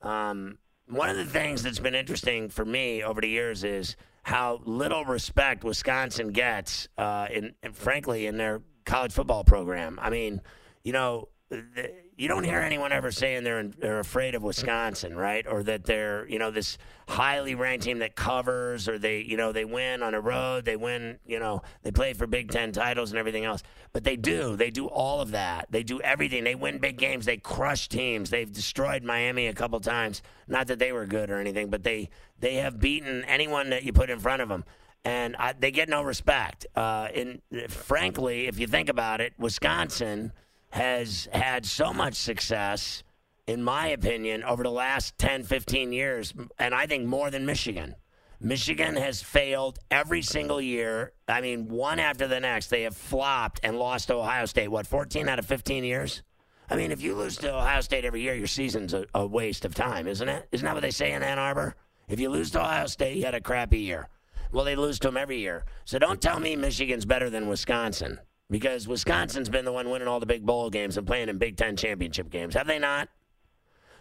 Um, 0.00 0.58
one 0.92 1.08
of 1.08 1.16
the 1.16 1.24
things 1.24 1.62
that's 1.62 1.78
been 1.78 1.94
interesting 1.94 2.48
for 2.48 2.64
me 2.64 3.02
over 3.02 3.20
the 3.20 3.28
years 3.28 3.64
is 3.64 3.96
how 4.22 4.60
little 4.64 5.04
respect 5.04 5.64
Wisconsin 5.64 6.28
gets, 6.28 6.88
uh, 6.98 7.26
in, 7.32 7.54
in 7.62 7.72
frankly, 7.72 8.26
in 8.26 8.36
their 8.36 8.60
college 8.84 9.12
football 9.12 9.42
program. 9.42 9.98
I 10.00 10.10
mean, 10.10 10.40
you 10.84 10.92
know, 10.92 11.28
the, 11.48 11.92
you 12.16 12.28
don't 12.28 12.44
hear 12.44 12.60
anyone 12.60 12.92
ever 12.92 13.10
saying 13.10 13.42
they're 13.44 13.64
they're 13.64 13.98
afraid 13.98 14.34
of 14.34 14.42
Wisconsin, 14.42 15.16
right? 15.16 15.46
Or 15.46 15.62
that 15.62 15.84
they're 15.84 16.28
you 16.28 16.38
know 16.38 16.50
this 16.50 16.76
highly 17.08 17.54
ranked 17.54 17.84
team 17.84 18.00
that 18.00 18.14
covers, 18.14 18.88
or 18.88 18.98
they 18.98 19.20
you 19.20 19.36
know 19.36 19.52
they 19.52 19.64
win 19.64 20.02
on 20.02 20.14
a 20.14 20.20
road, 20.20 20.64
they 20.64 20.76
win, 20.76 21.18
you 21.26 21.38
know 21.38 21.62
they 21.82 21.90
play 21.90 22.12
for 22.12 22.26
Big 22.26 22.50
Ten 22.50 22.72
titles 22.72 23.10
and 23.10 23.18
everything 23.18 23.44
else. 23.44 23.62
But 23.92 24.04
they 24.04 24.16
do, 24.16 24.56
they 24.56 24.70
do 24.70 24.86
all 24.86 25.20
of 25.20 25.30
that. 25.30 25.68
They 25.70 25.82
do 25.82 26.00
everything. 26.00 26.44
They 26.44 26.54
win 26.54 26.78
big 26.78 26.98
games. 26.98 27.24
They 27.24 27.38
crush 27.38 27.88
teams. 27.88 28.30
They've 28.30 28.50
destroyed 28.50 29.02
Miami 29.02 29.46
a 29.46 29.54
couple 29.54 29.80
times. 29.80 30.22
Not 30.46 30.66
that 30.66 30.78
they 30.78 30.92
were 30.92 31.06
good 31.06 31.30
or 31.30 31.38
anything, 31.38 31.70
but 31.70 31.82
they 31.82 32.10
they 32.40 32.56
have 32.56 32.78
beaten 32.78 33.24
anyone 33.24 33.70
that 33.70 33.84
you 33.84 33.92
put 33.92 34.10
in 34.10 34.18
front 34.18 34.42
of 34.42 34.48
them 34.48 34.64
and 35.04 35.34
I, 35.36 35.52
they 35.52 35.72
get 35.72 35.88
no 35.88 36.02
respect. 36.02 36.66
Uh, 36.76 37.08
and 37.14 37.42
frankly, 37.68 38.46
if 38.46 38.60
you 38.60 38.66
think 38.66 38.88
about 38.88 39.20
it, 39.20 39.32
Wisconsin 39.36 40.32
has 40.72 41.28
had 41.34 41.66
so 41.66 41.92
much 41.92 42.14
success, 42.14 43.02
in 43.46 43.62
my 43.62 43.88
opinion, 43.88 44.42
over 44.42 44.62
the 44.62 44.70
last 44.70 45.18
10, 45.18 45.42
15 45.42 45.92
years, 45.92 46.32
and 46.58 46.74
I 46.74 46.86
think 46.86 47.06
more 47.06 47.30
than 47.30 47.44
Michigan. 47.44 47.94
Michigan 48.40 48.96
has 48.96 49.22
failed 49.22 49.78
every 49.90 50.22
single 50.22 50.62
year. 50.62 51.12
I 51.28 51.42
mean, 51.42 51.68
one 51.68 51.98
after 51.98 52.26
the 52.26 52.40
next. 52.40 52.68
They 52.68 52.82
have 52.82 52.96
flopped 52.96 53.60
and 53.62 53.78
lost 53.78 54.08
to 54.08 54.14
Ohio 54.14 54.46
State, 54.46 54.68
what, 54.68 54.86
14 54.86 55.28
out 55.28 55.38
of 55.38 55.44
15 55.44 55.84
years? 55.84 56.22
I 56.70 56.76
mean, 56.76 56.90
if 56.90 57.02
you 57.02 57.14
lose 57.14 57.36
to 57.38 57.54
Ohio 57.54 57.82
State 57.82 58.06
every 58.06 58.22
year, 58.22 58.34
your 58.34 58.46
season's 58.46 58.94
a, 58.94 59.04
a 59.14 59.26
waste 59.26 59.66
of 59.66 59.74
time, 59.74 60.06
isn't 60.08 60.28
it? 60.28 60.48
Isn't 60.52 60.64
that 60.64 60.74
what 60.74 60.80
they 60.80 60.90
say 60.90 61.12
in 61.12 61.22
Ann 61.22 61.38
Arbor? 61.38 61.76
If 62.08 62.18
you 62.18 62.30
lose 62.30 62.50
to 62.52 62.60
Ohio 62.60 62.86
State, 62.86 63.18
you 63.18 63.26
had 63.26 63.34
a 63.34 63.42
crappy 63.42 63.80
year. 63.80 64.08
Well, 64.50 64.64
they 64.64 64.76
lose 64.76 64.98
to 65.00 65.08
them 65.08 65.18
every 65.18 65.38
year. 65.38 65.66
So 65.84 65.98
don't 65.98 66.22
tell 66.22 66.40
me 66.40 66.56
Michigan's 66.56 67.04
better 67.04 67.28
than 67.28 67.46
Wisconsin 67.46 68.20
because 68.52 68.86
Wisconsin's 68.86 69.48
been 69.48 69.64
the 69.64 69.72
one 69.72 69.88
winning 69.88 70.06
all 70.06 70.20
the 70.20 70.26
big 70.26 70.44
bowl 70.44 70.68
games 70.68 70.98
and 70.98 71.06
playing 71.06 71.30
in 71.30 71.38
Big 71.38 71.56
Ten 71.56 71.74
championship 71.74 72.28
games. 72.28 72.54
Have 72.54 72.66
they 72.66 72.78
not? 72.78 73.08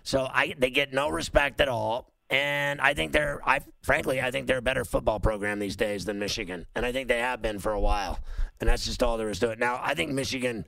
So 0.04 0.28
I, 0.30 0.54
they 0.58 0.70
get 0.70 0.94
no 0.94 1.08
respect 1.08 1.62
at 1.62 1.70
all. 1.70 2.12
And 2.30 2.82
I 2.82 2.94
think 2.94 3.14
they're, 3.14 3.40
I 3.48 3.62
frankly, 3.82 4.22
I 4.22 4.30
think 4.30 4.48
they're 4.48 4.58
a 4.58 4.62
better 4.62 4.84
football 4.84 5.22
program 5.22 5.60
these 5.60 5.76
days 5.78 6.06
than 6.06 6.20
Michigan, 6.20 6.66
and 6.76 6.86
I 6.86 6.92
think 6.92 7.08
they 7.08 7.20
have 7.20 7.42
been 7.42 7.60
for 7.60 7.72
a 7.74 7.80
while. 7.80 8.20
And 8.60 8.70
that's 8.70 8.86
just 8.86 9.02
all 9.04 9.18
there 9.18 9.30
is 9.30 9.40
to 9.40 9.52
it. 9.52 9.60
Now, 9.60 9.80
I 9.82 9.96
think 9.96 10.12
Michigan, 10.12 10.66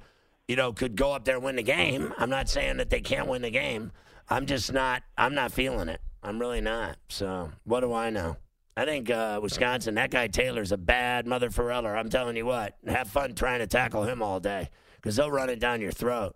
you 0.48 0.56
know, 0.56 0.74
could 0.74 0.96
go 0.96 1.14
up 1.14 1.26
there 1.26 1.36
and 1.36 1.44
win 1.44 1.56
the 1.56 1.64
game. 1.64 2.14
I'm 2.18 2.30
not 2.30 2.50
saying 2.50 2.78
that 2.78 2.90
they 2.90 3.00
can't 3.02 3.28
win 3.28 3.42
the 3.42 3.50
game. 3.50 3.92
I'm 4.30 4.46
just 4.46 4.74
not. 4.74 5.04
I'm 5.18 5.36
not 5.36 5.52
feeling 5.52 5.90
it. 5.90 6.02
I'm 6.22 6.40
really 6.40 6.62
not. 6.62 6.98
So 7.10 7.52
what 7.64 7.82
do 7.82 7.94
I 7.94 8.10
know? 8.10 8.38
I 8.76 8.86
think 8.86 9.10
uh, 9.10 9.40
Wisconsin, 9.42 9.96
that 9.96 10.10
guy 10.10 10.28
Taylor's 10.28 10.72
a 10.72 10.78
bad 10.78 11.28
mother 11.28 11.52
foreller. 11.52 11.96
I'm 11.96 12.10
telling 12.10 12.36
you 12.36 12.46
what, 12.46 12.76
have 12.88 13.08
fun 13.08 13.36
trying 13.36 13.60
to 13.60 13.68
tackle 13.68 14.04
him 14.04 14.22
all 14.22 14.40
day 14.40 14.70
because 14.96 15.16
they'll 15.16 15.30
run 15.32 15.50
it 15.50 15.60
down 15.60 15.82
your 15.82 15.92
throat. 15.92 16.36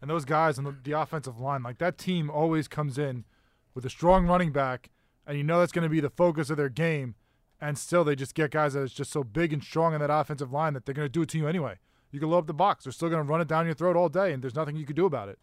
And 0.00 0.10
those 0.10 0.24
guys 0.24 0.58
on 0.58 0.64
the, 0.64 0.76
the 0.82 0.92
offensive 0.92 1.38
line, 1.38 1.62
like 1.62 1.78
that 1.78 1.98
team 1.98 2.30
always 2.30 2.68
comes 2.68 2.98
in 2.98 3.24
with 3.74 3.84
a 3.84 3.90
strong 3.90 4.26
running 4.26 4.52
back, 4.52 4.90
and 5.26 5.36
you 5.36 5.44
know 5.44 5.60
that's 5.60 5.72
going 5.72 5.84
to 5.84 5.88
be 5.88 6.00
the 6.00 6.10
focus 6.10 6.50
of 6.50 6.56
their 6.56 6.68
game. 6.68 7.14
And 7.60 7.76
still, 7.76 8.04
they 8.04 8.14
just 8.14 8.34
get 8.34 8.52
guys 8.52 8.74
that 8.74 8.82
is 8.82 8.92
just 8.92 9.10
so 9.10 9.24
big 9.24 9.52
and 9.52 9.62
strong 9.62 9.92
in 9.92 10.00
that 10.00 10.12
offensive 10.12 10.52
line 10.52 10.74
that 10.74 10.86
they're 10.86 10.94
going 10.94 11.06
to 11.06 11.12
do 11.12 11.22
it 11.22 11.28
to 11.30 11.38
you 11.38 11.48
anyway. 11.48 11.78
You 12.12 12.20
can 12.20 12.30
load 12.30 12.38
up 12.38 12.46
the 12.46 12.54
box. 12.54 12.84
They're 12.84 12.92
still 12.92 13.08
going 13.08 13.24
to 13.24 13.28
run 13.28 13.40
it 13.40 13.48
down 13.48 13.66
your 13.66 13.74
throat 13.74 13.96
all 13.96 14.08
day, 14.08 14.32
and 14.32 14.42
there's 14.42 14.54
nothing 14.54 14.76
you 14.76 14.86
can 14.86 14.94
do 14.96 15.06
about 15.06 15.28
it. 15.28 15.38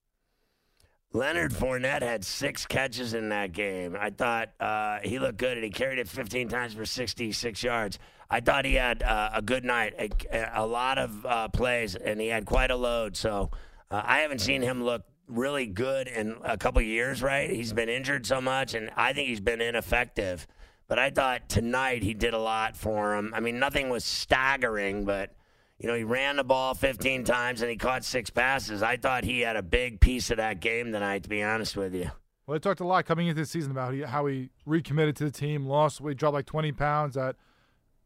Leonard 1.15 1.53
Fournette 1.53 2.01
had 2.01 2.25
six 2.25 2.65
catches 2.65 3.13
in 3.13 3.29
that 3.29 3.53
game. 3.53 3.95
I 3.97 4.09
thought 4.09 4.49
uh, 4.59 4.99
he 5.01 5.17
looked 5.17 5.37
good, 5.37 5.55
and 5.55 5.63
he 5.63 5.69
carried 5.69 5.97
it 5.97 6.09
15 6.09 6.49
times 6.49 6.73
for 6.73 6.85
66 6.85 7.63
yards. 7.63 7.99
I 8.29 8.41
thought 8.41 8.65
he 8.65 8.73
had 8.73 9.01
uh, 9.01 9.29
a 9.33 9.41
good 9.41 9.63
night, 9.63 9.93
a, 9.97 10.49
a 10.55 10.65
lot 10.65 10.97
of 10.97 11.25
uh, 11.25 11.47
plays, 11.47 11.95
and 11.95 12.19
he 12.19 12.27
had 12.27 12.45
quite 12.45 12.69
a 12.69 12.75
load. 12.75 13.15
So 13.15 13.49
uh, 13.89 14.01
I 14.03 14.19
haven't 14.19 14.39
seen 14.39 14.61
him 14.61 14.83
look 14.83 15.03
really 15.29 15.67
good 15.67 16.09
in 16.09 16.35
a 16.43 16.57
couple 16.57 16.81
years, 16.81 17.23
right? 17.23 17.49
He's 17.49 17.71
been 17.71 17.87
injured 17.87 18.25
so 18.25 18.41
much, 18.41 18.73
and 18.73 18.91
I 18.97 19.13
think 19.13 19.29
he's 19.29 19.39
been 19.39 19.61
ineffective. 19.61 20.45
But 20.89 20.99
I 20.99 21.11
thought 21.11 21.47
tonight 21.47 22.03
he 22.03 22.13
did 22.13 22.33
a 22.33 22.39
lot 22.39 22.75
for 22.75 23.15
him. 23.15 23.33
I 23.33 23.39
mean, 23.39 23.57
nothing 23.57 23.87
was 23.89 24.03
staggering, 24.03 25.05
but– 25.05 25.33
you 25.79 25.87
know, 25.87 25.95
he 25.95 26.03
ran 26.03 26.37
the 26.37 26.43
ball 26.43 26.73
15 26.73 27.23
times 27.23 27.61
and 27.61 27.69
he 27.69 27.77
caught 27.77 28.03
six 28.03 28.29
passes. 28.29 28.81
I 28.81 28.97
thought 28.97 29.23
he 29.23 29.41
had 29.41 29.55
a 29.55 29.63
big 29.63 29.99
piece 29.99 30.31
of 30.31 30.37
that 30.37 30.59
game 30.59 30.91
tonight, 30.91 31.23
to 31.23 31.29
be 31.29 31.43
honest 31.43 31.75
with 31.75 31.93
you. 31.93 32.11
Well, 32.45 32.53
they 32.53 32.59
talked 32.59 32.79
a 32.79 32.85
lot 32.85 33.05
coming 33.05 33.27
into 33.27 33.41
the 33.41 33.47
season 33.47 33.71
about 33.71 33.95
how 34.05 34.27
he 34.27 34.49
recommitted 34.65 35.15
to 35.17 35.25
the 35.25 35.31
team, 35.31 35.65
lost 35.65 35.99
weight, 35.99 36.17
dropped 36.17 36.35
like 36.35 36.45
20 36.45 36.71
pounds. 36.73 37.15
That 37.15 37.35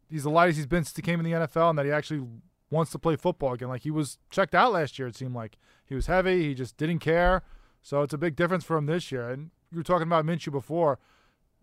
he's 0.10 0.24
the 0.24 0.30
lightest 0.30 0.58
he's 0.58 0.66
been 0.66 0.84
since 0.84 0.96
he 0.96 1.02
came 1.02 1.20
in 1.20 1.26
the 1.26 1.46
NFL, 1.46 1.72
and 1.72 1.78
that 1.78 1.86
he 1.86 1.92
actually 1.92 2.26
wants 2.72 2.92
to 2.92 3.00
play 3.00 3.16
football 3.18 3.54
again. 3.54 3.68
Like 3.68 3.82
he 3.82 3.92
was 3.92 4.18
checked 4.30 4.56
out 4.56 4.72
last 4.72 4.98
year, 4.98 5.08
it 5.08 5.16
seemed 5.16 5.36
like 5.36 5.58
he 5.86 5.96
was 5.96 6.08
heavy. 6.08 6.44
He 6.44 6.54
just 6.54 6.78
didn't 6.78 7.00
care. 7.00 7.44
So 7.82 8.02
it's 8.02 8.14
a 8.14 8.18
big 8.18 8.36
difference 8.36 8.64
for 8.64 8.78
him 8.78 8.86
this 8.86 9.12
year. 9.12 9.30
And 9.30 9.52
you 9.72 9.78
were 9.78 9.84
talking 9.84 10.08
about 10.08 10.26
Minshew 10.26 10.52
before. 10.52 11.00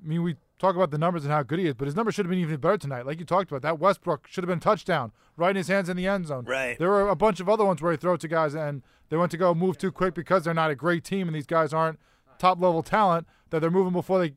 I 0.03 0.07
mean, 0.07 0.23
we 0.23 0.37
talk 0.59 0.75
about 0.75 0.90
the 0.90 0.99
numbers 0.99 1.25
and 1.25 1.33
how 1.33 1.42
good 1.42 1.59
he 1.59 1.66
is, 1.66 1.75
but 1.75 1.87
his 1.87 1.97
numbers 1.97 2.14
should 2.14 2.25
have 2.25 2.31
been 2.31 2.38
even 2.38 2.57
better 2.57 2.79
tonight. 2.79 3.07
Like 3.07 3.19
you 3.19 3.25
talked 3.27 3.51
about, 3.51 3.62
that 3.62 3.79
Westbrook 3.79 4.27
should 4.29 4.45
have 4.45 4.49
been 4.49 4.61
touchdown, 4.61 5.12
right 5.37 5.51
in 5.51 5.57
his 5.57 5.69
hands 5.69 5.88
in 5.88 5.97
the 5.97 6.07
end 6.07 6.27
zone. 6.27 6.45
Right. 6.45 6.79
There 6.79 6.88
were 6.88 7.09
a 7.09 7.16
bunch 7.16 7.40
of 7.40 7.49
other 7.49 7.64
ones 7.64 7.83
where 7.83 7.92
he 7.92 7.99
threw 7.99 8.14
it 8.14 8.21
to 8.21 8.29
guys 8.29 8.55
and 8.55 8.83
they 9.09 9.16
went 9.16 9.31
to 9.33 9.37
go 9.37 9.55
move 9.55 9.79
too 9.79 9.92
quick 9.92 10.14
because 10.14 10.45
they're 10.45 10.55
not 10.55 10.71
a 10.71 10.75
great 10.75 11.05
team 11.05 11.29
and 11.29 11.35
these 11.35 11.47
guys 11.47 11.73
aren't 11.73 11.99
top 12.38 12.61
level 12.61 12.83
talent 12.83 13.27
that 13.51 13.61
they're 13.61 13.71
moving 13.71 13.92
before 13.92 14.19
they 14.19 14.35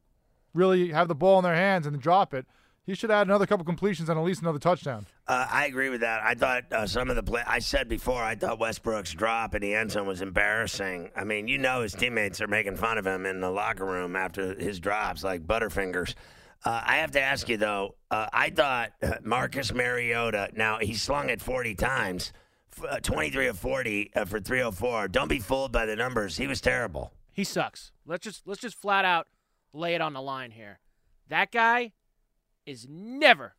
really 0.54 0.92
have 0.92 1.08
the 1.08 1.16
ball 1.16 1.40
in 1.40 1.44
their 1.44 1.56
hands 1.56 1.86
and 1.86 2.00
drop 2.02 2.34
it 2.34 2.46
he 2.90 2.96
should 2.96 3.12
add 3.12 3.28
another 3.28 3.46
couple 3.46 3.64
completions 3.64 4.10
and 4.10 4.18
at 4.18 4.26
least 4.26 4.42
another 4.42 4.58
touchdown. 4.58 5.06
Uh, 5.28 5.46
I 5.48 5.68
agree 5.68 5.90
with 5.90 6.02
that. 6.02 6.24
I 6.24 6.34
thought 6.34 6.64
uh, 6.74 6.88
some 6.88 7.12
of 7.12 7.16
the 7.16 7.22
play. 7.22 7.44
I 7.46 7.60
said 7.60 7.88
before, 7.88 8.24
I 8.24 8.34
thought 8.34 8.58
Westbrook's 8.58 9.14
drop 9.14 9.54
in 9.54 9.62
the 9.62 9.76
end 9.76 9.92
zone 9.92 10.08
was 10.08 10.24
embarrassing. 10.24 11.12
I 11.16 11.24
mean, 11.24 11.48
you 11.48 11.60
know, 11.60 11.84
his 11.84 11.94
teammates 11.94 12.42
are 12.42 12.48
making 12.48 12.78
fun 12.78 12.98
of 12.98 13.06
him 13.06 13.28
in 13.28 13.42
the 13.42 13.52
locker 13.52 13.86
room 13.86 14.16
after 14.16 14.56
his 14.56 14.80
drops, 14.80 15.24
like 15.24 15.46
Butterfingers. 15.46 16.16
Uh, 16.66 16.82
I 16.84 16.96
have 16.96 17.12
to 17.12 17.22
ask 17.22 17.48
you 17.48 17.58
though. 17.58 17.96
Uh, 18.10 18.28
I 18.34 18.50
thought 18.50 18.92
uh, 19.04 19.18
Marcus 19.24 19.72
Mariota. 19.72 20.50
Now 20.56 20.80
he 20.80 20.96
slung 20.96 21.30
it 21.30 21.42
40 21.42 21.76
times, 21.76 22.34
uh, 22.90 23.00
23 23.02 23.48
of 23.48 23.60
40 23.60 24.14
for 24.26 24.40
304. 24.40 25.10
Don't 25.10 25.28
be 25.28 25.40
fooled 25.40 25.72
by 25.72 25.86
the 25.86 25.96
numbers. 25.96 26.38
He 26.38 26.48
was 26.48 26.60
terrible. 26.60 27.14
He 27.32 27.44
sucks. 27.44 27.92
Let's 28.08 28.24
just 28.24 28.48
let's 28.48 28.62
just 28.62 28.82
flat 28.82 29.06
out 29.06 29.28
lay 29.74 29.94
it 29.94 30.02
on 30.02 30.14
the 30.14 30.22
line 30.24 30.50
here. 30.50 30.80
That 31.30 31.52
guy 31.52 31.92
is 32.70 32.88
never 32.90 33.56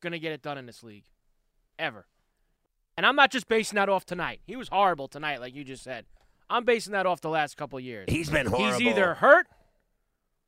going 0.00 0.12
to 0.12 0.18
get 0.18 0.32
it 0.32 0.42
done 0.42 0.58
in 0.58 0.66
this 0.66 0.82
league. 0.82 1.04
Ever. 1.78 2.06
And 2.96 3.04
I'm 3.04 3.16
not 3.16 3.30
just 3.30 3.48
basing 3.48 3.76
that 3.76 3.88
off 3.88 4.06
tonight. 4.06 4.40
He 4.46 4.56
was 4.56 4.68
horrible 4.68 5.08
tonight, 5.08 5.40
like 5.40 5.54
you 5.54 5.62
just 5.62 5.84
said. 5.84 6.06
I'm 6.48 6.64
basing 6.64 6.92
that 6.92 7.04
off 7.06 7.20
the 7.20 7.28
last 7.28 7.56
couple 7.56 7.78
years. 7.78 8.06
He's 8.08 8.30
been 8.30 8.46
horrible. 8.46 8.78
He's 8.78 8.80
either 8.80 9.14
hurt 9.14 9.46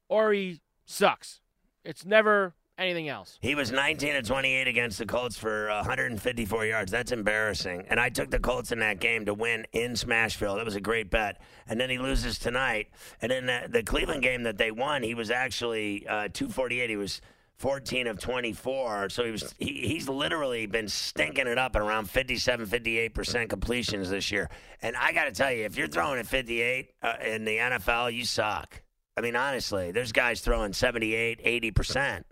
or 0.08 0.32
he 0.32 0.60
sucks. 0.86 1.40
It's 1.84 2.06
never 2.06 2.54
anything 2.78 3.08
else. 3.08 3.38
He 3.42 3.54
was 3.54 3.72
19 3.72 4.14
and 4.14 4.24
28 4.26 4.68
against 4.68 4.98
the 4.98 5.06
Colts 5.06 5.36
for 5.36 5.68
154 5.68 6.64
yards. 6.66 6.92
That's 6.92 7.12
embarrassing. 7.12 7.84
And 7.88 7.98
I 8.00 8.08
took 8.08 8.30
the 8.30 8.38
Colts 8.38 8.72
in 8.72 8.78
that 8.78 9.00
game 9.00 9.26
to 9.26 9.34
win 9.34 9.66
in 9.72 9.92
Smashville. 9.92 10.56
That 10.56 10.64
was 10.64 10.76
a 10.76 10.80
great 10.80 11.10
bet. 11.10 11.40
And 11.66 11.78
then 11.78 11.90
he 11.90 11.98
loses 11.98 12.38
tonight. 12.38 12.88
And 13.20 13.32
in 13.32 13.46
the, 13.46 13.68
the 13.68 13.82
Cleveland 13.82 14.22
game 14.22 14.44
that 14.44 14.56
they 14.56 14.70
won, 14.70 15.02
he 15.02 15.14
was 15.14 15.30
actually 15.30 16.06
uh, 16.06 16.28
248. 16.32 16.88
He 16.88 16.96
was 16.96 17.20
14 17.58 18.06
of 18.06 18.18
24. 18.20 19.08
So 19.08 19.24
he 19.24 19.30
was 19.30 19.54
he, 19.58 19.86
he's 19.88 20.08
literally 20.08 20.66
been 20.66 20.88
stinking 20.88 21.46
it 21.46 21.58
up 21.58 21.74
at 21.74 21.82
around 21.82 22.08
57, 22.08 22.66
58% 22.66 23.48
completions 23.48 24.10
this 24.10 24.30
year. 24.30 24.48
And 24.80 24.96
I 24.96 25.12
got 25.12 25.24
to 25.24 25.32
tell 25.32 25.52
you, 25.52 25.64
if 25.64 25.76
you're 25.76 25.88
throwing 25.88 26.18
at 26.18 26.26
58 26.26 26.90
uh, 27.02 27.14
in 27.24 27.44
the 27.44 27.56
NFL, 27.56 28.12
you 28.12 28.24
suck. 28.24 28.82
I 29.16 29.20
mean, 29.20 29.34
honestly, 29.34 29.90
there's 29.90 30.12
guys 30.12 30.40
throwing 30.40 30.72
78, 30.72 31.44
80%. 31.74 32.22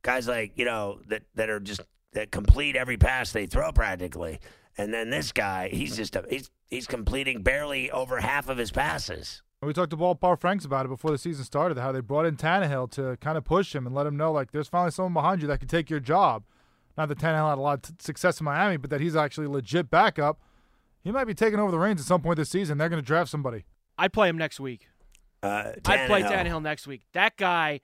Guys 0.00 0.26
like, 0.26 0.52
you 0.56 0.64
know, 0.64 1.00
that, 1.08 1.22
that 1.34 1.50
are 1.50 1.60
just 1.60 1.82
that 2.14 2.30
complete 2.30 2.74
every 2.74 2.96
pass 2.96 3.32
they 3.32 3.46
throw 3.46 3.72
practically. 3.72 4.40
And 4.78 4.92
then 4.92 5.10
this 5.10 5.32
guy, 5.32 5.68
he's 5.68 5.96
just 5.96 6.16
a, 6.16 6.24
he's 6.28 6.50
he's 6.68 6.86
completing 6.86 7.42
barely 7.42 7.90
over 7.90 8.18
half 8.20 8.48
of 8.48 8.56
his 8.56 8.70
passes. 8.70 9.42
We 9.62 9.72
talked 9.72 9.90
to 9.90 9.96
Ballpark 9.96 10.40
Franks 10.40 10.64
about 10.64 10.86
it 10.86 10.88
before 10.88 11.12
the 11.12 11.18
season 11.18 11.44
started, 11.44 11.78
how 11.78 11.92
they 11.92 12.00
brought 12.00 12.26
in 12.26 12.36
Tannehill 12.36 12.90
to 12.92 13.16
kind 13.20 13.38
of 13.38 13.44
push 13.44 13.74
him 13.74 13.86
and 13.86 13.94
let 13.94 14.06
him 14.06 14.16
know, 14.16 14.32
like, 14.32 14.50
there's 14.50 14.66
finally 14.66 14.90
someone 14.90 15.12
behind 15.12 15.40
you 15.40 15.46
that 15.46 15.60
can 15.60 15.68
take 15.68 15.88
your 15.88 16.00
job. 16.00 16.42
Not 16.98 17.08
that 17.08 17.18
Tannehill 17.18 17.48
had 17.48 17.58
a 17.58 17.60
lot 17.60 17.74
of 17.78 17.82
t- 17.82 17.94
success 18.04 18.40
in 18.40 18.44
Miami, 18.44 18.76
but 18.76 18.90
that 18.90 19.00
he's 19.00 19.14
actually 19.14 19.46
legit 19.46 19.88
backup. 19.88 20.40
He 21.04 21.12
might 21.12 21.24
be 21.26 21.34
taking 21.34 21.60
over 21.60 21.70
the 21.70 21.78
reins 21.78 22.00
at 22.00 22.06
some 22.06 22.22
point 22.22 22.38
this 22.38 22.50
season. 22.50 22.76
They're 22.76 22.88
going 22.88 23.00
to 23.00 23.06
draft 23.06 23.30
somebody. 23.30 23.64
I'd 23.96 24.12
play 24.12 24.28
him 24.28 24.36
next 24.36 24.58
week. 24.58 24.88
Uh, 25.44 25.72
I'd 25.86 26.06
play 26.08 26.22
Tannehill 26.22 26.62
next 26.62 26.88
week. 26.88 27.02
That 27.12 27.36
guy 27.36 27.80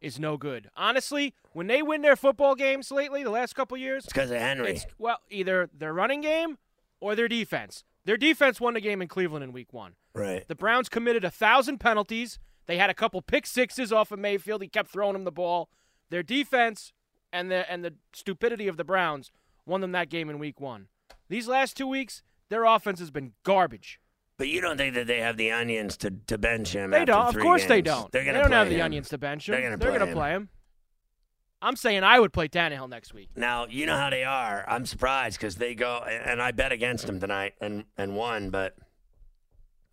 is 0.00 0.20
no 0.20 0.36
good. 0.36 0.70
Honestly, 0.76 1.34
when 1.52 1.66
they 1.66 1.82
win 1.82 2.02
their 2.02 2.16
football 2.16 2.54
games 2.54 2.92
lately, 2.92 3.24
the 3.24 3.30
last 3.30 3.54
couple 3.54 3.76
years, 3.76 4.04
it's 4.04 4.12
because 4.12 4.30
of 4.30 4.38
Henry. 4.38 4.80
well, 4.96 5.18
either 5.28 5.68
their 5.76 5.92
running 5.92 6.20
game 6.20 6.58
or 7.00 7.16
their 7.16 7.28
defense. 7.28 7.82
Their 8.04 8.16
defense 8.16 8.60
won 8.60 8.74
the 8.74 8.80
game 8.80 9.02
in 9.02 9.08
Cleveland 9.08 9.42
in 9.42 9.52
week 9.52 9.72
one. 9.72 9.94
Right. 10.16 10.46
The 10.48 10.54
Browns 10.54 10.88
committed 10.88 11.24
a 11.24 11.30
thousand 11.30 11.78
penalties. 11.78 12.38
They 12.66 12.78
had 12.78 12.90
a 12.90 12.94
couple 12.94 13.22
pick 13.22 13.46
sixes 13.46 13.92
off 13.92 14.10
of 14.10 14.18
Mayfield. 14.18 14.62
He 14.62 14.68
kept 14.68 14.90
throwing 14.90 15.14
him 15.14 15.24
the 15.24 15.32
ball. 15.32 15.68
Their 16.10 16.22
defense 16.22 16.92
and 17.32 17.50
the 17.50 17.70
and 17.70 17.84
the 17.84 17.94
stupidity 18.12 18.66
of 18.68 18.76
the 18.76 18.84
Browns 18.84 19.30
won 19.66 19.80
them 19.80 19.92
that 19.92 20.08
game 20.08 20.30
in 20.30 20.38
week 20.38 20.60
one. 20.60 20.88
These 21.28 21.48
last 21.48 21.76
two 21.76 21.86
weeks, 21.86 22.22
their 22.48 22.64
offense 22.64 22.98
has 23.00 23.10
been 23.10 23.32
garbage. 23.42 24.00
But 24.38 24.48
you 24.48 24.60
don't 24.60 24.76
think 24.76 24.94
that 24.94 25.06
they 25.06 25.20
have 25.20 25.36
the 25.36 25.50
onions 25.50 25.96
to, 25.98 26.10
to 26.26 26.36
bench 26.36 26.74
him? 26.74 26.90
They 26.90 26.98
after 26.98 27.12
don't. 27.12 27.26
Of 27.26 27.32
three 27.32 27.42
course 27.42 27.64
they 27.66 27.80
don't. 27.82 28.12
They're 28.12 28.24
gonna 28.24 28.38
they 28.38 28.42
don't 28.42 28.52
have 28.52 28.66
play 28.68 28.76
the 28.76 28.82
onions 28.82 29.08
to 29.10 29.18
bench 29.18 29.48
him. 29.48 29.52
They're 29.52 29.62
gonna 29.62 29.76
They're 29.76 29.90
play 29.90 29.98
gonna 29.98 30.10
him. 30.10 30.16
play 30.16 30.30
him. 30.30 30.48
I'm 31.62 31.76
saying 31.76 32.04
I 32.04 32.20
would 32.20 32.32
play 32.32 32.48
Tannehill 32.48 32.88
next 32.88 33.14
week. 33.14 33.30
Now 33.34 33.66
you 33.66 33.86
know 33.86 33.96
how 33.96 34.10
they 34.10 34.24
are. 34.24 34.64
I'm 34.68 34.84
surprised 34.86 35.38
because 35.38 35.56
they 35.56 35.74
go, 35.74 35.98
and 35.98 36.40
I 36.42 36.52
bet 36.52 36.70
against 36.70 37.06
them 37.06 37.18
tonight 37.18 37.54
and 37.60 37.84
and 37.96 38.14
won. 38.14 38.50
But 38.50 38.76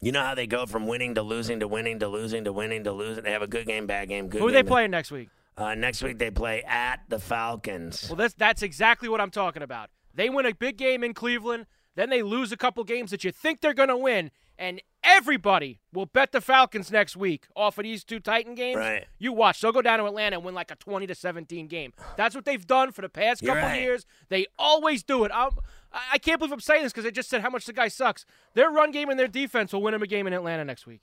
you 0.04 0.12
know 0.12 0.22
how 0.24 0.36
they 0.36 0.48
go 0.48 0.66
from 0.66 0.88
winning 0.88 1.16
to 1.16 1.22
losing 1.22 1.60
to 1.62 1.68
winning 1.68 2.00
to 2.00 2.08
losing 2.08 2.44
to 2.44 2.54
winning 2.54 2.84
to 2.84 2.92
losing. 2.92 3.24
They 3.24 3.32
have 3.32 3.42
a 3.42 3.48
good 3.48 3.66
game, 3.66 3.88
bad 3.88 4.10
game, 4.10 4.28
good. 4.28 4.42
Who 4.42 4.48
are 4.48 4.52
they 4.52 4.60
game. 4.60 4.68
playing 4.68 4.92
next 4.92 5.12
week? 5.12 5.30
Uh, 5.56 5.76
next 5.76 6.02
week 6.02 6.18
they 6.18 6.32
play 6.32 6.64
at 6.64 7.02
the 7.10 7.20
Falcons. 7.20 8.08
Well, 8.10 8.16
that's 8.16 8.34
that's 8.34 8.62
exactly 8.62 9.08
what 9.10 9.22
I'm 9.22 9.32
talking 9.32 9.64
about. 9.64 9.90
They 10.14 10.30
win 10.30 10.46
a 10.46 10.54
big 10.54 10.78
game 10.78 11.04
in 11.04 11.14
Cleveland, 11.14 11.66
then 11.96 12.10
they 12.10 12.24
lose 12.24 12.52
a 12.52 12.58
couple 12.58 12.84
games 12.84 13.12
that 13.12 13.24
you 13.24 13.32
think 13.32 13.62
they're 13.62 13.74
going 13.74 13.90
to 13.90 13.98
win, 13.98 14.32
and 14.58 14.82
everybody 15.04 15.80
will 15.92 16.06
bet 16.06 16.32
the 16.32 16.42
Falcons 16.42 16.92
next 16.92 17.16
week 17.16 17.46
off 17.56 17.78
of 17.78 17.84
these 17.84 18.04
two 18.04 18.20
Titan 18.20 18.56
games. 18.56 18.78
Right. 18.78 19.06
You 19.20 19.34
watch. 19.34 19.62
They'll 19.62 19.72
go 19.72 19.82
down 19.82 20.00
to 20.00 20.06
Atlanta 20.06 20.38
and 20.38 20.46
win 20.46 20.56
like 20.56 20.72
a 20.72 20.76
20 20.76 21.08
to 21.08 21.16
17 21.16 21.68
game. 21.68 21.94
That's 22.18 22.36
what 22.36 22.46
they've 22.46 22.66
done 22.66 22.92
for 22.92 23.02
the 23.02 23.10
past 23.10 23.42
You're 23.42 23.56
couple 23.56 23.70
right. 23.70 23.82
years. 23.82 24.06
They 24.30 24.48
always 24.58 25.04
do 25.04 25.24
it. 25.24 25.32
I'm, 25.34 25.52
I 25.94 26.18
can't 26.18 26.40
believe 26.40 26.52
I'm 26.52 26.60
saying 26.60 26.84
this 26.84 26.92
because 26.92 27.06
I 27.06 27.12
just 27.12 27.30
said 27.30 27.42
how 27.42 27.50
much 27.50 27.66
the 27.66 27.74
guy 27.74 27.88
sucks. 27.88 28.26
Their 28.56 28.70
run 28.70 28.92
game 28.92 29.10
and 29.10 29.20
their 29.20 29.28
defense 29.28 29.74
will 29.74 29.82
win 29.82 29.92
them 29.92 30.02
a 30.02 30.08
game 30.08 30.26
in 30.26 30.34
Atlanta 30.34 30.66
next 30.66 30.88
week. 30.88 31.02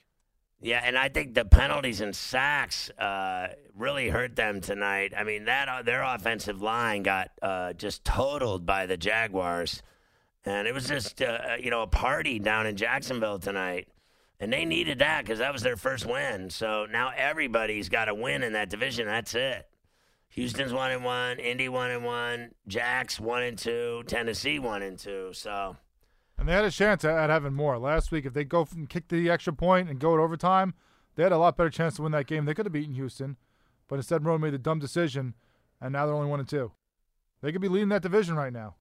Yeah, 0.62 0.82
and 0.84 0.98
I 0.98 1.08
think 1.08 1.34
the 1.34 1.46
penalties 1.46 2.02
and 2.02 2.14
sacks 2.14 2.90
uh, 2.90 3.48
really 3.74 4.10
hurt 4.10 4.36
them 4.36 4.60
tonight. 4.60 5.14
I 5.16 5.24
mean, 5.24 5.46
that 5.46 5.68
uh, 5.68 5.82
their 5.82 6.02
offensive 6.02 6.60
line 6.60 7.02
got 7.02 7.30
uh, 7.40 7.72
just 7.72 8.04
totaled 8.04 8.66
by 8.66 8.84
the 8.84 8.98
Jaguars, 8.98 9.82
and 10.44 10.68
it 10.68 10.74
was 10.74 10.86
just 10.86 11.22
uh, 11.22 11.56
you 11.58 11.70
know 11.70 11.80
a 11.80 11.86
party 11.86 12.38
down 12.38 12.66
in 12.66 12.76
Jacksonville 12.76 13.38
tonight, 13.38 13.88
and 14.38 14.52
they 14.52 14.66
needed 14.66 14.98
that 14.98 15.24
because 15.24 15.38
that 15.38 15.52
was 15.52 15.62
their 15.62 15.76
first 15.76 16.04
win. 16.04 16.50
So 16.50 16.86
now 16.90 17.10
everybody's 17.16 17.88
got 17.88 18.10
a 18.10 18.14
win 18.14 18.42
in 18.42 18.52
that 18.52 18.68
division. 18.68 19.06
That's 19.06 19.34
it. 19.34 19.66
Houston's 20.30 20.72
one 20.72 20.92
and 20.92 21.04
one, 21.04 21.38
Indy 21.38 21.68
one 21.68 21.90
and 21.90 22.04
one, 22.04 22.50
Jacks 22.68 23.18
one 23.18 23.42
and 23.42 23.58
two, 23.58 24.04
Tennessee 24.06 24.58
one 24.58 24.82
and 24.82 24.98
two. 24.98 25.30
So 25.32 25.76
And 26.38 26.48
they 26.48 26.52
had 26.52 26.64
a 26.64 26.70
chance 26.70 27.04
at, 27.04 27.16
at 27.16 27.30
having 27.30 27.52
more. 27.54 27.78
Last 27.78 28.12
week, 28.12 28.24
if 28.24 28.32
they 28.32 28.44
go 28.44 28.66
and 28.74 28.88
kick 28.88 29.08
the 29.08 29.28
extra 29.28 29.52
point 29.52 29.88
and 29.90 29.98
go 29.98 30.16
to 30.16 30.22
overtime, 30.22 30.74
they 31.16 31.22
had 31.24 31.32
a 31.32 31.38
lot 31.38 31.56
better 31.56 31.70
chance 31.70 31.96
to 31.96 32.02
win 32.02 32.12
that 32.12 32.26
game. 32.26 32.44
They 32.44 32.54
could 32.54 32.66
have 32.66 32.72
beaten 32.72 32.94
Houston, 32.94 33.36
but 33.88 33.96
instead 33.96 34.24
Rowan 34.24 34.40
made 34.40 34.54
the 34.54 34.58
dumb 34.58 34.78
decision, 34.78 35.34
and 35.80 35.92
now 35.92 36.06
they're 36.06 36.14
only 36.14 36.30
one 36.30 36.40
and 36.40 36.48
two. 36.48 36.72
They 37.42 37.52
could 37.52 37.60
be 37.60 37.68
leading 37.68 37.88
that 37.88 38.02
division 38.02 38.36
right 38.36 38.52
now. 38.52 38.76